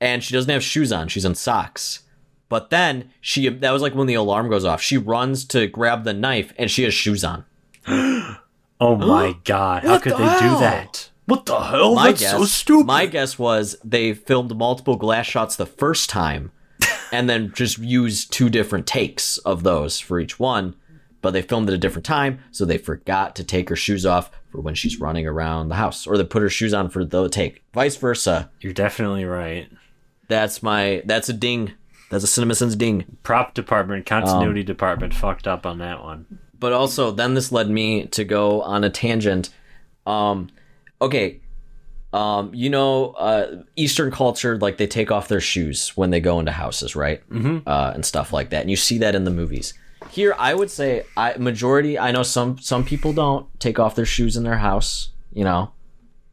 and 0.01 0.23
she 0.23 0.33
doesn't 0.33 0.51
have 0.51 0.63
shoes 0.63 0.91
on. 0.91 1.07
She's 1.07 1.23
in 1.25 1.35
socks. 1.35 2.01
But 2.49 2.71
then 2.71 3.11
she 3.21 3.47
that 3.47 3.71
was 3.71 3.83
like 3.83 3.93
when 3.93 4.07
the 4.07 4.15
alarm 4.15 4.49
goes 4.49 4.65
off. 4.65 4.81
She 4.81 4.97
runs 4.97 5.45
to 5.45 5.67
grab 5.67 6.03
the 6.03 6.13
knife, 6.15 6.51
and 6.57 6.71
she 6.71 6.81
has 6.83 6.93
shoes 6.95 7.23
on. 7.23 7.45
Oh 8.81 8.95
my 8.95 9.35
god, 9.43 9.83
how 9.83 9.89
What 9.91 10.01
could 10.03 10.13
the 10.13 10.17
they 10.17 10.23
hell? 10.23 10.39
do 10.55 10.59
that? 10.61 11.08
What 11.29 11.45
the 11.45 11.59
hell? 11.59 11.95
my 11.95 12.07
That's 12.09 12.21
guess, 12.21 12.31
so 12.31 12.45
stupid. 12.45 12.85
My 12.87 13.05
guess 13.05 13.37
was 13.39 13.77
they 13.83 14.13
filmed 14.13 14.55
multiple 14.57 14.95
glass 14.95 15.25
shots 15.25 15.55
the 15.55 15.65
first 15.65 16.09
time, 16.09 16.51
and 17.11 17.29
then 17.29 17.51
just 17.53 17.77
used 17.77 18.31
two 18.33 18.49
different 18.49 18.87
takes 18.87 19.37
of 19.39 19.63
those 19.63 19.99
for 19.99 20.19
each 20.19 20.39
one. 20.39 20.75
But 21.21 21.31
they 21.31 21.41
filmed 21.41 21.67
at 21.67 21.75
a 21.75 21.77
different 21.77 22.05
time, 22.05 22.39
so 22.51 22.63
they 22.63 22.77
forgot 22.77 23.35
to 23.35 23.43
take 23.43 23.67
her 23.69 23.75
shoes 23.75 24.05
off 24.05 24.31
for 24.49 24.61
when 24.61 24.73
she's 24.73 25.01
running 25.01 25.27
around 25.27 25.67
the 25.67 25.75
house, 25.75 26.07
or 26.07 26.17
they 26.17 26.23
put 26.23 26.41
her 26.41 26.49
shoes 26.49 26.73
on 26.73 26.89
for 26.89 27.03
the 27.03 27.27
take. 27.29 27.61
Vice 27.73 27.97
versa. 27.97 28.49
You're 28.61 28.71
definitely 28.73 29.25
right. 29.25 29.69
That's 30.29 30.63
my. 30.63 31.01
That's 31.05 31.27
a 31.27 31.33
ding. 31.33 31.73
That's 32.09 32.23
a 32.23 32.27
CinemaSins 32.27 32.77
ding. 32.77 33.17
Prop 33.23 33.53
department, 33.53 34.09
Um, 34.11 34.21
continuity 34.23 34.63
department 34.63 35.13
fucked 35.13 35.47
up 35.47 35.65
on 35.65 35.77
that 35.79 36.01
one. 36.03 36.25
but 36.59 36.73
also 36.73 37.11
then 37.11 37.33
this 37.35 37.51
led 37.51 37.69
me 37.69 38.05
to 38.07 38.23
go 38.23 38.61
on 38.63 38.83
a 38.83 38.89
tangent 38.89 39.49
um 40.07 40.49
okay, 41.01 41.41
um, 42.11 42.53
you 42.53 42.69
know, 42.69 43.11
uh, 43.11 43.63
Eastern 43.75 44.11
culture, 44.11 44.57
like 44.57 44.77
they 44.77 44.87
take 44.87 45.11
off 45.11 45.27
their 45.27 45.41
shoes 45.41 45.89
when 45.95 46.09
they 46.09 46.19
go 46.19 46.39
into 46.39 46.51
houses, 46.51 46.95
right? 46.95 47.27
Mm-hmm. 47.29 47.67
Uh, 47.67 47.91
and 47.93 48.05
stuff 48.05 48.33
like 48.33 48.49
that, 48.49 48.61
and 48.61 48.69
you 48.69 48.75
see 48.75 48.97
that 48.99 49.15
in 49.15 49.25
the 49.25 49.31
movies. 49.31 49.73
Here, 50.09 50.33
I 50.39 50.53
would 50.55 50.71
say, 50.71 51.03
I 51.15 51.37
majority. 51.37 51.99
I 51.99 52.11
know 52.11 52.23
some 52.23 52.57
some 52.57 52.83
people 52.83 53.13
don't 53.13 53.47
take 53.59 53.79
off 53.79 53.95
their 53.95 54.05
shoes 54.05 54.35
in 54.35 54.43
their 54.43 54.57
house. 54.57 55.11
You 55.31 55.43
know, 55.43 55.71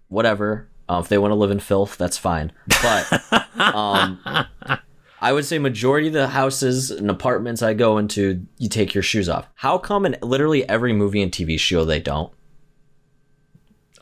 whatever. 0.09 0.69
Uh, 0.89 1.01
if 1.03 1.09
they 1.09 1.19
want 1.19 1.33
to 1.33 1.35
live 1.35 1.51
in 1.51 1.59
filth, 1.59 1.99
that's 1.99 2.17
fine. 2.17 2.53
But 2.81 3.23
um, 3.59 4.21
I 5.21 5.33
would 5.33 5.45
say 5.45 5.59
majority 5.59 6.07
of 6.07 6.13
the 6.13 6.29
houses 6.29 6.91
and 6.93 7.11
apartments 7.11 7.61
I 7.61 7.75
go 7.75 7.99
into, 7.99 8.47
you 8.59 8.69
take 8.69 8.95
your 8.95 9.03
shoes 9.03 9.29
off. 9.29 9.49
How 9.57 9.79
come 9.79 10.07
in 10.07 10.17
literally 10.23 10.69
every 10.69 10.93
movie 10.93 11.23
and 11.23 11.33
TV 11.33 11.59
show 11.59 11.85
they 11.85 12.01
don't? 12.01 12.33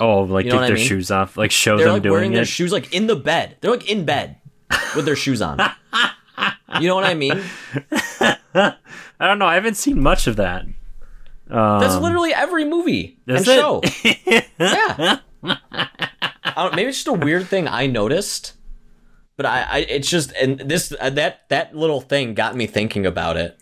Oh, 0.00 0.22
like 0.22 0.44
You 0.46 0.50
know 0.52 0.56
take 0.58 0.64
I 0.64 0.66
their 0.68 0.76
mean? 0.76 1.02
show 1.02 1.14
off, 1.14 1.36
like 1.36 1.50
show 1.50 1.76
They're 1.76 1.86
them 1.86 1.94
like 1.94 2.02
doing 2.02 2.12
wearing 2.12 2.32
their 2.32 2.44
shoes 2.44 2.72
like 2.72 2.92
in 2.94 3.06
the 3.06 3.16
bed. 3.16 3.56
They're 3.60 3.70
like 3.70 3.88
in 3.90 4.04
bed 4.04 4.36
with 4.96 5.04
their 5.04 5.16
shoes 5.16 5.40
on. 5.42 5.58
You 6.80 6.88
know 6.88 6.96
what 6.96 7.04
I 7.04 7.14
mean? 7.14 7.40
I 8.54 8.76
don't 9.20 9.38
know. 9.38 9.46
I 9.46 9.54
haven't 9.54 9.76
seen 9.76 10.00
much 10.02 10.26
of 10.26 10.34
that. 10.36 10.62
Um, 11.48 11.80
That's 11.80 11.94
literally 11.96 12.34
every 12.34 12.64
movie 12.64 13.16
and 13.28 13.36
it? 13.38 13.44
show. 13.44 13.80
yeah. 14.58 15.18
I 15.44 16.52
don't, 16.56 16.74
maybe 16.74 16.88
it's 16.88 16.98
just 16.98 17.06
a 17.06 17.12
weird 17.12 17.46
thing 17.46 17.68
I 17.68 17.86
noticed, 17.86 18.54
but 19.36 19.46
I, 19.46 19.62
I 19.62 19.78
it's 19.88 20.08
just 20.10 20.32
and 20.32 20.58
this 20.58 20.92
uh, 20.98 21.10
that 21.10 21.48
that 21.48 21.76
little 21.76 22.00
thing 22.00 22.34
got 22.34 22.56
me 22.56 22.66
thinking 22.66 23.06
about 23.06 23.36
it. 23.36 23.56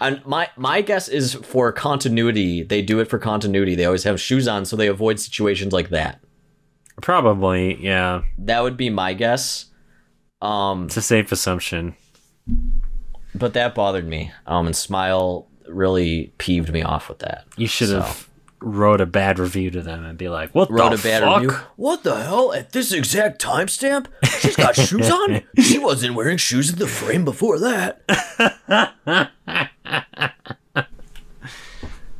And 0.00 0.24
my 0.26 0.48
my 0.56 0.82
guess 0.82 1.08
is 1.08 1.34
for 1.34 1.72
continuity, 1.72 2.62
they 2.62 2.82
do 2.82 2.98
it 3.00 3.06
for 3.08 3.18
continuity. 3.18 3.74
They 3.74 3.84
always 3.86 4.04
have 4.04 4.20
shoes 4.20 4.46
on 4.46 4.64
so 4.64 4.76
they 4.76 4.86
avoid 4.88 5.18
situations 5.20 5.72
like 5.72 5.88
that. 5.90 6.20
Probably, 7.00 7.82
yeah. 7.82 8.22
That 8.38 8.62
would 8.62 8.76
be 8.76 8.90
my 8.90 9.14
guess. 9.14 9.66
Um, 10.42 10.84
It's 10.86 10.96
a 10.96 11.02
safe 11.02 11.32
assumption. 11.32 11.96
but 13.34 13.54
that 13.54 13.74
bothered 13.74 14.06
me. 14.06 14.30
Um, 14.46 14.66
and 14.66 14.76
Smile 14.76 15.48
really 15.68 16.32
peeved 16.38 16.70
me 16.72 16.82
off 16.82 17.08
with 17.08 17.20
that. 17.20 17.46
You 17.56 17.66
should 17.66 17.88
So. 17.88 18.04
Have 18.64 18.74
wrote 18.74 19.00
a 19.00 19.06
bad 19.06 19.38
review 19.38 19.70
to 19.70 19.82
them 19.82 20.04
and 20.04 20.16
be 20.18 20.28
like, 20.28 20.54
"What 20.54 20.70
wrote 20.70 20.90
the 20.90 20.94
a 20.96 20.98
bad 20.98 21.22
fuck? 21.22 21.42
review. 21.42 21.58
What 21.76 22.02
the 22.02 22.22
hell? 22.22 22.52
At 22.52 22.72
this 22.72 22.92
exact 22.92 23.40
timestamp, 23.42 24.06
she's 24.40 24.56
got 24.56 24.76
shoes 24.76 25.10
on. 25.10 25.42
She 25.58 25.78
wasn't 25.78 26.14
wearing 26.14 26.38
shoes 26.38 26.70
in 26.70 26.78
the 26.78 26.86
frame 26.88 27.24
before 27.24 27.58
that. 27.58 28.02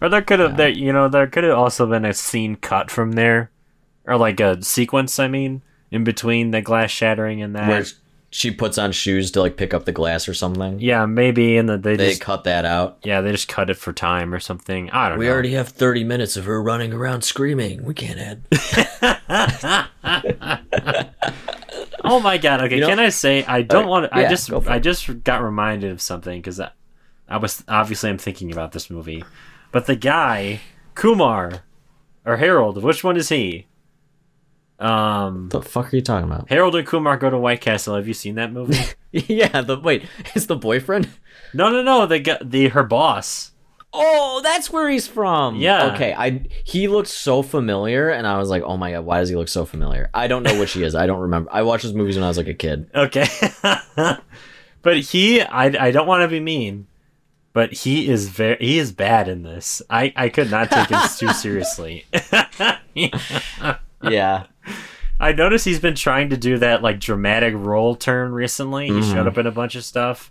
Or 0.00 0.08
there 0.08 0.20
could 0.20 0.40
have, 0.40 0.56
there, 0.56 0.68
you 0.68 0.92
know, 0.92 1.08
there 1.08 1.28
could 1.28 1.44
have 1.44 1.56
also 1.56 1.86
been 1.86 2.04
a 2.04 2.12
scene 2.12 2.56
cut 2.56 2.90
from 2.90 3.12
there, 3.12 3.52
or 4.04 4.16
like 4.16 4.40
a 4.40 4.60
sequence. 4.60 5.20
I 5.20 5.28
mean, 5.28 5.62
in 5.92 6.02
between 6.02 6.50
the 6.50 6.60
glass 6.60 6.90
shattering 6.90 7.40
and 7.40 7.54
that. 7.54 7.68
Where 7.68 7.84
she 8.34 8.50
puts 8.50 8.78
on 8.78 8.90
shoes 8.92 9.30
to 9.30 9.40
like 9.42 9.56
pick 9.58 9.74
up 9.74 9.84
the 9.84 9.92
glass 9.92 10.26
or 10.28 10.32
something. 10.34 10.80
yeah, 10.80 11.04
maybe 11.06 11.56
in 11.58 11.66
the 11.66 11.76
they, 11.76 11.96
They 11.96 12.08
just 12.08 12.22
cut 12.22 12.44
that 12.44 12.64
out. 12.64 12.96
yeah 13.04 13.20
they 13.20 13.30
just 13.30 13.46
cut 13.46 13.68
it 13.70 13.76
for 13.76 13.92
time 13.92 14.32
or 14.34 14.40
something. 14.40 14.88
I 14.90 15.10
don't 15.10 15.18
We 15.18 15.26
know. 15.26 15.30
We 15.30 15.34
already 15.34 15.52
have 15.52 15.68
30 15.68 16.02
minutes 16.04 16.36
of 16.38 16.46
her 16.46 16.62
running 16.62 16.92
around 16.94 17.22
screaming. 17.22 17.84
We 17.84 17.92
can't 17.94 18.18
add. 18.18 19.88
Oh 22.04 22.18
my 22.20 22.36
god. 22.36 22.62
Okay, 22.64 22.74
You 22.76 22.80
know- 22.82 22.88
can 22.88 22.98
I 22.98 23.10
say 23.10 23.44
I 23.44 23.62
don't 23.62 23.84
uh, 23.84 23.88
want 23.88 24.10
to 24.10 24.16
I 24.16 24.28
just 24.28 24.52
I 24.52 24.78
just 24.80 25.22
got 25.24 25.42
reminded 25.42 25.92
of 25.92 26.00
something 26.02 26.40
cuz 26.42 26.58
I, 26.58 26.70
I 27.28 27.36
was 27.36 27.62
obviously 27.68 28.10
I'm 28.10 28.18
thinking 28.18 28.50
about 28.50 28.72
this 28.72 28.90
movie. 28.90 29.22
But 29.70 29.86
the 29.86 29.94
guy 29.96 30.60
Kumar 30.94 31.62
or 32.26 32.36
Harold, 32.38 32.82
which 32.82 33.04
one 33.04 33.16
is 33.16 33.28
he? 33.28 33.66
Um 34.82 35.48
the 35.50 35.62
fuck 35.62 35.92
are 35.92 35.96
you 35.96 36.02
talking 36.02 36.30
about? 36.30 36.48
Harold 36.48 36.74
and 36.76 36.86
Kumar 36.86 37.16
go 37.16 37.30
to 37.30 37.38
White 37.38 37.60
Castle. 37.60 37.94
Have 37.96 38.08
you 38.08 38.14
seen 38.14 38.34
that 38.34 38.52
movie? 38.52 38.78
yeah, 39.12 39.60
the 39.60 39.78
wait, 39.78 40.04
is 40.34 40.46
the 40.46 40.56
boyfriend? 40.56 41.08
no, 41.54 41.70
no, 41.70 41.82
no. 41.82 42.06
The 42.06 42.18
gu- 42.18 42.44
the 42.44 42.68
her 42.68 42.82
boss. 42.82 43.52
Oh, 43.94 44.40
that's 44.42 44.70
where 44.70 44.88
he's 44.88 45.06
from. 45.06 45.56
Yeah. 45.56 45.92
Okay. 45.92 46.14
I 46.14 46.46
he 46.64 46.88
looked 46.88 47.08
so 47.08 47.42
familiar, 47.42 48.08
and 48.08 48.26
I 48.26 48.38
was 48.38 48.48
like, 48.48 48.62
oh 48.62 48.76
my 48.78 48.92
god, 48.92 49.04
why 49.04 49.20
does 49.20 49.28
he 49.28 49.36
look 49.36 49.48
so 49.48 49.66
familiar? 49.66 50.08
I 50.14 50.28
don't 50.28 50.42
know 50.42 50.58
which 50.58 50.72
he 50.72 50.82
is. 50.82 50.94
I 50.94 51.06
don't 51.06 51.20
remember. 51.20 51.50
I 51.52 51.62
watched 51.62 51.82
his 51.82 51.92
movies 51.92 52.16
when 52.16 52.24
I 52.24 52.28
was 52.28 52.38
like 52.38 52.48
a 52.48 52.54
kid. 52.54 52.90
Okay. 52.94 53.26
but 54.82 54.96
he 54.98 55.42
I 55.42 55.66
I 55.88 55.90
don't 55.90 56.06
want 56.06 56.22
to 56.22 56.28
be 56.28 56.40
mean, 56.40 56.86
but 57.52 57.72
he 57.72 58.08
is 58.08 58.28
very 58.28 58.56
he 58.60 58.78
is 58.78 58.92
bad 58.92 59.28
in 59.28 59.42
this. 59.42 59.82
I 59.90 60.12
I 60.16 60.30
could 60.30 60.50
not 60.50 60.70
take 60.70 60.88
him 60.88 61.00
too 61.18 61.28
seriously. 61.34 62.06
Yeah. 62.94 64.44
I 65.22 65.32
noticed 65.32 65.64
he's 65.64 65.78
been 65.80 65.94
trying 65.94 66.30
to 66.30 66.36
do 66.36 66.58
that 66.58 66.82
like 66.82 66.98
dramatic 67.00 67.54
role 67.56 67.94
turn 67.94 68.32
recently. 68.32 68.86
He 68.86 68.92
Mm-hmm. 68.92 69.12
showed 69.12 69.26
up 69.28 69.38
in 69.38 69.46
a 69.46 69.50
bunch 69.52 69.74
of 69.76 69.84
stuff. 69.84 70.30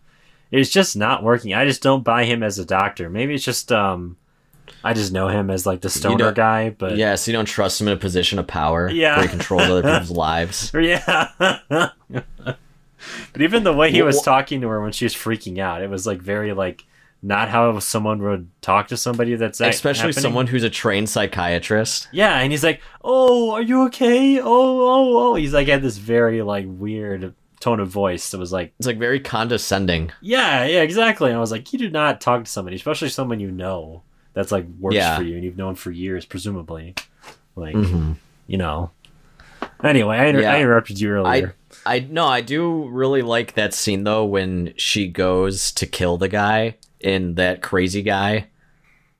It's 0.51 0.69
just 0.69 0.97
not 0.97 1.23
working. 1.23 1.53
I 1.53 1.65
just 1.65 1.81
don't 1.81 2.03
buy 2.03 2.25
him 2.25 2.43
as 2.43 2.59
a 2.59 2.65
doctor. 2.65 3.09
Maybe 3.09 3.33
it's 3.33 3.43
just 3.45 3.71
um 3.71 4.17
I 4.83 4.93
just 4.93 5.11
know 5.11 5.27
him 5.27 5.49
as 5.49 5.65
like 5.65 5.81
the 5.81 5.89
stoner 5.89 6.31
guy, 6.31 6.71
but 6.71 6.97
Yeah, 6.97 7.15
so 7.15 7.31
you 7.31 7.37
don't 7.37 7.45
trust 7.45 7.79
him 7.79 7.87
in 7.87 7.93
a 7.93 7.97
position 7.97 8.37
of 8.39 8.47
power. 8.47 8.89
Yeah. 8.89 9.15
Where 9.15 9.23
he 9.27 9.29
controls 9.29 9.63
other 9.63 9.81
people's 9.99 10.11
lives. 10.11 10.71
Yeah. 10.73 11.29
but 11.39 12.57
even 13.39 13.63
the 13.63 13.73
way 13.73 13.91
he 13.91 14.01
was 14.01 14.21
talking 14.21 14.61
to 14.61 14.67
her 14.69 14.81
when 14.81 14.91
she 14.91 15.05
was 15.05 15.13
freaking 15.15 15.59
out, 15.59 15.81
it 15.81 15.89
was 15.89 16.05
like 16.05 16.19
very 16.21 16.53
like 16.53 16.83
not 17.23 17.49
how 17.49 17.77
someone 17.79 18.21
would 18.23 18.49
talk 18.61 18.87
to 18.87 18.97
somebody 18.97 19.35
that's 19.35 19.59
that 19.59 19.69
Especially 19.69 20.07
happening. 20.07 20.21
someone 20.21 20.47
who's 20.47 20.63
a 20.63 20.69
trained 20.69 21.09
psychiatrist. 21.09 22.07
Yeah, 22.11 22.39
and 22.39 22.51
he's 22.51 22.63
like, 22.63 22.81
"Oh, 23.03 23.51
are 23.51 23.61
you 23.61 23.83
okay? 23.85 24.39
Oh, 24.39 24.45
oh, 24.45 25.17
oh." 25.31 25.35
He's 25.35 25.53
like 25.53 25.67
had 25.67 25.81
this 25.81 25.97
very 25.97 26.41
like 26.41 26.65
weird 26.67 27.33
tone 27.59 27.79
of 27.79 27.89
voice 27.89 28.31
that 28.31 28.39
was 28.39 28.51
like, 28.51 28.73
It's 28.79 28.87
like 28.87 28.97
very 28.97 29.19
condescending. 29.19 30.11
"Yeah, 30.21 30.65
yeah, 30.65 30.81
exactly." 30.81 31.29
And 31.29 31.37
I 31.37 31.41
was 31.41 31.51
like, 31.51 31.71
"You 31.71 31.79
do 31.79 31.89
not 31.91 32.21
talk 32.21 32.43
to 32.43 32.49
somebody, 32.49 32.75
especially 32.75 33.09
someone 33.09 33.39
you 33.39 33.51
know 33.51 34.01
that's 34.33 34.51
like 34.51 34.65
works 34.79 34.95
Yeah. 34.95 35.15
for 35.17 35.23
you 35.23 35.35
and 35.35 35.43
you've 35.43 35.57
known 35.57 35.75
for 35.75 35.91
years, 35.91 36.25
presumably." 36.25 36.95
Like, 37.55 37.75
Mhm. 37.75 38.15
you 38.47 38.57
know. 38.57 38.91
Anyway, 39.83 40.17
I, 40.17 40.25
inter- 40.27 40.41
Yeah. 40.41 40.53
I 40.53 40.59
interrupted 40.61 40.99
you 40.99 41.09
earlier. 41.11 41.55
I 41.85 41.99
no, 42.09 42.25
I 42.25 42.41
do 42.41 42.87
really 42.89 43.21
like 43.21 43.53
that 43.53 43.73
scene 43.73 44.03
though 44.05 44.25
when 44.25 44.73
she 44.77 45.07
goes 45.07 45.71
to 45.73 45.85
kill 45.85 46.17
the 46.17 46.27
guy 46.27 46.75
in 47.03 47.35
that 47.35 47.61
crazy 47.61 48.01
guy, 48.01 48.47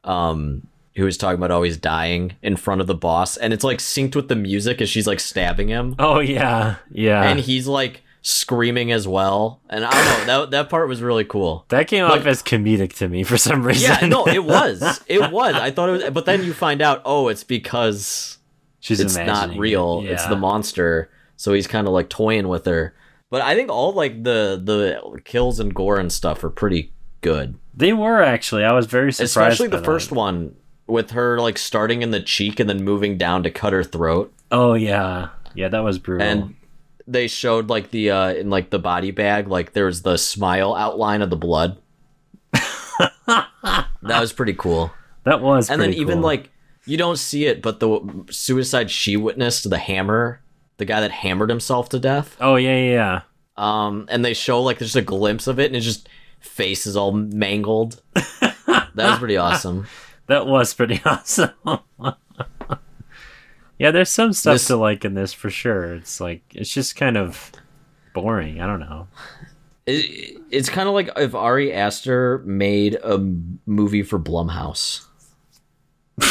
um, 0.04 0.68
who 0.96 1.06
was 1.06 1.18
talking 1.18 1.38
about 1.38 1.52
always 1.52 1.78
dying 1.78 2.34
in 2.42 2.56
front 2.56 2.82
of 2.82 2.88
the 2.88 2.96
boss, 2.96 3.38
and 3.38 3.54
it's 3.54 3.64
like 3.64 3.80
synced 3.80 4.16
with 4.16 4.28
the 4.28 4.36
music 4.36 4.82
as 4.82 4.90
she's 4.90 5.08
like 5.08 5.20
stabbing 5.20 5.68
him, 5.70 5.96
Oh 6.00 6.20
yeah, 6.20 6.76
yeah. 6.92 7.24
and 7.24 7.40
he's 7.40 7.68
like 7.68 8.02
screaming 8.24 8.92
as 8.92 9.08
well, 9.08 9.62
and 9.70 9.84
I 9.86 9.90
don't 10.18 10.28
know 10.28 10.42
that 10.42 10.52
that 10.52 10.70
part 10.70 10.88
was 10.88 11.02
really 11.02 11.24
cool. 11.26 11.66
that 11.70 11.88
came 11.88 12.04
like- 12.04 12.22
off 12.22 12.28
as 12.28 12.44
comedic 12.44 12.94
to 12.98 13.08
me 13.08 13.24
for 13.24 13.38
some 13.38 13.64
reason. 13.64 13.90
Yeah, 14.02 14.08
no, 14.08 14.28
it 14.28 14.44
was, 14.44 15.02
it 15.08 15.32
was. 15.32 15.56
I 15.56 15.72
thought 15.72 15.90
it 15.90 15.92
was, 15.94 16.10
but 16.12 16.26
then 16.26 16.44
you 16.44 16.54
find 16.54 16.82
out, 16.82 17.02
oh, 17.06 17.30
it's 17.30 17.44
because 17.44 18.38
She's 18.80 19.00
it's 19.00 19.16
not 19.16 19.56
real. 19.58 20.02
it. 20.02 20.10
It's 20.12 20.26
the 20.26 20.36
monster. 20.36 21.10
So 21.38 21.54
he's 21.54 21.68
kind 21.68 21.86
of 21.88 21.94
like 21.94 22.10
toying 22.10 22.48
with 22.48 22.66
her. 22.66 22.96
But 23.30 23.42
I 23.44 23.56
think 23.56 23.70
all 23.72 23.94
like 23.94 24.24
the 24.24 24.60
the 24.64 25.22
kills 25.24 25.60
and 25.60 25.74
gore 25.74 25.98
and 26.00 26.12
stuff 26.12 26.44
are 26.44 26.50
pretty 26.50 26.92
good. 27.22 27.56
They 27.74 27.94
were 27.94 28.22
actually. 28.22 28.64
I 28.64 28.74
was 28.74 28.86
very 28.86 29.12
surprised. 29.14 29.32
Especially 29.32 29.68
the 29.68 29.78
that. 29.78 29.86
first 29.86 30.12
one 30.12 30.56
with 30.88 31.12
her 31.12 31.40
like 31.40 31.58
starting 31.58 32.02
in 32.02 32.12
the 32.12 32.22
cheek 32.22 32.60
and 32.60 32.70
then 32.70 32.84
moving 32.84 33.18
down 33.18 33.44
to 33.44 33.52
cut 33.52 33.74
her 33.74 33.84
throat. 33.84 34.34
Oh 34.52 34.74
yeah, 34.74 35.30
yeah, 35.56 35.70
that 35.70 35.80
was 35.80 35.98
brutal. 35.98 36.28
And 36.28 36.56
they 37.08 37.28
showed 37.28 37.70
like 37.70 37.92
the 37.92 38.12
uh 38.12 38.34
in 38.34 38.50
like 38.50 38.70
the 38.70 38.80
body 38.80 39.12
bag 39.12 39.48
like 39.48 39.74
there 39.74 39.86
was 39.86 40.02
the 40.02 40.18
smile 40.18 40.76
outline 40.76 41.22
of 41.22 41.30
the 41.30 41.36
blood. 41.38 41.78
that 43.28 43.88
was 44.04 44.34
pretty 44.34 44.54
cool. 44.54 44.92
that 45.24 45.42
was. 45.42 45.70
and 45.70 45.82
then 45.82 45.90
pretty 45.90 46.02
even 46.02 46.16
cool. 46.16 46.24
like 46.24 46.50
you 46.86 46.98
don't 46.98 47.18
see 47.18 47.46
it 47.46 47.62
but 47.62 47.80
the 47.80 48.26
suicide 48.30 48.90
she 48.92 49.16
witnessed 49.16 49.70
the 49.70 49.78
hammer 49.78 50.42
the 50.78 50.86
guy 50.86 51.00
that 51.02 51.12
hammered 51.12 51.50
himself 51.50 51.90
to 51.90 52.00
death 52.00 52.36
Oh 52.40 52.56
yeah, 52.56 52.76
yeah, 52.76 52.92
yeah. 52.92 53.22
um 53.56 54.08
and 54.10 54.26
they 54.26 54.34
show 54.34 54.62
like 54.62 54.80
there's 54.80 54.96
a 54.96 55.02
glimpse 55.02 55.48
of 55.48 55.60
it 55.60 55.68
and 55.68 55.76
it's 55.76 55.86
just 55.86 56.10
face 56.42 56.86
is 56.86 56.98
all 56.98 57.12
mangled 57.14 58.02
that 58.14 58.94
was 58.96 59.20
pretty 59.20 59.38
awesome 59.38 59.86
That 60.28 60.46
was 60.46 60.74
pretty 60.74 61.02
awesome. 61.06 61.52
yeah, 63.78 63.92
there's 63.92 64.10
some 64.10 64.32
stuff 64.34 64.54
This- 64.56 64.68
to 64.68 64.78
like 64.78 65.04
in 65.04 65.14
this 65.14 65.34
for 65.34 65.50
sure. 65.50 65.96
It's 65.96 66.22
like 66.22 66.42
it's 66.54 66.74
just 66.74 66.96
kind 66.96 67.18
of 67.18 67.52
boring. 68.14 68.62
I 68.62 68.68
don't 68.68 68.80
know. 68.80 69.08
it, 69.86 70.39
it's 70.50 70.70
kind 70.70 70.88
of 70.88 70.94
like 70.94 71.10
if 71.18 71.36
ari 71.36 71.74
aster 71.74 72.38
made 72.46 72.96
a 73.04 73.18
movie 73.66 74.04
for 74.04 74.18
blumhouse 74.20 75.06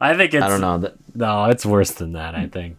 I 0.00 0.16
think 0.16 0.34
it's 0.34 0.44
i 0.44 0.48
don't 0.48 0.60
know 0.60 0.78
that 0.78 0.94
No, 1.16 1.46
it's 1.46 1.66
worse 1.66 1.92
than 1.92 2.12
that. 2.12 2.34
I 2.34 2.46
think. 2.46 2.76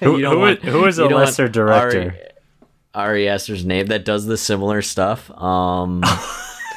Who, 0.00 0.16
who, 0.24 0.38
want- 0.38 0.62
who 0.62 0.84
is 0.86 0.98
a 0.98 1.02
you 1.02 1.08
don't 1.08 1.16
want 1.16 1.26
lesser 1.26 1.48
director? 1.48 2.00
Ari, 2.02 2.29
Ari 2.94 3.28
Aster's 3.28 3.64
name 3.64 3.86
that 3.86 4.04
does 4.04 4.26
the 4.26 4.36
similar 4.36 4.82
stuff. 4.82 5.30
Um, 5.30 6.02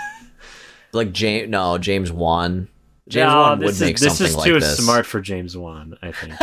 like 0.93 1.11
James, 1.11 1.49
no 1.49 1.78
James 1.78 2.11
Wan 2.11 2.68
James 3.07 3.30
No, 3.32 3.41
Wan 3.41 3.59
this 3.59 3.66
would 3.66 3.74
is, 3.74 3.82
make 3.82 3.97
this 3.99 4.18
something 4.18 4.55
is 4.55 4.78
too 4.78 4.84
smart 4.84 5.05
for 5.05 5.20
James 5.20 5.57
Wan, 5.57 5.97
I 6.01 6.11
think. 6.11 6.34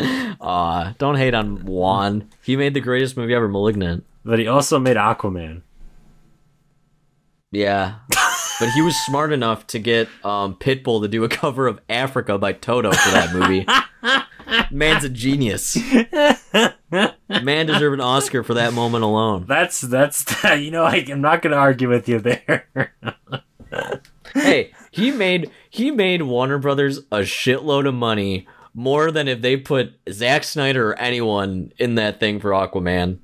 Aw, 0.40 0.94
don't 0.98 1.16
hate 1.16 1.34
on 1.34 1.64
Wan. 1.64 2.28
He 2.42 2.56
made 2.56 2.74
the 2.74 2.80
greatest 2.80 3.16
movie 3.16 3.34
ever, 3.34 3.48
*Malignant*. 3.48 4.04
but 4.24 4.38
he 4.38 4.48
also 4.48 4.78
made 4.78 4.96
Aquaman. 4.96 5.62
Yeah, 7.50 7.96
but 8.08 8.70
he 8.70 8.80
was 8.80 8.96
smart 9.04 9.30
enough 9.32 9.66
to 9.68 9.78
get 9.78 10.08
um, 10.24 10.56
Pitbull 10.56 11.02
to 11.02 11.08
do 11.08 11.22
a 11.22 11.28
cover 11.28 11.66
of 11.66 11.78
"Africa" 11.90 12.38
by 12.38 12.54
Toto 12.54 12.92
for 12.92 13.10
that 13.10 13.34
movie. 13.34 13.66
Man's 14.70 15.04
a 15.04 15.08
genius. 15.08 15.76
Man 16.92 17.66
deserved 17.66 17.94
an 17.94 18.00
Oscar 18.00 18.42
for 18.42 18.54
that 18.54 18.72
moment 18.72 19.04
alone. 19.04 19.46
That's 19.48 19.80
that's 19.80 20.24
you 20.58 20.70
know 20.70 20.84
I, 20.84 21.04
I'm 21.08 21.20
not 21.20 21.42
gonna 21.42 21.56
argue 21.56 21.88
with 21.88 22.08
you 22.08 22.20
there. 22.20 22.94
hey, 24.34 24.72
he 24.90 25.10
made 25.10 25.50
he 25.70 25.90
made 25.90 26.22
Warner 26.22 26.58
Brothers 26.58 26.98
a 27.10 27.20
shitload 27.20 27.86
of 27.88 27.94
money, 27.94 28.46
more 28.74 29.10
than 29.10 29.28
if 29.28 29.40
they 29.40 29.56
put 29.56 29.94
Zack 30.10 30.44
Snyder 30.44 30.90
or 30.90 30.98
anyone 30.98 31.72
in 31.78 31.94
that 31.96 32.20
thing 32.20 32.40
for 32.40 32.50
Aquaman. 32.50 33.18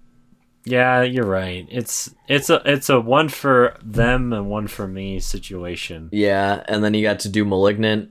yeah, 0.64 1.02
you're 1.02 1.26
right. 1.26 1.66
It's 1.70 2.14
it's 2.28 2.48
a 2.50 2.62
it's 2.64 2.88
a 2.88 3.00
one 3.00 3.28
for 3.28 3.76
them 3.82 4.32
and 4.32 4.48
one 4.48 4.66
for 4.66 4.88
me 4.88 5.20
situation. 5.20 6.08
Yeah, 6.12 6.62
and 6.68 6.82
then 6.82 6.94
he 6.94 7.02
got 7.02 7.20
to 7.20 7.28
do 7.28 7.44
*Malignant*, 7.44 8.10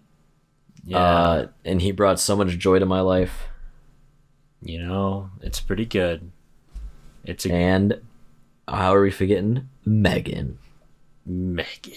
Yeah, 0.89 0.97
uh, 0.99 1.47
and 1.65 1.81
he 1.81 1.91
brought 1.91 2.19
so 2.19 2.35
much 2.35 2.57
joy 2.57 2.79
to 2.79 2.85
my 2.85 3.01
life. 3.01 3.43
you 4.61 4.79
know 4.79 5.29
it's 5.41 5.59
pretty 5.59 5.85
good. 5.85 6.31
It's 7.25 7.45
a 7.45 7.51
And 7.53 8.01
how 8.67 8.95
are 8.95 9.01
we 9.01 9.11
forgetting 9.11 9.67
Megan? 9.85 10.59
Megan. 11.25 11.93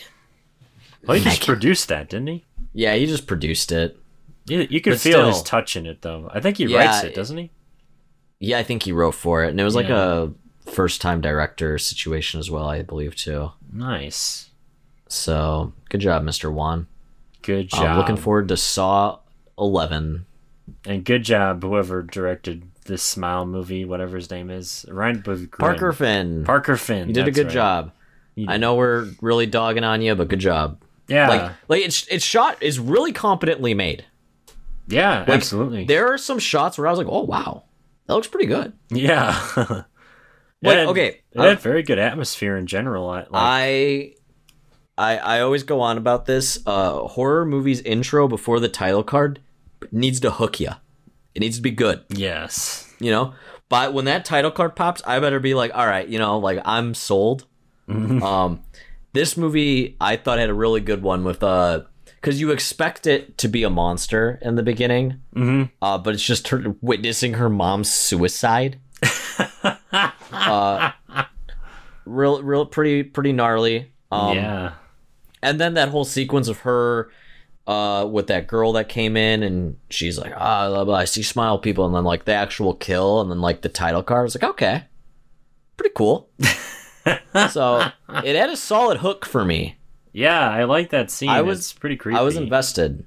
Well, 1.06 1.16
he 1.16 1.22
just 1.24 1.46
produced 1.46 1.88
that, 1.88 2.08
didn't 2.10 2.26
he? 2.26 2.44
Yeah, 2.72 2.94
he 2.96 3.06
just 3.06 3.26
produced 3.28 3.70
it. 3.72 3.96
You, 4.46 4.66
you 4.68 4.80
could 4.80 4.94
But 4.94 5.00
feel 5.00 5.26
his 5.26 5.42
touch 5.42 5.76
in 5.76 5.86
it, 5.86 6.02
though. 6.02 6.28
I 6.34 6.40
think 6.40 6.56
he 6.56 6.64
Yeah, 6.64 6.78
writes 6.78 7.04
it, 7.04 7.14
doesn't 7.14 7.38
he? 7.38 7.50
Yeah, 8.40 8.58
I 8.58 8.62
think 8.64 8.82
he 8.82 8.92
wrote 8.92 9.14
for 9.14 9.44
it, 9.44 9.50
and 9.50 9.60
it 9.60 9.64
was 9.64 9.74
like 9.76 9.88
Yeah. 9.88 10.28
a 10.66 10.70
first-time 10.70 11.20
director 11.20 11.78
situation 11.78 12.40
as 12.40 12.50
well, 12.50 12.64
I 12.68 12.82
believe 12.82 13.14
too. 13.14 13.52
Nice. 13.72 14.50
So 15.08 15.72
good 15.88 16.00
job, 16.00 16.24
Mr. 16.24 16.52
Wan. 16.52 16.86
Good 17.42 17.68
job. 17.68 17.82
I'm 17.82 17.98
looking 17.98 18.16
forward 18.16 18.48
to 18.48 18.56
Saw 18.56 19.18
11. 19.58 20.26
And 20.86 21.04
good 21.04 21.24
job, 21.24 21.62
whoever 21.62 22.02
directed 22.02 22.62
this 22.86 23.02
Smile 23.02 23.44
movie, 23.46 23.84
whatever 23.84 24.16
his 24.16 24.30
name 24.30 24.50
is. 24.50 24.84
Ryan 24.88 25.22
Parker 25.58 25.92
Finn. 25.92 26.44
Parker 26.44 26.76
Finn. 26.76 27.08
you 27.08 27.14
did 27.14 27.28
a 27.28 27.30
good 27.32 27.46
right. 27.46 27.52
job. 27.52 27.92
I 28.48 28.56
know 28.56 28.76
we're 28.76 29.10
really 29.20 29.46
dogging 29.46 29.84
on 29.84 30.00
you, 30.00 30.14
but 30.14 30.28
good 30.28 30.38
job. 30.38 30.82
Yeah. 31.08 31.28
Like, 31.28 31.52
like 31.68 31.82
it's 31.82 32.06
it's 32.08 32.24
shot 32.24 32.62
is 32.62 32.78
really 32.78 33.12
competently 33.12 33.74
made. 33.74 34.04
yeah, 34.86 35.20
Like, 35.20 35.28
absolutely. 35.30 35.84
There 35.84 36.12
are 36.12 36.18
some 36.18 36.38
shots 36.38 36.78
where 36.78 36.86
I 36.86 36.90
was 36.90 36.98
like, 36.98 37.08
oh 37.10 37.22
wow, 37.24 37.64
that 38.06 38.14
looks 38.14 38.28
pretty 38.28 38.46
good. 38.46 38.72
yeah. 38.90 39.38
Like, 40.62 40.74
It 40.74 40.78
had- 40.80 40.88
okay, 40.88 41.20
It 41.32 41.40
had 41.40 41.56
uh, 41.56 41.60
very 41.60 41.82
good 41.82 41.98
atmosphere 41.98 42.54
in 42.58 42.66
general. 42.66 43.06
Like, 43.06 43.28
I 43.32 44.12
I 45.00 45.16
I 45.16 45.40
always 45.40 45.62
go 45.62 45.80
on 45.80 45.96
about 45.98 46.26
this. 46.26 46.58
Uh 46.66 47.00
horror 47.08 47.44
movies 47.46 47.80
intro 47.80 48.28
before 48.28 48.60
the 48.60 48.68
title 48.68 49.02
card 49.02 49.40
needs 49.90 50.20
to 50.20 50.30
hook 50.30 50.60
you. 50.60 50.70
It 51.34 51.40
needs 51.40 51.56
to 51.56 51.62
be 51.62 51.70
good, 51.70 52.04
yes. 52.10 52.92
you 52.98 53.10
know? 53.10 53.32
But 53.70 53.94
when 53.94 54.04
that 54.06 54.24
title 54.24 54.50
card 54.50 54.74
pops, 54.76 55.00
I 55.06 55.20
better 55.20 55.38
be 55.40 55.54
like, 55.54 55.70
all 55.74 55.86
right, 55.86 56.06
you 56.06 56.18
know, 56.18 56.38
like 56.38 56.58
I'm 56.64 56.92
sold. 56.94 57.46
um 57.88 58.62
this 59.12 59.36
movie 59.36 59.96
I 60.00 60.16
thought 60.16 60.38
had 60.38 60.50
a 60.50 60.54
really 60.54 60.80
good 60.80 61.02
one 61.02 61.24
with 61.24 61.42
uh 61.42 61.82
cuz 62.20 62.38
you 62.40 62.50
expect 62.52 63.06
it 63.06 63.38
to 63.38 63.48
be 63.48 63.62
a 63.64 63.70
monster 63.70 64.38
in 64.42 64.54
the 64.56 64.62
beginning. 64.62 65.20
hmm 65.34 65.62
Uh 65.80 65.96
but 65.98 66.14
it's 66.14 66.22
just 66.22 66.48
her 66.48 66.76
witnessing 66.82 67.34
her 67.34 67.48
mom's 67.48 67.90
suicide. 67.90 68.78
uh 70.32 70.92
real 72.04 72.42
real 72.42 72.66
pretty 72.66 73.02
pretty 73.02 73.32
gnarly. 73.32 73.92
Um 74.12 74.36
yeah. 74.36 74.72
And 75.42 75.60
then 75.60 75.74
that 75.74 75.88
whole 75.88 76.04
sequence 76.04 76.48
of 76.48 76.60
her 76.60 77.10
uh 77.66 78.06
with 78.10 78.26
that 78.28 78.46
girl 78.46 78.72
that 78.72 78.88
came 78.88 79.16
in 79.16 79.42
and 79.42 79.76
she's 79.90 80.18
like 80.18 80.32
ah 80.36 80.68
blah, 80.68 80.84
blah, 80.84 80.94
i 80.96 81.04
see 81.04 81.22
smile 81.22 81.58
people 81.58 81.84
and 81.86 81.94
then 81.94 82.04
like 82.04 82.24
the 82.24 82.32
actual 82.32 82.74
kill 82.74 83.20
and 83.20 83.30
then 83.30 83.40
like 83.40 83.60
the 83.62 83.68
title 83.68 84.02
card 84.02 84.20
I 84.20 84.22
was 84.24 84.34
like 84.34 84.50
okay 84.50 84.84
pretty 85.76 85.92
cool 85.94 86.28
so 87.50 87.80
it 88.24 88.36
had 88.36 88.50
a 88.50 88.56
solid 88.56 88.98
hook 88.98 89.24
for 89.24 89.44
me 89.44 89.76
Yeah, 90.12 90.48
I 90.50 90.64
like 90.64 90.90
that 90.90 91.10
scene. 91.10 91.28
I 91.30 91.42
was- 91.42 91.58
it's 91.60 91.72
pretty 91.72 91.96
creepy. 91.96 92.18
i 92.18 92.22
was 92.22 92.36
invested 92.36 93.04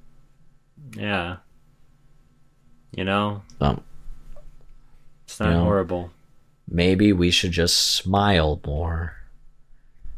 Yeah. 0.95 1.37
You 2.95 3.03
know, 3.03 3.41
um, 3.59 3.83
it's 5.25 5.39
not 5.39 5.47
You 5.49 5.53
know, 5.55 5.63
horrible. 5.63 6.11
maybe 6.67 7.11
we 7.11 7.31
should 7.31 7.51
just 7.51 7.75
smile 7.75 8.61
more 8.65 9.15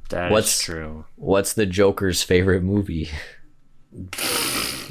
That 0.10 0.32
what's- 0.32 0.62
true. 0.62 1.06
what's 1.16 1.54
the 1.54 1.66
joker's 1.66 2.22
favorite 2.24 2.64
movie 2.64 3.10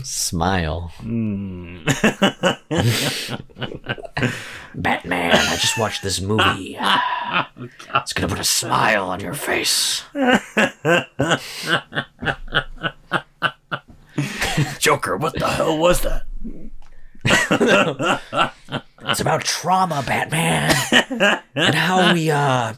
smile 0.02 0.92
Mm. 1.00 1.84
batman 4.74 5.32
i 5.34 5.56
just 5.56 5.78
watched 5.78 6.02
this 6.02 6.20
movie 6.20 6.76
it's 7.94 8.12
gonna 8.12 8.28
put 8.28 8.40
a 8.40 8.44
smile 8.44 9.04
on 9.04 9.20
your 9.20 9.34
face 9.34 10.02
Joker, 14.78 15.16
what 15.16 15.34
the 15.38 15.48
hell 15.48 15.78
was 15.78 16.02
that? 16.02 16.22
It's 19.06 19.20
about 19.20 19.44
trauma, 19.44 20.04
Batman, 20.06 20.72
and 21.56 21.74
how 21.74 22.12
we 22.12 22.30
uh 22.30 22.74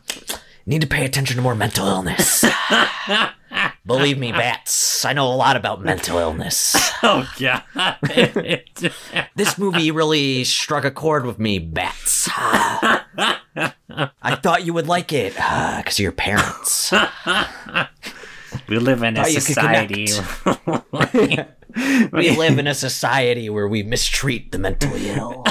need 0.66 0.80
to 0.80 0.86
pay 0.86 1.04
attention 1.04 1.36
to 1.36 1.42
more 1.42 1.54
mental 1.54 1.86
illness. 1.86 2.44
Believe 3.86 4.18
me, 4.18 4.32
Bats, 4.32 5.04
I 5.04 5.12
know 5.12 5.32
a 5.32 5.34
lot 5.34 5.56
about 5.56 5.82
mental 5.82 6.18
illness. 6.18 6.76
Oh 7.02 7.30
god. 7.38 7.62
This 9.36 9.58
movie 9.58 9.90
really 9.90 10.44
struck 10.44 10.84
a 10.84 10.90
chord 10.90 11.26
with 11.26 11.38
me, 11.38 11.58
Bats. 11.58 12.26
I 12.32 13.02
thought 14.42 14.64
you 14.64 14.72
would 14.72 14.88
like 14.88 15.12
it 15.12 15.34
uh, 15.38 15.76
because 15.76 15.96
of 15.96 16.02
your 16.02 16.12
parents. 16.12 16.92
we 18.66 18.78
live 18.78 19.02
in 19.02 19.18
a 19.18 19.20
How 19.20 19.26
you 19.26 19.34
could 19.34 19.42
society. 19.42 20.08
We 22.12 22.30
live 22.36 22.58
in 22.58 22.66
a 22.66 22.74
society 22.74 23.50
where 23.50 23.68
we 23.68 23.82
mistreat 23.82 24.52
the 24.52 24.58
mentally 24.58 25.10
ill. 25.10 25.44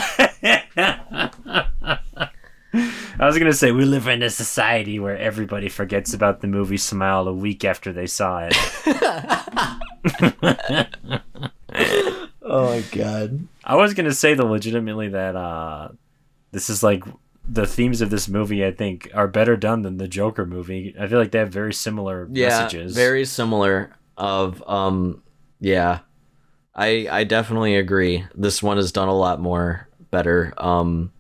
I 3.20 3.26
was 3.26 3.38
gonna 3.38 3.54
say 3.54 3.72
we 3.72 3.86
live 3.86 4.08
in 4.08 4.24
a 4.24 4.30
society 4.30 5.00
where 5.00 5.18
everybody 5.18 5.70
forgets 5.70 6.14
about 6.14 6.42
the 6.42 6.48
movie 6.48 6.78
Smile 6.78 7.28
a 7.28 7.34
week 7.34 7.64
after 7.66 7.92
they 7.94 8.08
saw 8.08 8.48
it. 8.50 8.56
Oh 12.48 12.70
my 12.70 12.82
god. 12.92 13.48
I 13.64 13.76
was 13.76 13.96
gonna 13.96 14.14
say 14.14 14.36
though, 14.36 14.46
legitimately 14.46 15.10
that 15.10 15.36
uh, 15.36 15.90
this 16.52 16.70
is 16.70 16.84
like 16.84 17.04
the 17.48 17.66
themes 17.66 18.02
of 18.02 18.12
this 18.12 18.30
movie. 18.30 18.64
I 18.64 18.72
think 18.72 19.10
are 19.16 19.28
better 19.28 19.58
done 19.58 19.82
than 19.82 19.98
the 19.98 20.08
Joker 20.08 20.46
movie. 20.46 20.96
I 21.00 21.08
feel 21.08 21.18
like 21.18 21.32
they 21.32 21.40
have 21.40 21.50
very 21.50 21.74
similar 21.74 22.30
yeah, 22.32 22.50
messages. 22.50 22.96
very 22.96 23.26
similar. 23.26 23.96
Of 24.16 24.64
um, 24.70 25.24
yeah, 25.60 26.00
I 26.76 27.08
I 27.10 27.24
definitely 27.24 27.76
agree. 27.76 28.24
This 28.36 28.62
one 28.62 28.78
has 28.78 28.92
done 28.92 29.08
a 29.08 29.18
lot 29.18 29.42
more 29.42 29.90
better. 30.12 30.54
Um, 30.58 31.12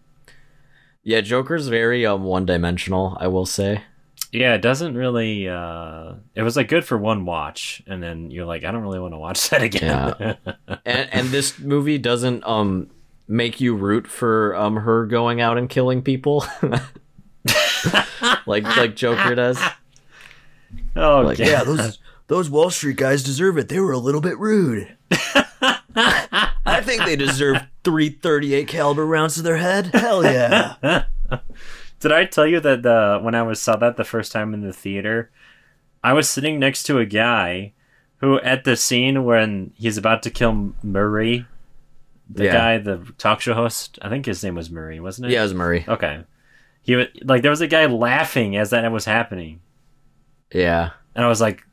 yeah, 1.05 1.21
Joker's 1.21 1.67
very 1.69 2.05
um 2.05 2.23
one 2.23 2.45
dimensional. 2.45 3.15
I 3.21 3.27
will 3.27 3.45
say. 3.45 3.83
yeah, 4.33 4.53
it 4.55 4.61
doesn't 4.61 4.95
really. 4.97 5.47
Uh, 5.47 6.15
it 6.35 6.41
was 6.41 6.57
like 6.57 6.67
good 6.67 6.83
for 6.83 6.97
one 6.97 7.23
watch, 7.25 7.81
and 7.87 8.03
then 8.03 8.31
you're 8.31 8.45
like, 8.45 8.65
I 8.65 8.71
don't 8.71 8.81
really 8.81 8.99
want 8.99 9.13
to 9.13 9.17
watch 9.17 9.49
that 9.51 9.61
again. 9.61 10.37
and 10.85 11.09
and 11.13 11.27
this 11.29 11.57
movie 11.59 11.97
doesn't 11.97 12.43
um 12.45 12.89
make 13.27 13.61
you 13.61 13.75
root 13.75 14.07
for 14.07 14.55
um 14.55 14.75
her 14.75 15.05
going 15.05 15.39
out 15.39 15.57
and 15.57 15.69
killing 15.69 16.01
people. 16.01 16.45
like 18.45 18.63
like 18.75 18.95
Joker 18.95 19.35
does. 19.35 19.59
oh 20.95 21.21
Like, 21.21 21.37
yeah, 21.37 21.63
those 21.63 21.99
those 22.27 22.49
Wall 22.49 22.69
Street 22.71 22.97
guys 22.97 23.23
deserve 23.23 23.57
it. 23.57 23.69
They 23.69 23.79
were 23.79 23.91
a 23.91 23.97
little 23.99 24.21
bit 24.21 24.37
rude. 24.39 24.95
I 25.95 26.81
think 26.83 27.05
they 27.05 27.15
deserve 27.15 27.57
three 27.83 28.09
38 28.09 28.67
caliber 28.67 29.05
rounds 29.05 29.35
to 29.35 29.41
their 29.41 29.57
head. 29.57 29.87
Hell 29.87 30.23
yeah. 30.23 30.75
Did 31.99 32.11
I 32.11 32.25
tell 32.25 32.45
you 32.45 32.59
that 32.59 32.83
the 32.83 33.19
when 33.21 33.35
I 33.35 33.41
was 33.43 33.61
saw 33.61 33.75
that 33.77 33.97
the 33.97 34.03
first 34.03 34.31
time 34.31 34.53
in 34.53 34.61
the 34.61 34.73
theater, 34.73 35.31
I 36.03 36.13
was 36.13 36.29
sitting 36.29 36.59
next 36.59 36.83
to 36.83 36.99
a 36.99 37.05
guy 37.05 37.73
who 38.17 38.39
at 38.41 38.63
the 38.63 38.75
scene 38.75 39.23
when 39.23 39.71
he's 39.75 39.97
about 39.97 40.21
to 40.23 40.29
kill 40.29 40.73
Murray, 40.83 41.45
the 42.29 42.45
Yeah. 42.45 42.51
guy, 42.53 42.77
the 42.77 43.11
talk 43.17 43.41
show 43.41 43.53
host, 43.53 43.97
I 44.01 44.09
think 44.09 44.25
his 44.25 44.43
name 44.43 44.55
was 44.55 44.69
Murray, 44.69 44.99
wasn't 44.99 45.27
it? 45.27 45.33
Yeah, 45.33 45.39
it 45.39 45.43
was 45.43 45.53
Murray. 45.53 45.85
Okay. 45.87 46.23
He 46.81 46.95
wa- 46.95 47.05
like 47.23 47.41
there 47.41 47.51
was 47.51 47.61
a 47.61 47.67
guy 47.67 47.85
laughing 47.87 48.55
as 48.55 48.69
that 48.69 48.89
was 48.91 49.05
happening, 49.05 49.61
Yeah. 50.53 50.91
and 51.15 51.25
I 51.25 51.27
was 51.27 51.41
like, 51.41 51.64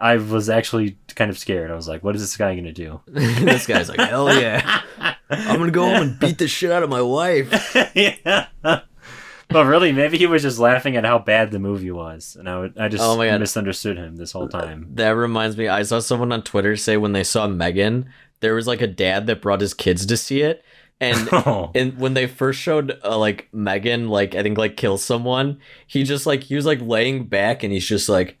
I 0.00 0.16
was 0.16 0.48
actually 0.48 0.96
kind 1.14 1.30
of 1.30 1.38
scared. 1.38 1.70
I 1.70 1.74
was 1.74 1.86
like, 1.88 2.02
"What 2.02 2.14
is 2.16 2.22
this 2.22 2.36
guy 2.36 2.54
gonna 2.56 2.72
do?" 2.72 3.00
this 3.06 3.66
guy's 3.66 3.88
like, 3.88 4.00
hell 4.00 4.32
yeah. 4.40 4.80
I'm 5.28 5.58
gonna 5.58 5.70
go 5.70 5.84
home 5.84 6.02
and 6.02 6.18
beat 6.18 6.38
the 6.38 6.48
shit 6.48 6.70
out 6.70 6.82
of 6.82 6.88
my 6.90 7.02
wife. 7.02 7.74
yeah. 7.94 8.46
But 8.62 9.66
really, 9.66 9.90
maybe 9.90 10.16
he 10.16 10.26
was 10.26 10.42
just 10.42 10.60
laughing 10.60 10.94
at 10.96 11.04
how 11.04 11.18
bad 11.18 11.50
the 11.50 11.58
movie 11.58 11.90
was, 11.90 12.36
and 12.38 12.48
I 12.48 12.58
would, 12.60 12.78
I 12.78 12.86
just 12.88 13.02
Oh 13.02 13.16
my 13.16 13.26
God. 13.28 13.40
misunderstood 13.40 13.96
him 13.96 14.14
this 14.16 14.30
whole 14.30 14.48
time. 14.48 14.86
That 14.94 15.10
reminds 15.10 15.56
me, 15.56 15.66
I 15.66 15.82
saw 15.82 15.98
someone 15.98 16.30
on 16.30 16.42
Twitter 16.42 16.76
say 16.76 16.96
when 16.96 17.12
they 17.12 17.24
saw 17.24 17.48
Megan, 17.48 18.08
there 18.38 18.54
was 18.54 18.68
like 18.68 18.80
a 18.80 18.86
dad 18.86 19.26
that 19.26 19.42
brought 19.42 19.60
his 19.60 19.74
kids 19.74 20.06
to 20.06 20.16
see 20.16 20.42
it. 20.42 20.64
And 21.00 21.28
Oh. 21.32 21.72
and 21.74 21.98
when 21.98 22.14
they 22.14 22.26
first 22.28 22.60
showed 22.60 22.96
uh, 23.02 23.18
like 23.18 23.48
Megan, 23.52 24.08
like 24.08 24.36
I 24.36 24.42
think 24.44 24.56
like 24.56 24.76
kill 24.76 24.98
someone, 24.98 25.58
he 25.86 26.04
just 26.04 26.26
like 26.26 26.44
he 26.44 26.54
was 26.54 26.66
like 26.66 26.80
laying 26.80 27.24
back 27.24 27.64
and 27.64 27.72
he's 27.72 27.86
just 27.88 28.08
like, 28.08 28.38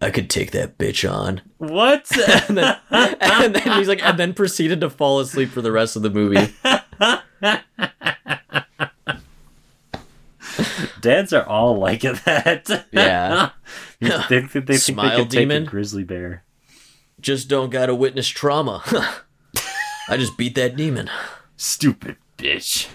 I 0.00 0.10
could 0.10 0.30
take 0.30 0.52
that 0.52 0.78
bitch 0.78 1.10
on. 1.10 1.42
What? 1.58 2.10
And 2.48 2.56
then, 2.56 2.76
and 2.90 3.54
then 3.54 3.78
he's 3.78 3.88
like, 3.88 4.02
and 4.02 4.18
then 4.18 4.32
proceeded 4.32 4.80
to 4.80 4.90
fall 4.90 5.20
asleep 5.20 5.50
for 5.50 5.60
the 5.60 5.72
rest 5.72 5.96
of 5.96 6.02
the 6.02 6.10
movie. 6.10 6.54
Dads 11.00 11.32
are 11.32 11.46
all 11.46 11.78
like 11.78 12.00
that. 12.02 12.86
Yeah. 12.92 13.50
they, 14.00 14.08
they, 14.08 14.40
they 14.40 14.46
think 14.46 14.66
they 14.66 14.76
Smile 14.76 15.10
can 15.10 15.18
take 15.28 15.30
demon? 15.30 15.62
a 15.64 15.66
grizzly 15.66 16.04
bear. 16.04 16.44
Just 17.20 17.48
don't 17.48 17.70
gotta 17.70 17.94
witness 17.94 18.28
trauma. 18.28 18.82
I 20.08 20.16
just 20.16 20.36
beat 20.36 20.54
that 20.54 20.76
demon. 20.76 21.10
Stupid 21.56 22.16
bitch. 22.36 22.86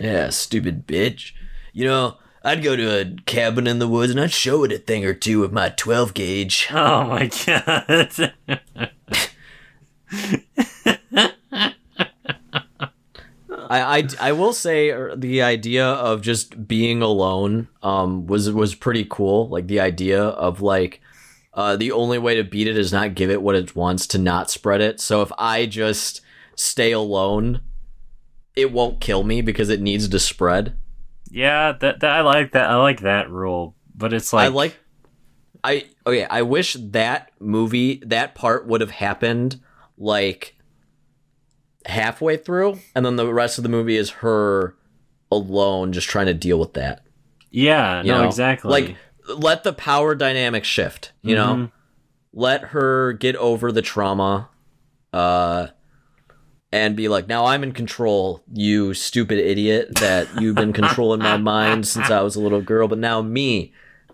Yeah, 0.00 0.30
stupid 0.30 0.86
bitch. 0.86 1.32
You 1.72 1.86
know, 1.86 2.16
I'd 2.48 2.62
go 2.62 2.76
to 2.76 3.00
a 3.00 3.04
cabin 3.26 3.66
in 3.66 3.78
the 3.78 3.86
woods 3.86 4.10
and 4.10 4.18
I'd 4.18 4.32
show 4.32 4.64
it 4.64 4.72
a 4.72 4.78
thing 4.78 5.04
or 5.04 5.12
two 5.12 5.40
with 5.40 5.52
my 5.52 5.68
12 5.68 6.14
gauge. 6.14 6.68
oh 6.72 7.04
my 7.04 7.30
god. 7.46 8.32
I, 13.70 13.98
I, 13.98 14.08
I 14.18 14.32
will 14.32 14.54
say 14.54 14.88
er, 14.88 15.14
the 15.14 15.42
idea 15.42 15.86
of 15.86 16.22
just 16.22 16.66
being 16.66 17.02
alone 17.02 17.68
um 17.82 18.26
was 18.26 18.50
was 18.50 18.74
pretty 18.74 19.06
cool. 19.08 19.48
Like 19.48 19.66
the 19.66 19.80
idea 19.80 20.22
of 20.22 20.62
like 20.62 21.02
uh 21.52 21.76
the 21.76 21.92
only 21.92 22.16
way 22.18 22.34
to 22.36 22.44
beat 22.44 22.66
it 22.66 22.78
is 22.78 22.94
not 22.94 23.14
give 23.14 23.28
it 23.28 23.42
what 23.42 23.56
it 23.56 23.76
wants 23.76 24.06
to 24.06 24.18
not 24.18 24.50
spread 24.50 24.80
it. 24.80 25.00
So 25.00 25.20
if 25.20 25.30
I 25.36 25.66
just 25.66 26.22
stay 26.56 26.92
alone, 26.92 27.60
it 28.56 28.72
won't 28.72 29.02
kill 29.02 29.22
me 29.22 29.42
because 29.42 29.68
it 29.68 29.82
needs 29.82 30.08
to 30.08 30.18
spread. 30.18 30.74
Yeah, 31.30 31.72
that, 31.72 32.00
that 32.00 32.10
I 32.10 32.20
like 32.22 32.52
that. 32.52 32.68
I 32.70 32.76
like 32.76 33.00
that 33.00 33.30
rule, 33.30 33.74
but 33.94 34.12
it's 34.12 34.32
like 34.32 34.46
I 34.46 34.48
like 34.48 34.78
I 35.64 35.86
okay, 36.06 36.24
I 36.24 36.42
wish 36.42 36.74
that 36.78 37.30
movie 37.40 38.02
that 38.06 38.34
part 38.34 38.66
would 38.66 38.80
have 38.80 38.90
happened 38.90 39.60
like 39.96 40.56
halfway 41.86 42.36
through 42.36 42.78
and 42.94 43.04
then 43.04 43.16
the 43.16 43.32
rest 43.32 43.58
of 43.58 43.62
the 43.62 43.68
movie 43.70 43.96
is 43.96 44.10
her 44.10 44.76
alone 45.32 45.92
just 45.92 46.08
trying 46.08 46.26
to 46.26 46.34
deal 46.34 46.58
with 46.58 46.74
that. 46.74 47.02
yeah, 47.50 48.02
You 48.02 48.12
no, 48.12 48.22
know? 48.22 48.28
exactly. 48.28 48.70
Like 48.70 48.96
let 49.36 49.64
the 49.64 49.72
power 49.72 50.14
dynamic 50.14 50.64
shift, 50.64 51.12
you 51.22 51.34
know? 51.34 51.54
Mhm. 51.54 51.72
Let 52.32 52.62
her 52.66 53.14
get 53.14 53.36
over 53.36 53.72
the 53.72 53.82
trauma 53.82 54.48
uh 55.12 55.68
and 56.72 56.96
be 56.96 57.08
like, 57.08 57.28
"Now 57.28 57.46
I'm 57.46 57.62
in 57.62 57.72
control, 57.72 58.42
you 58.52 58.94
stupid 58.94 59.38
idiot 59.38 59.94
that 60.00 60.28
you've 60.40 60.54
been 60.56 60.72
controlling 60.82 61.20
my 61.20 61.36
mind 61.36 61.86
since 61.86 62.10
I 62.10 62.20
was 62.22 62.36
a 62.36 62.40
little 62.40 62.60
girl, 62.62 62.88
but 62.88 62.98
now 62.98 63.22
me, 63.22 63.72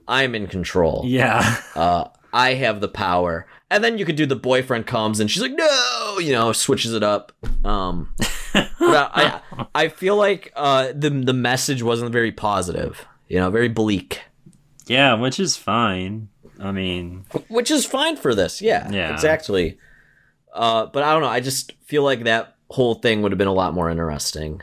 I'm 0.09 0.35
in 0.35 0.47
control." 0.47 1.03
yeah, 1.07 1.57
uh, 1.75 2.05
I 2.33 2.55
have 2.55 2.81
the 2.81 2.89
power. 2.89 3.47
And 3.71 3.83
then 3.83 3.99
you 3.99 4.05
could 4.05 4.15
do 4.15 4.27
the 4.27 4.37
boyfriend 4.37 4.87
comes 4.87 5.19
and 5.19 5.29
she's 5.29 5.43
like, 5.43 5.55
no, 5.57 6.19
you 6.21 6.31
know, 6.31 6.53
switches 6.53 6.93
it 6.95 7.03
up. 7.03 7.33
Um, 7.65 8.15
but 8.53 8.71
I, 8.81 9.41
I, 9.51 9.67
I 9.75 9.89
feel 9.89 10.15
like 10.17 10.53
uh, 10.55 10.93
the 10.95 11.11
the 11.11 11.33
message 11.33 11.83
wasn't 11.83 12.13
very 12.13 12.31
positive. 12.31 13.05
You 13.27 13.39
know, 13.41 13.51
very 13.51 13.69
bleak, 13.69 14.21
yeah, 14.87 15.15
which 15.15 15.41
is 15.41 15.57
fine. 15.57 16.29
I 16.61 16.71
mean, 16.71 17.25
which 17.49 17.71
is 17.73 17.85
fine 17.85 18.17
for 18.17 18.33
this. 18.33 18.63
Yeah, 18.63 18.89
Yeah. 18.93 19.13
exactly. 19.13 19.77
Uh, 20.55 20.87
but 20.87 21.03
I 21.03 21.13
don't 21.13 21.23
know. 21.23 21.29
I 21.29 21.41
just 21.41 21.73
feel 21.85 22.05
like 22.05 22.25
that 22.25 22.55
whole 22.71 22.95
thing 22.95 23.21
would 23.23 23.33
have 23.33 23.39
been 23.39 23.49
a 23.49 23.53
lot 23.53 23.75
more 23.75 23.91
interesting. 23.91 24.63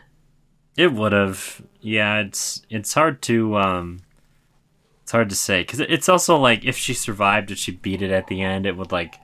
it 0.77 0.93
would 0.93 1.11
have. 1.11 1.61
Yeah, 1.81 2.19
it's 2.21 2.61
it's 2.69 2.93
hard 2.93 3.21
to 3.23 3.57
um, 3.57 3.99
it's 5.03 5.11
hard 5.11 5.29
to 5.29 5.35
say 5.35 5.61
because 5.61 5.79
it's 5.81 6.07
also 6.07 6.37
like 6.37 6.63
if 6.63 6.77
she 6.77 6.93
survived, 6.93 7.51
if 7.51 7.57
she 7.57 7.71
beat 7.73 8.01
it 8.01 8.11
at 8.11 8.27
the 8.27 8.41
end, 8.41 8.65
it 8.65 8.77
would 8.77 8.91
like 8.91 9.15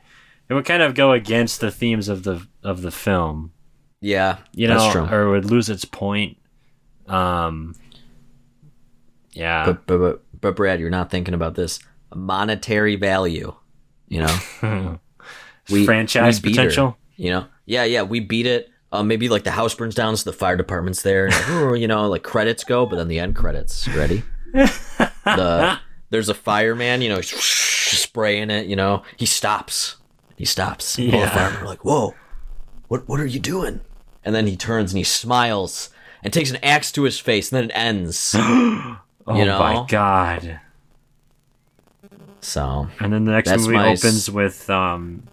it 0.50 0.54
would 0.54 0.66
kind 0.66 0.84
of 0.84 0.94
go 0.94 1.12
against 1.14 1.62
the 1.62 1.72
themes 1.72 2.10
of 2.10 2.24
the 2.24 2.46
of 2.64 2.82
the 2.82 2.92
film. 2.92 3.54
Yeah, 4.02 4.38
you 4.54 4.68
that's 4.68 4.94
know, 4.94 5.06
true. 5.08 5.16
or 5.16 5.30
would 5.30 5.46
lose 5.46 5.70
its 5.70 5.86
point. 5.86 6.38
Um, 7.08 7.76
yeah, 9.32 9.66
but, 9.66 9.86
but 9.88 9.98
but 10.00 10.24
but 10.42 10.56
Brad, 10.56 10.80
you're 10.80 10.90
not 10.90 11.10
thinking 11.10 11.34
about 11.34 11.56
this 11.56 11.80
monetary 12.14 12.96
value. 12.96 13.54
You 14.10 14.26
know. 14.62 15.00
we 15.70 15.86
franchise 15.86 16.42
we 16.42 16.50
beat 16.50 16.58
her, 16.58 16.64
potential. 16.64 16.98
you 17.16 17.30
know, 17.32 17.46
yeah, 17.66 17.84
yeah, 17.84 18.04
we 18.04 18.20
beat 18.20 18.46
it. 18.46 18.70
Um, 18.92 19.08
maybe 19.08 19.28
like 19.28 19.44
the 19.44 19.52
house 19.52 19.76
burns 19.76 19.96
down, 19.96 20.16
so 20.16 20.30
the 20.30 20.36
fire 20.38 20.56
department's 20.56 21.02
there. 21.02 21.30
Like, 21.30 21.48
you 21.80 21.88
know, 21.88 22.08
like 22.08 22.24
credits 22.24 22.64
go, 22.64 22.86
but 22.86 22.96
then 22.96 23.08
the 23.10 23.20
end 23.20 23.36
credits. 23.36 23.88
Ready? 23.90 24.24
the 24.54 25.80
there's 26.10 26.30
a 26.30 26.34
fireman. 26.34 27.02
You 27.02 27.10
know, 27.10 27.16
he's 27.18 27.30
spraying 28.00 28.50
it. 28.50 28.68
You 28.68 28.76
know, 28.78 29.04
he 29.18 29.26
stops. 29.26 29.98
He 30.38 30.46
stops. 30.46 30.98
All 30.98 31.06
the 31.06 31.12
Yeah. 31.18 31.30
firemen 31.30 31.64
are 31.64 31.66
like, 31.66 31.84
"Whoa, 31.84 32.14
what 32.88 33.08
what 33.10 33.20
are 33.20 33.26
you 33.26 33.40
doing?" 33.40 33.82
And 34.24 34.34
then 34.36 34.48
he 34.48 34.56
turns 34.56 34.92
and 34.94 34.98
he 34.98 35.04
smiles 35.04 35.90
and 36.24 36.32
takes 36.34 36.50
an 36.50 36.58
axe 36.64 36.92
to 36.94 37.04
his 37.04 37.20
face, 37.20 37.52
and 37.52 37.58
then 37.58 37.70
it 37.70 37.74
ends. 37.76 38.36
Oh 39.30 39.38
You 39.38 39.44
know? 39.44 39.60
my 39.60 39.86
god! 39.90 40.62
so 42.40 42.88
And 43.00 43.12
then 43.12 43.26
the 43.26 43.32
next 43.32 43.50
movie 43.58 43.74
my 43.74 43.90
opens 43.90 44.30
with 44.32 44.70
um, 44.70 45.24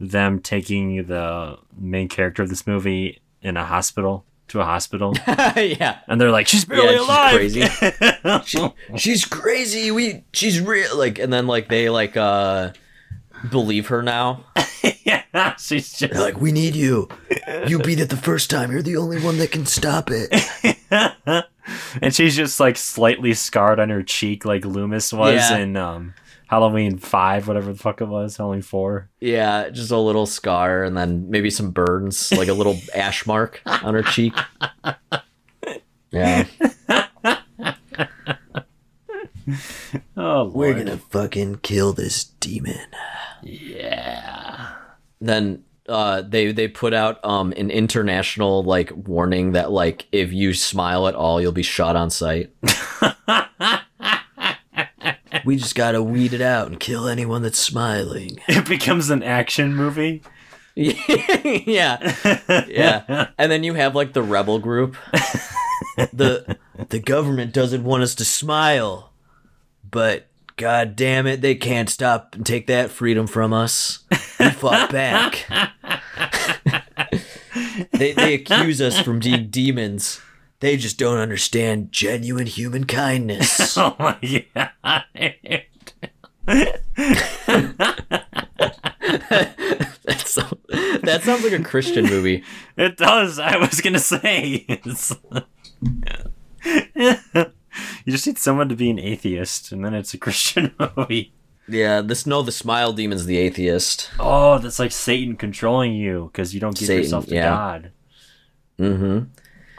them 0.00 0.40
taking 0.40 1.06
the 1.06 1.58
main 1.78 2.08
character 2.08 2.42
of 2.42 2.48
this 2.48 2.66
movie 2.66 3.20
in 3.42 3.56
a 3.56 3.64
hospital 3.64 4.24
to 4.48 4.60
a 4.60 4.64
hospital, 4.64 5.12
yeah, 5.26 5.98
and 6.06 6.20
they're 6.20 6.30
like, 6.30 6.46
"She's 6.46 6.64
barely 6.64 6.96
she's 6.96 7.00
alive." 7.00 7.34
crazy. 7.34 7.62
she, 8.44 8.68
she's 8.96 9.24
crazy. 9.24 9.90
We 9.90 10.22
she's 10.32 10.60
real. 10.60 10.96
Like 10.96 11.18
and 11.18 11.32
then 11.32 11.46
like 11.48 11.68
they 11.68 11.88
like 11.90 12.16
uh 12.16 12.72
believe 13.50 13.88
her 13.88 14.02
now. 14.02 14.44
yeah, 15.04 15.56
she's 15.56 15.92
just 15.98 16.12
They're 16.12 16.22
like, 16.22 16.40
we 16.40 16.52
need 16.52 16.76
you. 16.76 17.08
You 17.66 17.80
beat 17.80 17.98
it 18.00 18.08
the 18.08 18.16
first 18.16 18.48
time. 18.50 18.70
You're 18.70 18.82
the 18.82 18.96
only 18.96 19.20
one 19.20 19.38
that 19.38 19.50
can 19.50 19.66
stop 19.66 20.10
it. 20.12 20.32
and 22.00 22.14
she's 22.14 22.36
just 22.36 22.60
like 22.60 22.76
slightly 22.76 23.34
scarred 23.34 23.80
on 23.80 23.90
her 23.90 24.02
cheek, 24.02 24.44
like 24.44 24.64
Loomis 24.64 25.12
was 25.12 25.34
Yeah. 25.50 25.56
in 25.58 25.76
um, 25.76 26.14
Halloween 26.46 26.96
Five, 26.98 27.48
whatever 27.48 27.72
the 27.72 27.78
fuck 27.78 28.00
it 28.00 28.06
was, 28.06 28.36
Halloween 28.36 28.62
Four. 28.62 29.10
Yeah, 29.20 29.68
just 29.70 29.90
a 29.90 29.98
little 29.98 30.26
scar 30.26 30.84
and 30.84 30.96
then 30.96 31.28
maybe 31.30 31.50
some 31.50 31.70
burns, 31.72 32.32
like 32.32 32.48
a 32.48 32.52
little 32.54 32.78
ash 32.94 33.26
mark 33.26 33.60
on 33.66 33.94
her 33.94 34.02
cheek. 34.02 34.32
Yeah. 36.10 36.44
Oh, 40.16 40.50
We're 40.52 40.72
Lord. 40.72 40.78
gonna 40.86 40.96
fucking 40.96 41.56
kill 41.62 41.92
this 41.92 42.24
demon. 42.24 42.80
yeah. 43.42 44.72
Then 45.20 45.62
uh 45.88 46.22
they 46.22 46.50
they 46.50 46.66
put 46.66 46.92
out 46.92 47.24
um 47.24 47.52
an 47.56 47.70
international 47.70 48.64
like 48.64 48.90
warning 48.94 49.52
that 49.52 49.70
like 49.70 50.06
if 50.10 50.32
you 50.32 50.52
smile 50.52 51.06
at 51.06 51.14
all 51.14 51.40
you'll 51.40 51.52
be 51.52 51.62
shot 51.62 51.94
on 51.94 52.10
sight. 52.10 52.50
we 55.46 55.56
just 55.56 55.76
gotta 55.76 56.02
weed 56.02 56.32
it 56.32 56.40
out 56.40 56.66
and 56.66 56.80
kill 56.80 57.06
anyone 57.08 57.42
that's 57.42 57.58
smiling. 57.58 58.40
It 58.48 58.66
becomes 58.66 59.10
an 59.10 59.22
action 59.22 59.74
movie. 59.74 60.22
yeah. 60.74 62.14
Yeah. 62.68 63.28
And 63.38 63.50
then 63.50 63.62
you 63.62 63.74
have 63.74 63.94
like 63.94 64.12
the 64.12 64.22
rebel 64.22 64.58
group. 64.58 64.96
the 65.96 66.58
the 66.88 66.98
government 66.98 67.52
doesn't 67.54 67.84
want 67.84 68.02
us 68.02 68.14
to 68.16 68.24
smile. 68.24 69.12
But 69.88 70.26
god 70.56 70.96
damn 70.96 71.26
it, 71.26 71.40
they 71.40 71.54
can't 71.54 71.88
stop 71.88 72.34
and 72.34 72.44
take 72.44 72.66
that 72.66 72.90
freedom 72.90 73.26
from 73.26 73.52
us. 73.52 74.00
We 74.40 74.50
fought 74.50 74.90
back. 74.90 75.46
they 77.92 78.12
they 78.12 78.34
accuse 78.34 78.80
us 78.80 79.00
from 79.00 79.20
being 79.20 79.48
demons. 79.48 80.20
They 80.60 80.76
just 80.76 80.98
don't 80.98 81.18
understand 81.18 81.92
genuine 81.92 82.46
human 82.46 82.86
kindness. 82.86 83.76
Oh 83.86 83.94
my 83.98 84.46
god. 84.54 85.04
That's 90.04 90.30
so, 90.30 90.42
that 91.02 91.20
sounds 91.22 91.44
like 91.44 91.52
a 91.52 91.62
Christian 91.62 92.06
movie. 92.06 92.42
It 92.76 92.96
does. 92.96 93.38
I 93.38 93.56
was 93.56 93.80
gonna 93.80 93.98
say. 93.98 94.64
You 96.64 98.12
just 98.12 98.26
need 98.26 98.38
someone 98.38 98.68
to 98.68 98.76
be 98.76 98.90
an 98.90 98.98
atheist, 98.98 99.72
and 99.72 99.84
then 99.84 99.94
it's 99.94 100.14
a 100.14 100.18
Christian 100.18 100.74
movie. 100.96 101.32
Yeah, 101.68 102.00
this 102.00 102.26
no, 102.26 102.42
the 102.42 102.52
smile 102.52 102.92
demon's 102.92 103.26
the 103.26 103.38
atheist. 103.38 104.10
Oh, 104.18 104.58
that's 104.58 104.78
like 104.78 104.92
Satan 104.92 105.36
controlling 105.36 105.92
you 105.94 106.30
because 106.32 106.54
you 106.54 106.60
don't 106.60 106.76
give 106.76 106.86
Satan, 106.86 107.02
yourself 107.02 107.26
to 107.26 107.34
yeah. 107.34 107.50
God. 107.50 107.92
Mm-hmm. 108.78 109.24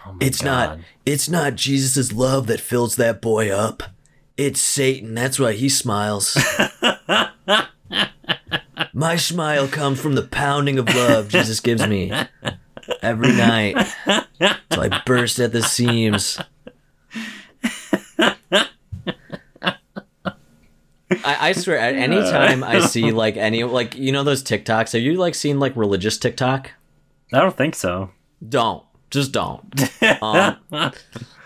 Oh 0.07 0.17
It's 0.19 0.41
not 0.41 0.79
it's 1.05 1.29
not 1.29 1.55
Jesus' 1.55 2.11
love 2.11 2.47
that 2.47 2.59
fills 2.59 2.95
that 2.95 3.21
boy 3.21 3.49
up. 3.49 3.83
It's 4.37 4.61
Satan. 4.61 5.15
That's 5.15 5.39
why 5.39 5.53
he 5.53 5.69
smiles. 5.69 6.37
My 8.93 9.15
smile 9.15 9.67
comes 9.67 9.99
from 9.99 10.15
the 10.15 10.23
pounding 10.23 10.79
of 10.79 10.87
love 10.93 11.29
Jesus 11.29 11.59
gives 11.59 11.85
me 11.87 12.11
every 13.01 13.33
night. 13.33 13.75
So 14.71 14.81
I 14.81 15.01
burst 15.05 15.39
at 15.39 15.51
the 15.51 15.63
seams. 15.63 16.39
I, 21.09 21.49
I 21.49 21.51
swear, 21.53 21.77
at 21.77 21.95
any 21.95 22.19
time 22.19 22.63
I 22.63 22.79
see 22.81 23.11
like 23.11 23.37
any 23.37 23.63
like 23.63 23.95
you 23.95 24.11
know 24.11 24.23
those 24.23 24.43
TikToks, 24.43 24.93
have 24.93 25.01
you 25.01 25.15
like 25.15 25.35
seen 25.35 25.59
like 25.59 25.75
religious 25.75 26.17
TikTok? 26.17 26.71
I 27.33 27.39
don't 27.39 27.55
think 27.55 27.75
so. 27.75 28.11
Don't. 28.47 28.83
Just 29.09 29.31
don't. 29.31 29.61
Um, 30.21 30.57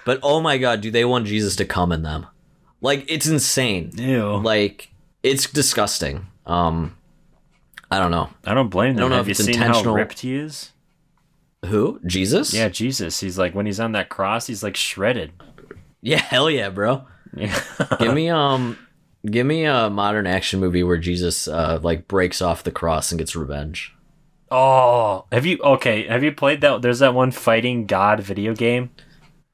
but 0.05 0.20
oh 0.24 0.41
my 0.41 0.57
god, 0.57 0.82
do 0.82 0.91
they 0.91 1.05
want 1.05 1.26
Jesus 1.28 1.55
to 1.57 1.66
come 1.66 1.91
in 1.91 2.03
them? 2.03 2.26
Like 2.82 3.05
it's 3.07 3.28
insane. 3.28 3.91
Ew. 3.95 4.38
Like 4.38 4.89
it's 5.24 5.49
disgusting. 5.49 6.28
Um 6.45 6.95
I 7.91 7.99
don't 7.99 8.12
know. 8.12 8.30
I 8.45 8.53
don't 8.53 8.70
blame 8.70 8.95
them. 8.95 8.99
I 8.99 9.01
don't 9.01 9.09
know 9.12 9.16
Have 9.18 9.26
if 9.30 9.38
you 9.39 9.43
it's 9.43 9.45
seen 9.45 9.57
how 9.57 9.68
intentional. 9.68 9.95
ripped 9.95 10.20
he 10.20 10.36
is? 10.36 10.72
Who? 11.66 11.99
Jesus? 12.05 12.53
Yeah, 12.53 12.70
Jesus. 12.70 13.20
He's 13.20 13.38
like 13.38 13.53
when 13.53 13.66
he's 13.66 13.80
on 13.80 13.91
that 13.91 14.09
cross, 14.09 14.47
he's 14.47 14.64
like 14.64 14.76
shredded. 14.76 15.32
Yeah, 16.01 16.18
hell 16.18 16.49
yeah, 16.49 16.70
bro. 16.70 17.05
Yeah. 17.36 17.57
Give 17.99 18.14
me 18.14 18.30
um 18.32 18.78
give 19.30 19.45
me 19.45 19.66
a 19.66 19.89
modern 19.89 20.26
action 20.26 20.59
movie 20.59 20.84
where 20.84 20.97
Jesus 20.97 21.47
uh 21.47 21.80
like 21.84 22.07
breaks 22.07 22.41
off 22.41 22.64
the 22.64 22.72
cross 22.72 23.12
and 23.12 23.20
gets 23.20 23.36
revenge. 23.36 23.93
Oh, 24.52 25.26
have 25.32 25.45
you? 25.45 25.58
Okay, 25.64 26.08
have 26.08 26.24
you 26.24 26.32
played 26.32 26.62
that? 26.62 26.82
There's 26.82 26.99
that 26.99 27.14
one 27.14 27.32
fighting 27.32 27.86
God 27.86 28.20
video 28.20 28.54
game. 28.54 28.91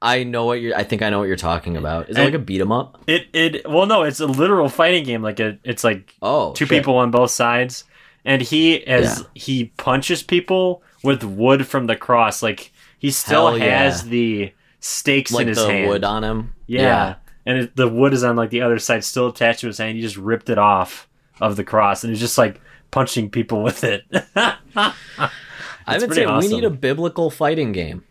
I 0.02 0.24
know 0.24 0.46
what 0.46 0.62
you're 0.62 0.76
I 0.76 0.84
think 0.84 1.02
I 1.02 1.10
know 1.10 1.18
what 1.20 1.28
you're 1.28 1.36
talking 1.38 1.76
about. 1.76 2.10
Is 2.10 2.18
it 2.18 2.24
like 2.24 2.34
a 2.36 2.40
beat 2.40 2.62
'em 2.62 2.72
up? 2.72 3.02
It 3.08 3.28
it 3.34 3.68
well 3.70 3.88
no, 3.88 4.04
it's 4.04 4.20
a 4.20 4.28
literal 4.28 4.70
fighting 4.70 5.04
game. 5.04 5.24
Like 5.24 5.40
a, 5.40 5.58
it's 5.64 5.84
like 5.84 6.14
Oh 6.22 6.54
two 6.54 6.66
shit. 6.66 6.78
people 6.78 6.98
on 6.98 7.10
both 7.10 7.32
sides, 7.32 7.84
and 8.24 8.42
he 8.42 8.86
as 8.86 9.20
Yeah. 9.22 9.26
he 9.34 9.66
punches 9.78 10.22
people 10.22 10.84
with 11.04 11.24
wood 11.24 11.66
from 11.66 11.88
the 11.88 11.96
cross. 11.96 12.44
Like 12.44 12.72
he 13.00 13.10
still 13.10 13.48
Hell 13.48 13.58
yeah. 13.58 13.80
has 13.80 14.04
the 14.04 14.54
stakes 14.82 15.32
like 15.32 15.44
in 15.44 15.48
his 15.48 15.58
the 15.58 15.68
hand. 15.72 15.88
wood 15.90 16.04
on 16.04 16.24
him. 16.24 16.54
Yeah. 16.68 17.16
And 17.48 17.58
it, 17.60 17.76
the 17.76 17.88
wood 17.88 18.14
is 18.14 18.24
on 18.24 18.36
like 18.36 18.52
the 18.52 18.62
other 18.62 18.78
side, 18.78 19.04
still 19.04 19.30
attached 19.30 19.62
to 19.62 19.68
his 19.68 19.80
hand. 19.80 19.96
He 19.96 20.02
just 20.04 20.18
ripped 20.18 20.50
it 20.52 20.58
off 20.60 21.08
of 21.42 21.56
the 21.56 21.64
cross, 21.64 22.04
and 22.04 22.12
it's 22.12 22.20
just 22.22 22.38
like 22.38 22.62
punching 22.92 23.30
people 23.30 23.64
with 23.68 23.84
it. 23.84 24.04
I 24.36 25.98
would 26.00 26.14
say 26.14 26.26
we 26.26 26.48
need 26.48 26.64
a 26.64 26.70
biblical 26.70 27.30
fighting 27.30 27.72
game. 27.72 28.04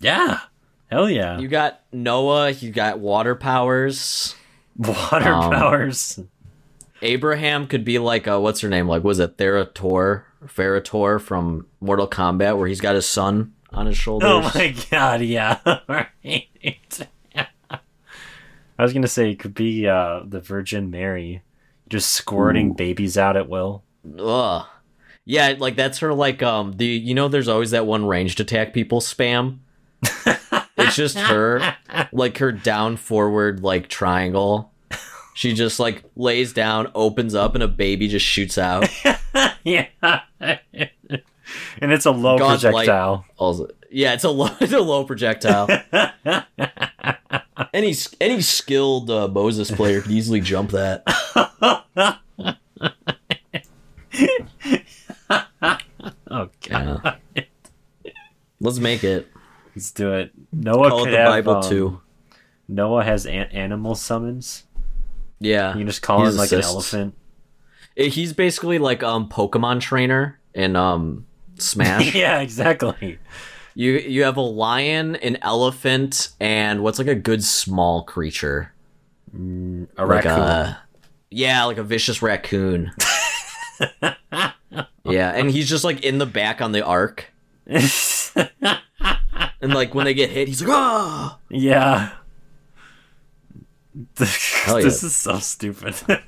yeah, 0.00 0.40
hell 0.90 1.08
yeah, 1.08 1.38
You 1.38 1.48
got 1.48 1.80
Noah, 1.92 2.50
you 2.50 2.70
got 2.70 2.98
water 2.98 3.34
powers. 3.34 4.34
water 4.76 5.32
um, 5.32 5.50
powers. 5.52 6.20
Abraham 7.02 7.66
could 7.66 7.84
be 7.84 7.98
like 7.98 8.28
uh 8.28 8.38
what's 8.40 8.60
her 8.60 8.68
name? 8.68 8.88
Like 8.88 9.04
was 9.04 9.18
it 9.18 9.36
Therator 9.36 10.24
Ferrator 10.44 11.20
from 11.20 11.66
Mortal 11.80 12.08
Kombat 12.08 12.58
where 12.58 12.68
he's 12.68 12.80
got 12.80 12.94
his 12.94 13.06
son 13.06 13.54
on 13.72 13.86
his 13.86 13.96
shoulders? 13.96 14.28
Oh 14.30 14.40
my 14.54 14.74
god, 14.90 15.20
yeah. 15.22 15.58
right. 15.88 17.08
I 18.80 18.82
was 18.82 18.94
gonna 18.94 19.08
say 19.08 19.30
it 19.30 19.38
could 19.38 19.52
be 19.52 19.86
uh, 19.86 20.22
the 20.24 20.40
Virgin 20.40 20.90
Mary, 20.90 21.42
just 21.90 22.14
squirting 22.14 22.72
babies 22.72 23.18
out 23.18 23.36
at 23.36 23.46
will. 23.46 23.84
Ugh. 24.18 24.66
Yeah, 25.24 25.54
like 25.58 25.76
that's 25.76 25.98
her 25.98 26.12
like 26.12 26.42
um 26.42 26.72
the 26.72 26.86
you 26.86 27.14
know 27.14 27.28
there's 27.28 27.48
always 27.48 27.70
that 27.70 27.86
one 27.86 28.06
ranged 28.06 28.40
attack 28.40 28.72
people 28.72 29.00
spam. 29.00 29.58
it's 30.76 30.96
just 30.96 31.18
her 31.18 31.76
like 32.12 32.38
her 32.38 32.52
down 32.52 32.96
forward 32.96 33.62
like 33.62 33.88
triangle. 33.88 34.72
She 35.34 35.54
just 35.54 35.78
like 35.78 36.02
lays 36.16 36.52
down, 36.52 36.90
opens 36.94 37.34
up, 37.34 37.54
and 37.54 37.62
a 37.62 37.68
baby 37.68 38.08
just 38.08 38.26
shoots 38.26 38.58
out. 38.58 38.88
yeah, 39.64 39.86
and 40.40 41.92
it's 41.92 42.06
a 42.06 42.10
low 42.10 42.36
God's 42.38 42.64
light. 42.64 42.72
projectile. 42.72 43.24
Also, 43.38 43.68
yeah, 43.90 44.14
it's 44.14 44.24
a 44.24 44.30
low, 44.30 44.50
it's 44.60 44.72
a 44.72 44.80
low 44.80 45.04
projectile. 45.04 45.68
any 47.72 47.94
any 48.20 48.40
skilled 48.40 49.10
uh, 49.10 49.28
Moses 49.28 49.70
player 49.70 50.00
could 50.00 50.10
easily 50.10 50.40
jump 50.40 50.72
that. 50.72 51.04
Oh 56.32 56.48
god, 56.68 57.18
Yeah. 57.34 57.42
Let's 58.60 58.78
make 58.78 59.04
it. 59.04 59.28
let's 59.74 59.90
do 59.90 60.12
it. 60.14 60.32
Noah 60.52 60.88
Call 60.90 61.06
it 61.06 61.10
the 61.12 61.16
have, 61.18 61.28
Bible 61.28 61.56
um, 61.56 61.62
too. 61.62 62.00
Noah 62.68 63.04
has 63.04 63.26
an- 63.26 63.48
animal 63.52 63.94
summons. 63.94 64.64
Yeah, 65.38 65.72
You 65.72 65.78
can 65.78 65.86
just 65.86 66.02
call 66.02 66.26
him 66.26 66.36
like 66.36 66.52
an 66.52 66.60
elephant. 66.62 67.14
Eh, 67.96 68.08
He's 68.08 68.32
basically 68.32 68.78
like 68.78 69.02
um 69.02 69.28
Pokemon 69.28 69.80
trainer 69.80 70.38
in 70.54 70.76
um 70.76 71.26
Smash. 71.58 72.14
yeah, 72.14 72.40
exactly. 72.40 73.18
You 73.74 73.92
you 73.92 74.22
have 74.24 74.36
a 74.36 74.40
lion, 74.42 75.16
an 75.16 75.38
elephant, 75.42 76.30
and 76.40 76.82
what's 76.82 76.98
like 76.98 77.08
a 77.08 77.14
good 77.14 77.42
small 77.44 78.02
creature? 78.04 78.72
A 79.34 79.38
Like 79.38 80.24
raccoon. 80.24 80.32
a 80.42 80.82
yeah, 81.30 81.64
like 81.64 81.78
a 81.78 81.82
vicious 81.84 82.20
raccoon. 82.22 82.92
yeah, 85.04 85.30
and 85.32 85.50
he's 85.50 85.68
just 85.68 85.84
like 85.84 86.04
in 86.04 86.18
the 86.18 86.26
back 86.26 86.60
on 86.60 86.72
the 86.72 86.84
ark, 86.84 87.26
and 87.66 87.82
like 89.62 89.94
when 89.94 90.04
they 90.04 90.14
get 90.14 90.30
hit, 90.30 90.48
he's 90.48 90.62
like 90.62 90.70
ah. 90.70 91.38
yeah. 91.48 92.10
yeah. 94.20 94.36
This 94.66 95.02
is 95.02 95.16
so 95.16 95.38
stupid. 95.38 95.94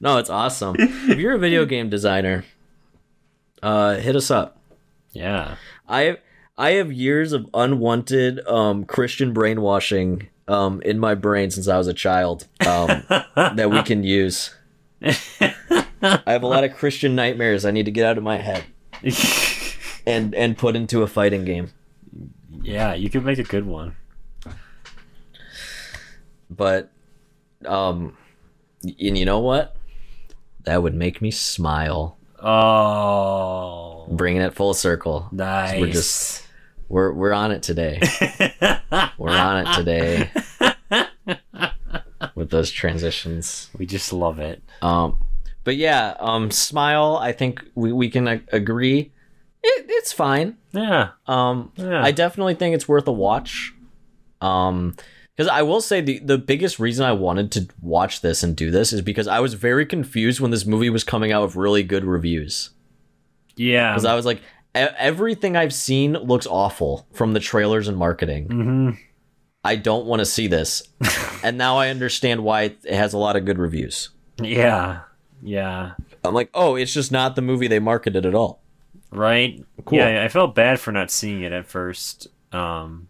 No, 0.00 0.16
it's 0.16 0.30
awesome. 0.30 0.76
if 0.78 1.18
you're 1.18 1.34
a 1.34 1.38
video 1.38 1.66
game 1.66 1.90
designer, 1.90 2.44
uh, 3.62 3.96
hit 3.96 4.16
us 4.16 4.30
up. 4.30 4.56
yeah. 5.12 5.56
I 5.86 6.16
I 6.56 6.70
have 6.72 6.90
years 6.90 7.32
of 7.32 7.50
unwanted 7.52 8.40
um, 8.46 8.84
Christian 8.84 9.34
brainwashing 9.34 10.28
um, 10.48 10.80
in 10.82 10.98
my 10.98 11.14
brain 11.14 11.50
since 11.50 11.68
I 11.68 11.76
was 11.76 11.86
a 11.86 11.92
child 11.92 12.46
um, 12.66 13.02
that 13.36 13.70
we 13.70 13.82
can 13.82 14.04
use. 14.04 14.54
I 16.02 16.22
have 16.26 16.42
a 16.42 16.46
lot 16.46 16.64
of 16.64 16.74
Christian 16.74 17.14
nightmares 17.14 17.64
I 17.64 17.70
need 17.70 17.86
to 17.86 17.90
get 17.90 18.04
out 18.06 18.18
of 18.18 18.24
my 18.24 18.36
head 18.38 18.64
and 20.06 20.34
and 20.34 20.56
put 20.58 20.76
into 20.76 21.02
a 21.02 21.06
fighting 21.06 21.44
game. 21.44 21.70
yeah, 22.62 22.94
you 22.94 23.08
could 23.10 23.24
make 23.24 23.38
a 23.38 23.44
good 23.44 23.66
one. 23.66 23.96
But 26.50 26.90
um, 27.64 28.16
and 28.82 29.16
you 29.16 29.24
know 29.24 29.40
what? 29.40 29.76
That 30.64 30.82
would 30.82 30.94
make 30.94 31.22
me 31.22 31.30
smile. 31.30 32.18
Oh, 32.42 34.06
Bringing 34.10 34.42
it 34.42 34.54
full 34.54 34.74
circle. 34.74 35.28
nice. 35.32 35.80
We're 35.80 35.92
just 35.92 36.46
we're 36.88 37.12
we're 37.12 37.32
on 37.32 37.52
it 37.52 37.62
today. 37.62 38.00
we're 39.18 39.30
on 39.30 39.66
it 39.66 39.74
today 39.76 40.30
with 42.34 42.50
those 42.50 42.70
transitions. 42.70 43.70
we 43.78 43.86
just 43.86 44.12
love 44.12 44.38
it. 44.38 44.62
Um, 44.82 45.16
but 45.64 45.76
yeah, 45.76 46.14
um, 46.20 46.50
smile. 46.50 47.16
I 47.20 47.32
think 47.32 47.62
we 47.74 47.92
we 47.92 48.08
can 48.10 48.26
a- 48.28 48.40
agree. 48.52 49.12
It, 49.62 49.86
it's 49.88 50.12
fine. 50.12 50.56
Yeah. 50.72 51.10
Um, 51.26 51.72
Yeah. 51.76 52.02
I 52.02 52.12
definitely 52.12 52.54
think 52.54 52.74
it's 52.74 52.88
worth 52.88 53.06
a 53.08 53.12
watch. 53.12 53.74
Um, 54.40 54.96
because 55.36 55.48
I 55.48 55.62
will 55.62 55.80
say 55.80 56.00
the 56.00 56.18
the 56.20 56.38
biggest 56.38 56.78
reason 56.78 57.04
I 57.06 57.12
wanted 57.12 57.50
to 57.52 57.68
watch 57.82 58.20
this 58.20 58.42
and 58.42 58.54
do 58.56 58.70
this 58.70 58.92
is 58.92 59.00
because 59.02 59.26
I 59.26 59.40
was 59.40 59.54
very 59.54 59.86
confused 59.86 60.40
when 60.40 60.50
this 60.50 60.66
movie 60.66 60.90
was 60.90 61.04
coming 61.04 61.32
out 61.32 61.42
with 61.44 61.56
really 61.56 61.82
good 61.82 62.04
reviews. 62.04 62.70
Yeah. 63.56 63.92
Because 63.92 64.04
I 64.06 64.14
was 64.14 64.24
like, 64.26 64.38
e- 64.76 64.94
everything 64.98 65.56
I've 65.56 65.72
seen 65.74 66.12
looks 66.14 66.46
awful 66.46 67.06
from 67.12 67.32
the 67.34 67.40
trailers 67.40 67.88
and 67.88 67.96
marketing. 67.98 68.46
hmm 68.46 68.90
I 69.64 69.76
don't 69.76 70.06
want 70.06 70.20
to 70.20 70.26
see 70.26 70.46
this, 70.46 70.82
and 71.42 71.58
now 71.58 71.76
I 71.76 71.88
understand 71.90 72.42
why 72.44 72.62
it 72.62 72.78
has 72.90 73.12
a 73.12 73.18
lot 73.18 73.36
of 73.36 73.44
good 73.44 73.58
reviews. 73.58 74.08
Yeah. 74.40 75.00
Yeah. 75.42 75.92
I'm 76.24 76.34
like, 76.34 76.50
oh, 76.54 76.76
it's 76.76 76.92
just 76.94 77.12
not 77.12 77.36
the 77.36 77.42
movie 77.42 77.66
they 77.68 77.78
marketed 77.78 78.24
at 78.26 78.34
all. 78.34 78.60
Right. 79.10 79.64
Cool. 79.84 79.98
Yeah, 79.98 80.22
I 80.24 80.28
felt 80.28 80.54
bad 80.54 80.78
for 80.80 80.92
not 80.92 81.10
seeing 81.10 81.42
it 81.42 81.52
at 81.52 81.66
first. 81.66 82.28
Um, 82.52 83.08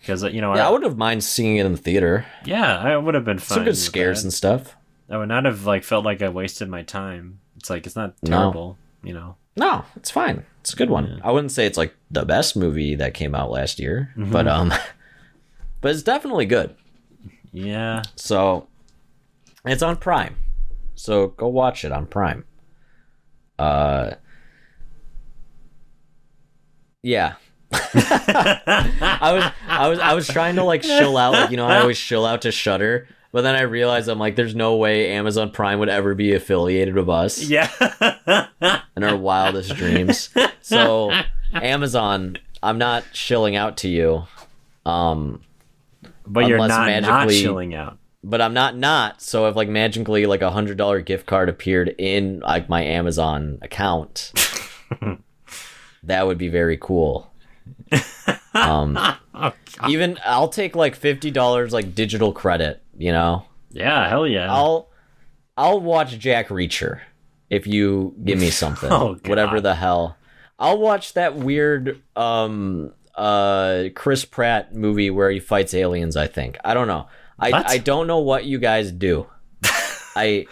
because 0.00 0.22
you 0.24 0.40
know, 0.40 0.54
Yeah, 0.54 0.64
I 0.64 0.68
I, 0.68 0.70
wouldn't 0.70 0.90
have 0.90 0.98
mind 0.98 1.22
seeing 1.24 1.56
it 1.58 1.66
in 1.66 1.72
the 1.72 1.78
theater. 1.78 2.26
yeah, 2.44 2.78
I 2.78 2.96
would 2.96 3.14
have 3.14 3.24
been 3.24 3.38
fine. 3.38 3.56
Some 3.56 3.64
good 3.64 3.76
scares 3.76 4.22
that. 4.22 4.26
and 4.26 4.32
stuff. 4.32 4.76
I 5.10 5.16
would 5.18 5.28
not 5.28 5.44
have 5.44 5.64
like 5.66 5.84
felt 5.84 6.04
like 6.04 6.22
I 6.22 6.28
wasted 6.28 6.68
my 6.68 6.82
time. 6.82 7.38
It's 7.56 7.70
like 7.70 7.86
it's 7.86 7.96
not 7.96 8.14
No. 8.22 8.30
terrible, 8.38 8.78
you 9.04 9.12
know. 9.14 9.36
No, 9.56 9.84
it's 9.96 10.10
fine. 10.10 10.44
It's 10.62 10.72
a 10.72 10.76
good 10.76 10.90
one. 10.90 11.20
I 11.22 11.30
wouldn't 11.30 11.52
say 11.52 11.66
it's 11.66 11.76
like 11.78 11.94
the 12.10 12.24
best 12.24 12.56
movie 12.56 12.94
that 12.96 13.12
came 13.14 13.34
out 13.34 13.50
last 13.50 13.78
year, 13.78 14.12
but 14.16 14.48
um, 14.48 14.72
but 15.82 15.90
it's 15.90 16.02
definitely 16.02 16.46
good. 16.46 16.74
Yeah. 17.52 18.00
So, 18.16 18.66
It's 19.66 19.82
on 19.82 19.96
Prime. 19.96 20.36
So 20.94 21.28
go 21.28 21.48
watch 21.48 21.84
it 21.84 21.92
on 21.92 22.06
Prime. 22.06 22.44
Uh 23.58 24.12
Yeah. 27.02 27.34
I 27.72 29.30
was 29.34 29.44
I 29.68 29.88
was 29.88 29.98
I 29.98 30.14
was 30.14 30.28
trying 30.28 30.56
to 30.56 30.64
like 30.64 30.82
chill 30.82 31.16
out 31.16 31.32
like 31.32 31.50
you 31.50 31.56
know 31.56 31.66
I 31.66 31.80
always 31.80 31.98
chill 31.98 32.24
out 32.26 32.42
to 32.42 32.52
Shudder, 32.52 33.08
but 33.32 33.42
then 33.42 33.54
I 33.54 33.62
realized 33.62 34.08
I'm 34.08 34.18
like 34.18 34.36
there's 34.36 34.54
no 34.54 34.76
way 34.76 35.10
Amazon 35.12 35.50
Prime 35.50 35.78
would 35.78 35.88
ever 35.88 36.14
be 36.14 36.34
affiliated 36.34 36.94
with 36.94 37.08
us 37.08 37.42
Yeah. 37.42 37.70
in 38.96 39.04
our 39.04 39.16
wildest 39.16 39.74
dreams. 39.76 40.28
So 40.60 41.10
Amazon, 41.54 42.38
I'm 42.62 42.78
not 42.78 43.04
shilling 43.12 43.56
out 43.56 43.76
to 43.78 43.88
you. 43.88 44.24
Um 44.84 45.40
but 46.26 46.46
you're 46.48 46.58
not, 46.58 46.68
not 46.68 46.86
magically- 47.02 47.40
chilling 47.42 47.74
out. 47.74 47.98
but 48.24 48.40
I'm 48.40 48.54
not 48.54 48.76
not. 48.76 49.20
So 49.22 49.46
if 49.46 49.56
like 49.56 49.68
magically 49.68 50.26
like 50.26 50.42
a 50.42 50.50
hundred 50.50 50.76
dollar 50.78 51.00
gift 51.00 51.26
card 51.26 51.48
appeared 51.48 51.94
in 51.98 52.40
like 52.40 52.68
my 52.68 52.82
Amazon 52.82 53.58
account, 53.62 54.32
that 56.02 56.26
would 56.26 56.38
be 56.38 56.48
very 56.48 56.76
cool. 56.76 57.30
Um, 58.54 58.98
Oh, 59.34 59.52
even 59.88 60.18
I'll 60.26 60.50
take 60.50 60.76
like 60.76 60.94
fifty 60.94 61.30
dollars 61.30 61.72
like 61.72 61.94
digital 61.94 62.32
credit. 62.32 62.82
You 62.98 63.12
know, 63.12 63.46
Yeah, 63.70 64.06
hell 64.08 64.26
yeah. 64.26 64.52
I'll 64.52 64.90
I'll 65.56 65.80
watch 65.80 66.18
Jack 66.18 66.48
Reacher 66.48 67.00
if 67.48 67.66
you 67.66 68.14
give 68.22 68.38
me 68.38 68.50
something, 68.62 68.92
Oh, 68.92 69.14
God. 69.14 69.26
whatever 69.28 69.60
the 69.62 69.74
hell. 69.74 70.16
I'll 70.58 70.78
watch 70.78 71.14
that 71.14 71.34
weird 71.34 72.02
um 72.14 72.92
uh 73.14 73.84
Chris 73.94 74.24
Pratt 74.24 74.74
movie 74.74 75.10
where 75.10 75.30
he 75.30 75.40
fights 75.40 75.74
aliens. 75.74 76.16
I 76.16 76.26
think 76.26 76.56
I 76.64 76.74
don't 76.74 76.88
know. 76.88 77.08
I 77.38 77.50
What? 77.50 77.68
I 77.70 77.78
don't 77.78 78.06
know 78.06 78.18
what 78.20 78.44
you 78.44 78.58
guys 78.58 78.92
do. 78.92 79.26
I 80.16 80.46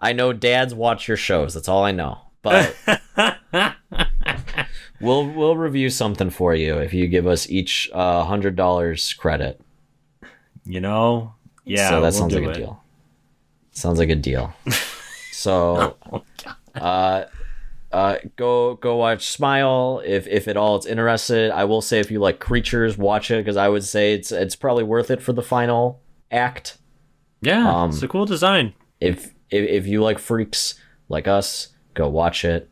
I 0.00 0.12
know 0.12 0.32
dads 0.32 0.74
watch 0.74 1.08
your 1.08 1.16
shows. 1.16 1.54
That's 1.54 1.68
all 1.68 1.84
I 1.84 1.92
know. 1.92 2.18
But 2.42 2.76
we'll 5.00 5.26
we'll 5.30 5.56
review 5.56 5.90
something 5.90 6.30
for 6.30 6.54
you 6.54 6.78
if 6.78 6.92
you 6.92 7.06
give 7.08 7.26
us 7.26 7.48
each 7.48 7.90
uh 7.92 8.24
hundred 8.24 8.56
dollars 8.56 9.12
credit. 9.14 9.60
you 10.64 10.80
know? 10.80 11.34
Yeah. 11.64 11.88
so 11.88 11.94
that 11.96 12.02
we'll 12.02 12.12
sounds 12.12 12.34
like 12.34 12.44
a 12.44 12.50
it. 12.50 12.54
deal. 12.54 12.82
Sounds 13.72 13.98
like 13.98 14.10
a 14.10 14.14
deal. 14.16 14.52
so 15.32 15.96
Oh, 16.12 16.22
uh 16.74 17.24
uh 17.94 18.16
go 18.36 18.74
go 18.74 18.96
watch 18.96 19.26
Smile 19.26 20.02
if 20.04 20.26
if 20.26 20.48
at 20.48 20.56
all 20.56 20.74
it's 20.76 20.86
interested. 20.86 21.50
I 21.52 21.64
will 21.64 21.80
say 21.80 22.00
if 22.00 22.10
you 22.10 22.18
like 22.18 22.40
creatures, 22.40 22.98
watch 22.98 23.30
it 23.30 23.38
because 23.38 23.56
I 23.56 23.68
would 23.68 23.84
say 23.84 24.14
it's 24.14 24.32
it's 24.32 24.56
probably 24.56 24.82
worth 24.84 25.10
it 25.10 25.22
for 25.22 25.32
the 25.32 25.42
final 25.42 26.00
act. 26.30 26.78
Yeah, 27.40 27.70
Um, 27.70 27.90
it's 27.90 28.02
a 28.02 28.08
cool 28.08 28.26
design. 28.26 28.72
If 29.00 29.26
if, 29.50 29.68
if 29.68 29.86
you 29.86 30.02
like 30.02 30.18
freaks 30.18 30.74
like 31.08 31.28
us, 31.28 31.68
go 31.94 32.08
watch 32.08 32.44
it. 32.44 32.68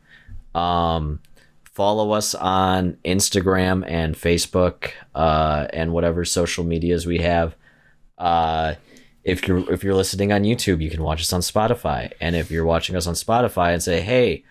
Um 0.55 1.21
follow 1.65 2.11
us 2.13 2.35
on 2.35 2.99
Instagram 3.05 3.85
and 3.87 4.15
Facebook 4.15 4.91
uh 5.15 5.67
and 5.73 5.93
whatever 5.93 6.25
social 6.25 6.65
medias 6.65 7.07
we 7.07 7.19
have. 7.19 7.55
Uh 8.19 8.75
if 9.25 9.47
you're 9.47 9.71
if 9.73 9.85
you're 9.85 9.95
listening 9.95 10.33
on 10.33 10.43
YouTube, 10.43 10.83
you 10.83 10.91
can 10.91 11.03
watch 11.03 11.21
us 11.21 11.33
on 11.33 11.43
Spotify. 11.43 12.11
And 12.21 12.35
if 12.35 12.51
you're 12.51 12.65
watching 12.65 12.97
us 12.97 13.07
on 13.07 13.15
Spotify 13.15 13.73
and 13.73 13.81
say, 13.83 14.01
"Hey, 14.01 14.43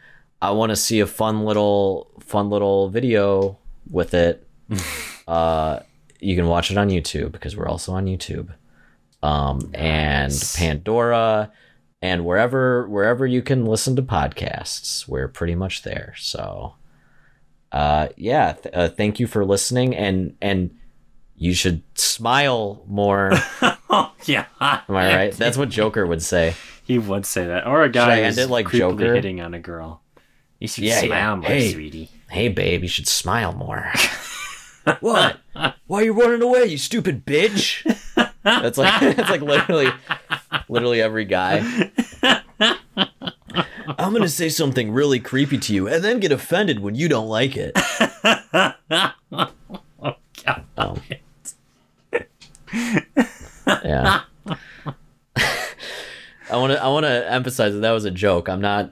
I 0.41 0.51
want 0.51 0.71
to 0.71 0.75
see 0.75 0.99
a 0.99 1.07
fun 1.07 1.45
little 1.45 2.09
fun 2.19 2.49
little 2.49 2.89
video 2.89 3.57
with 3.89 4.13
it," 4.13 4.47
uh, 5.27 5.79
you 6.19 6.35
can 6.35 6.47
watch 6.47 6.71
it 6.71 6.77
on 6.77 6.89
YouTube 6.89 7.31
because 7.31 7.55
we're 7.55 7.67
also 7.67 7.93
on 7.93 8.05
YouTube, 8.05 8.49
um, 9.21 9.71
and 9.73 10.33
Pandora, 10.55 11.51
and 12.01 12.25
wherever 12.25 12.87
wherever 12.87 13.25
you 13.27 13.41
can 13.41 13.65
listen 13.65 13.95
to 13.95 14.01
podcasts, 14.01 15.07
we're 15.07 15.27
pretty 15.27 15.55
much 15.55 15.83
there. 15.83 16.13
So, 16.17 16.75
uh, 17.71 18.09
yeah, 18.17 18.53
th- 18.53 18.73
uh, 18.73 18.89
thank 18.89 19.19
you 19.19 19.27
for 19.27 19.45
listening, 19.45 19.95
and 19.95 20.35
and 20.41 20.77
you 21.35 21.53
should 21.53 21.83
smile 21.95 22.83
more. 22.87 23.31
Oh, 23.93 24.13
yeah. 24.23 24.45
Am 24.61 24.95
I 24.95 25.15
right? 25.15 25.33
That's 25.33 25.57
what 25.57 25.67
Joker 25.67 26.05
would 26.07 26.21
say. 26.21 26.55
He 26.85 26.97
would 26.97 27.25
say 27.25 27.45
that. 27.45 27.67
Or 27.67 27.83
a 27.83 27.85
I 27.85 27.89
guy 27.89 28.21
end 28.21 28.37
it 28.37 28.47
like 28.49 28.69
Joker? 28.69 29.13
hitting 29.13 29.39
on 29.41 29.53
a 29.53 29.59
girl. 29.59 30.00
You 30.61 30.67
should 30.67 30.83
Yeah, 30.83 31.01
yeah. 31.01 31.07
smile 31.07 31.37
more, 31.37 31.49
Hey. 31.49 31.73
sweetie. 31.73 32.09
Hey, 32.29 32.47
babe, 32.47 32.83
you 32.83 32.87
should 32.87 33.07
smile 33.07 33.51
more. 33.51 33.91
what? 35.01 35.39
Why 35.87 35.99
are 35.99 36.03
you 36.03 36.13
running 36.13 36.43
away, 36.43 36.65
you 36.65 36.77
stupid 36.77 37.25
bitch? 37.25 37.81
That's 38.43 38.77
like 38.77 39.01
that's 39.17 39.29
like 39.31 39.41
literally, 39.41 39.89
literally 40.69 41.01
every 41.01 41.25
guy. 41.25 41.89
I'm 43.97 44.13
gonna 44.13 44.29
say 44.29 44.49
something 44.49 44.91
really 44.91 45.19
creepy 45.19 45.57
to 45.57 45.73
you, 45.73 45.87
and 45.87 46.03
then 46.03 46.19
get 46.19 46.31
offended 46.31 46.79
when 46.79 46.93
you 46.95 47.09
don't 47.09 47.27
like 47.27 47.57
it. 47.57 47.75
God. 48.53 48.75
Um, 50.77 51.01
yeah. 53.83 54.21
I 56.49 56.57
want 56.57 56.73
to. 56.73 56.83
I 56.83 56.87
want 56.87 57.05
to 57.05 57.31
emphasize 57.31 57.73
that 57.73 57.79
that 57.79 57.91
was 57.91 58.05
a 58.05 58.11
joke. 58.11 58.49
I'm 58.49 58.61
not. 58.61 58.91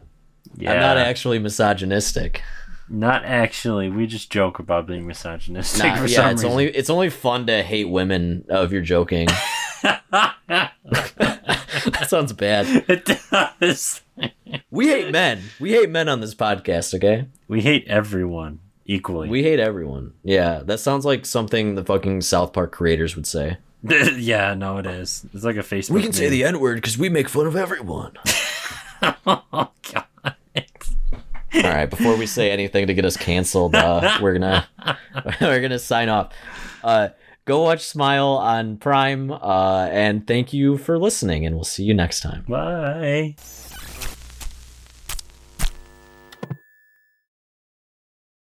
Yeah. 0.60 0.74
I'm 0.74 0.80
not 0.80 0.98
actually 0.98 1.40
misogynistic. 1.40 2.42
Not 2.90 3.24
actually. 3.24 3.90
We 3.90 4.08
just 4.08 4.32
joke 4.32 4.60
about 4.60 4.88
being 4.88 5.06
misogynistic 5.08 5.84
Nah, 5.86 5.96
for 5.98 6.08
yeah, 6.08 6.16
some 6.16 6.26
it's 6.32 6.42
reason. 6.44 6.52
only 6.52 6.66
it's 6.68 6.90
only 6.90 7.10
fun 7.10 7.46
to 7.48 7.64
hate 7.64 7.86
women 7.90 8.46
if 8.50 8.72
you're 8.72 8.82
joking. 8.82 9.28
that 9.84 10.72
sounds 12.08 12.34
bad. 12.34 12.66
it 12.88 13.10
does. 13.62 14.02
We 14.72 14.88
hate 14.88 15.12
men. 15.12 15.42
We 15.60 15.72
hate 15.74 15.90
men 15.90 16.10
on 16.10 16.20
this 16.20 16.36
podcast. 16.36 16.94
Okay, 16.96 17.26
We 17.48 17.62
hate 17.62 17.86
everyone 17.88 18.60
equally. 18.86 19.30
we 19.30 19.44
hate 19.44 19.60
everyone. 19.60 20.14
Yeah, 20.24 20.62
that 20.66 20.80
sounds 20.80 21.06
like 21.06 21.26
something 21.26 21.76
the 21.76 21.84
fucking 21.86 22.22
South 22.22 22.54
Park 22.54 22.72
creators 22.72 23.16
would 23.16 23.28
say. 23.28 23.58
yeah, 23.84 24.54
no, 24.56 24.78
it 24.78 24.86
is. 24.86 25.26
It's 25.34 25.44
like 25.46 25.56
a 25.56 25.60
Facebook. 25.60 25.92
We 25.92 26.02
can 26.04 26.12
say 26.12 26.28
the 26.28 26.44
N 26.44 26.60
word 26.60 26.76
because 26.76 26.98
we 26.98 27.08
make 27.10 27.30
fun 27.30 27.46
of 27.48 27.56
everyone. 27.56 28.14
oh 29.04 29.70
God. 29.94 30.06
All 30.56 31.62
right, 31.64 31.90
before 31.90 32.16
we 32.16 32.28
say 32.28 32.52
anything 32.52 32.88
to 32.88 32.94
get 32.94 33.06
us 33.06 33.18
canceled, 33.18 33.74
uh, 33.76 34.20
we're 34.22 34.34
gonna 34.34 34.68
we're 35.42 35.62
gonna 35.62 35.80
sign 35.80 36.10
off. 36.10 36.32
Uh, 36.84 37.10
go 37.46 37.64
watch 37.64 37.82
Smile 37.82 38.28
on 38.28 38.78
Prime, 38.78 39.32
uh, 39.32 39.88
and 39.92 40.28
thank 40.28 40.54
you 40.54 40.78
for 40.78 41.00
listening, 41.00 41.46
and 41.46 41.56
we'll 41.56 41.64
see 41.64 41.84
you 41.84 41.94
next 41.94 42.22
time. 42.22 42.46
Bye. 42.48 43.36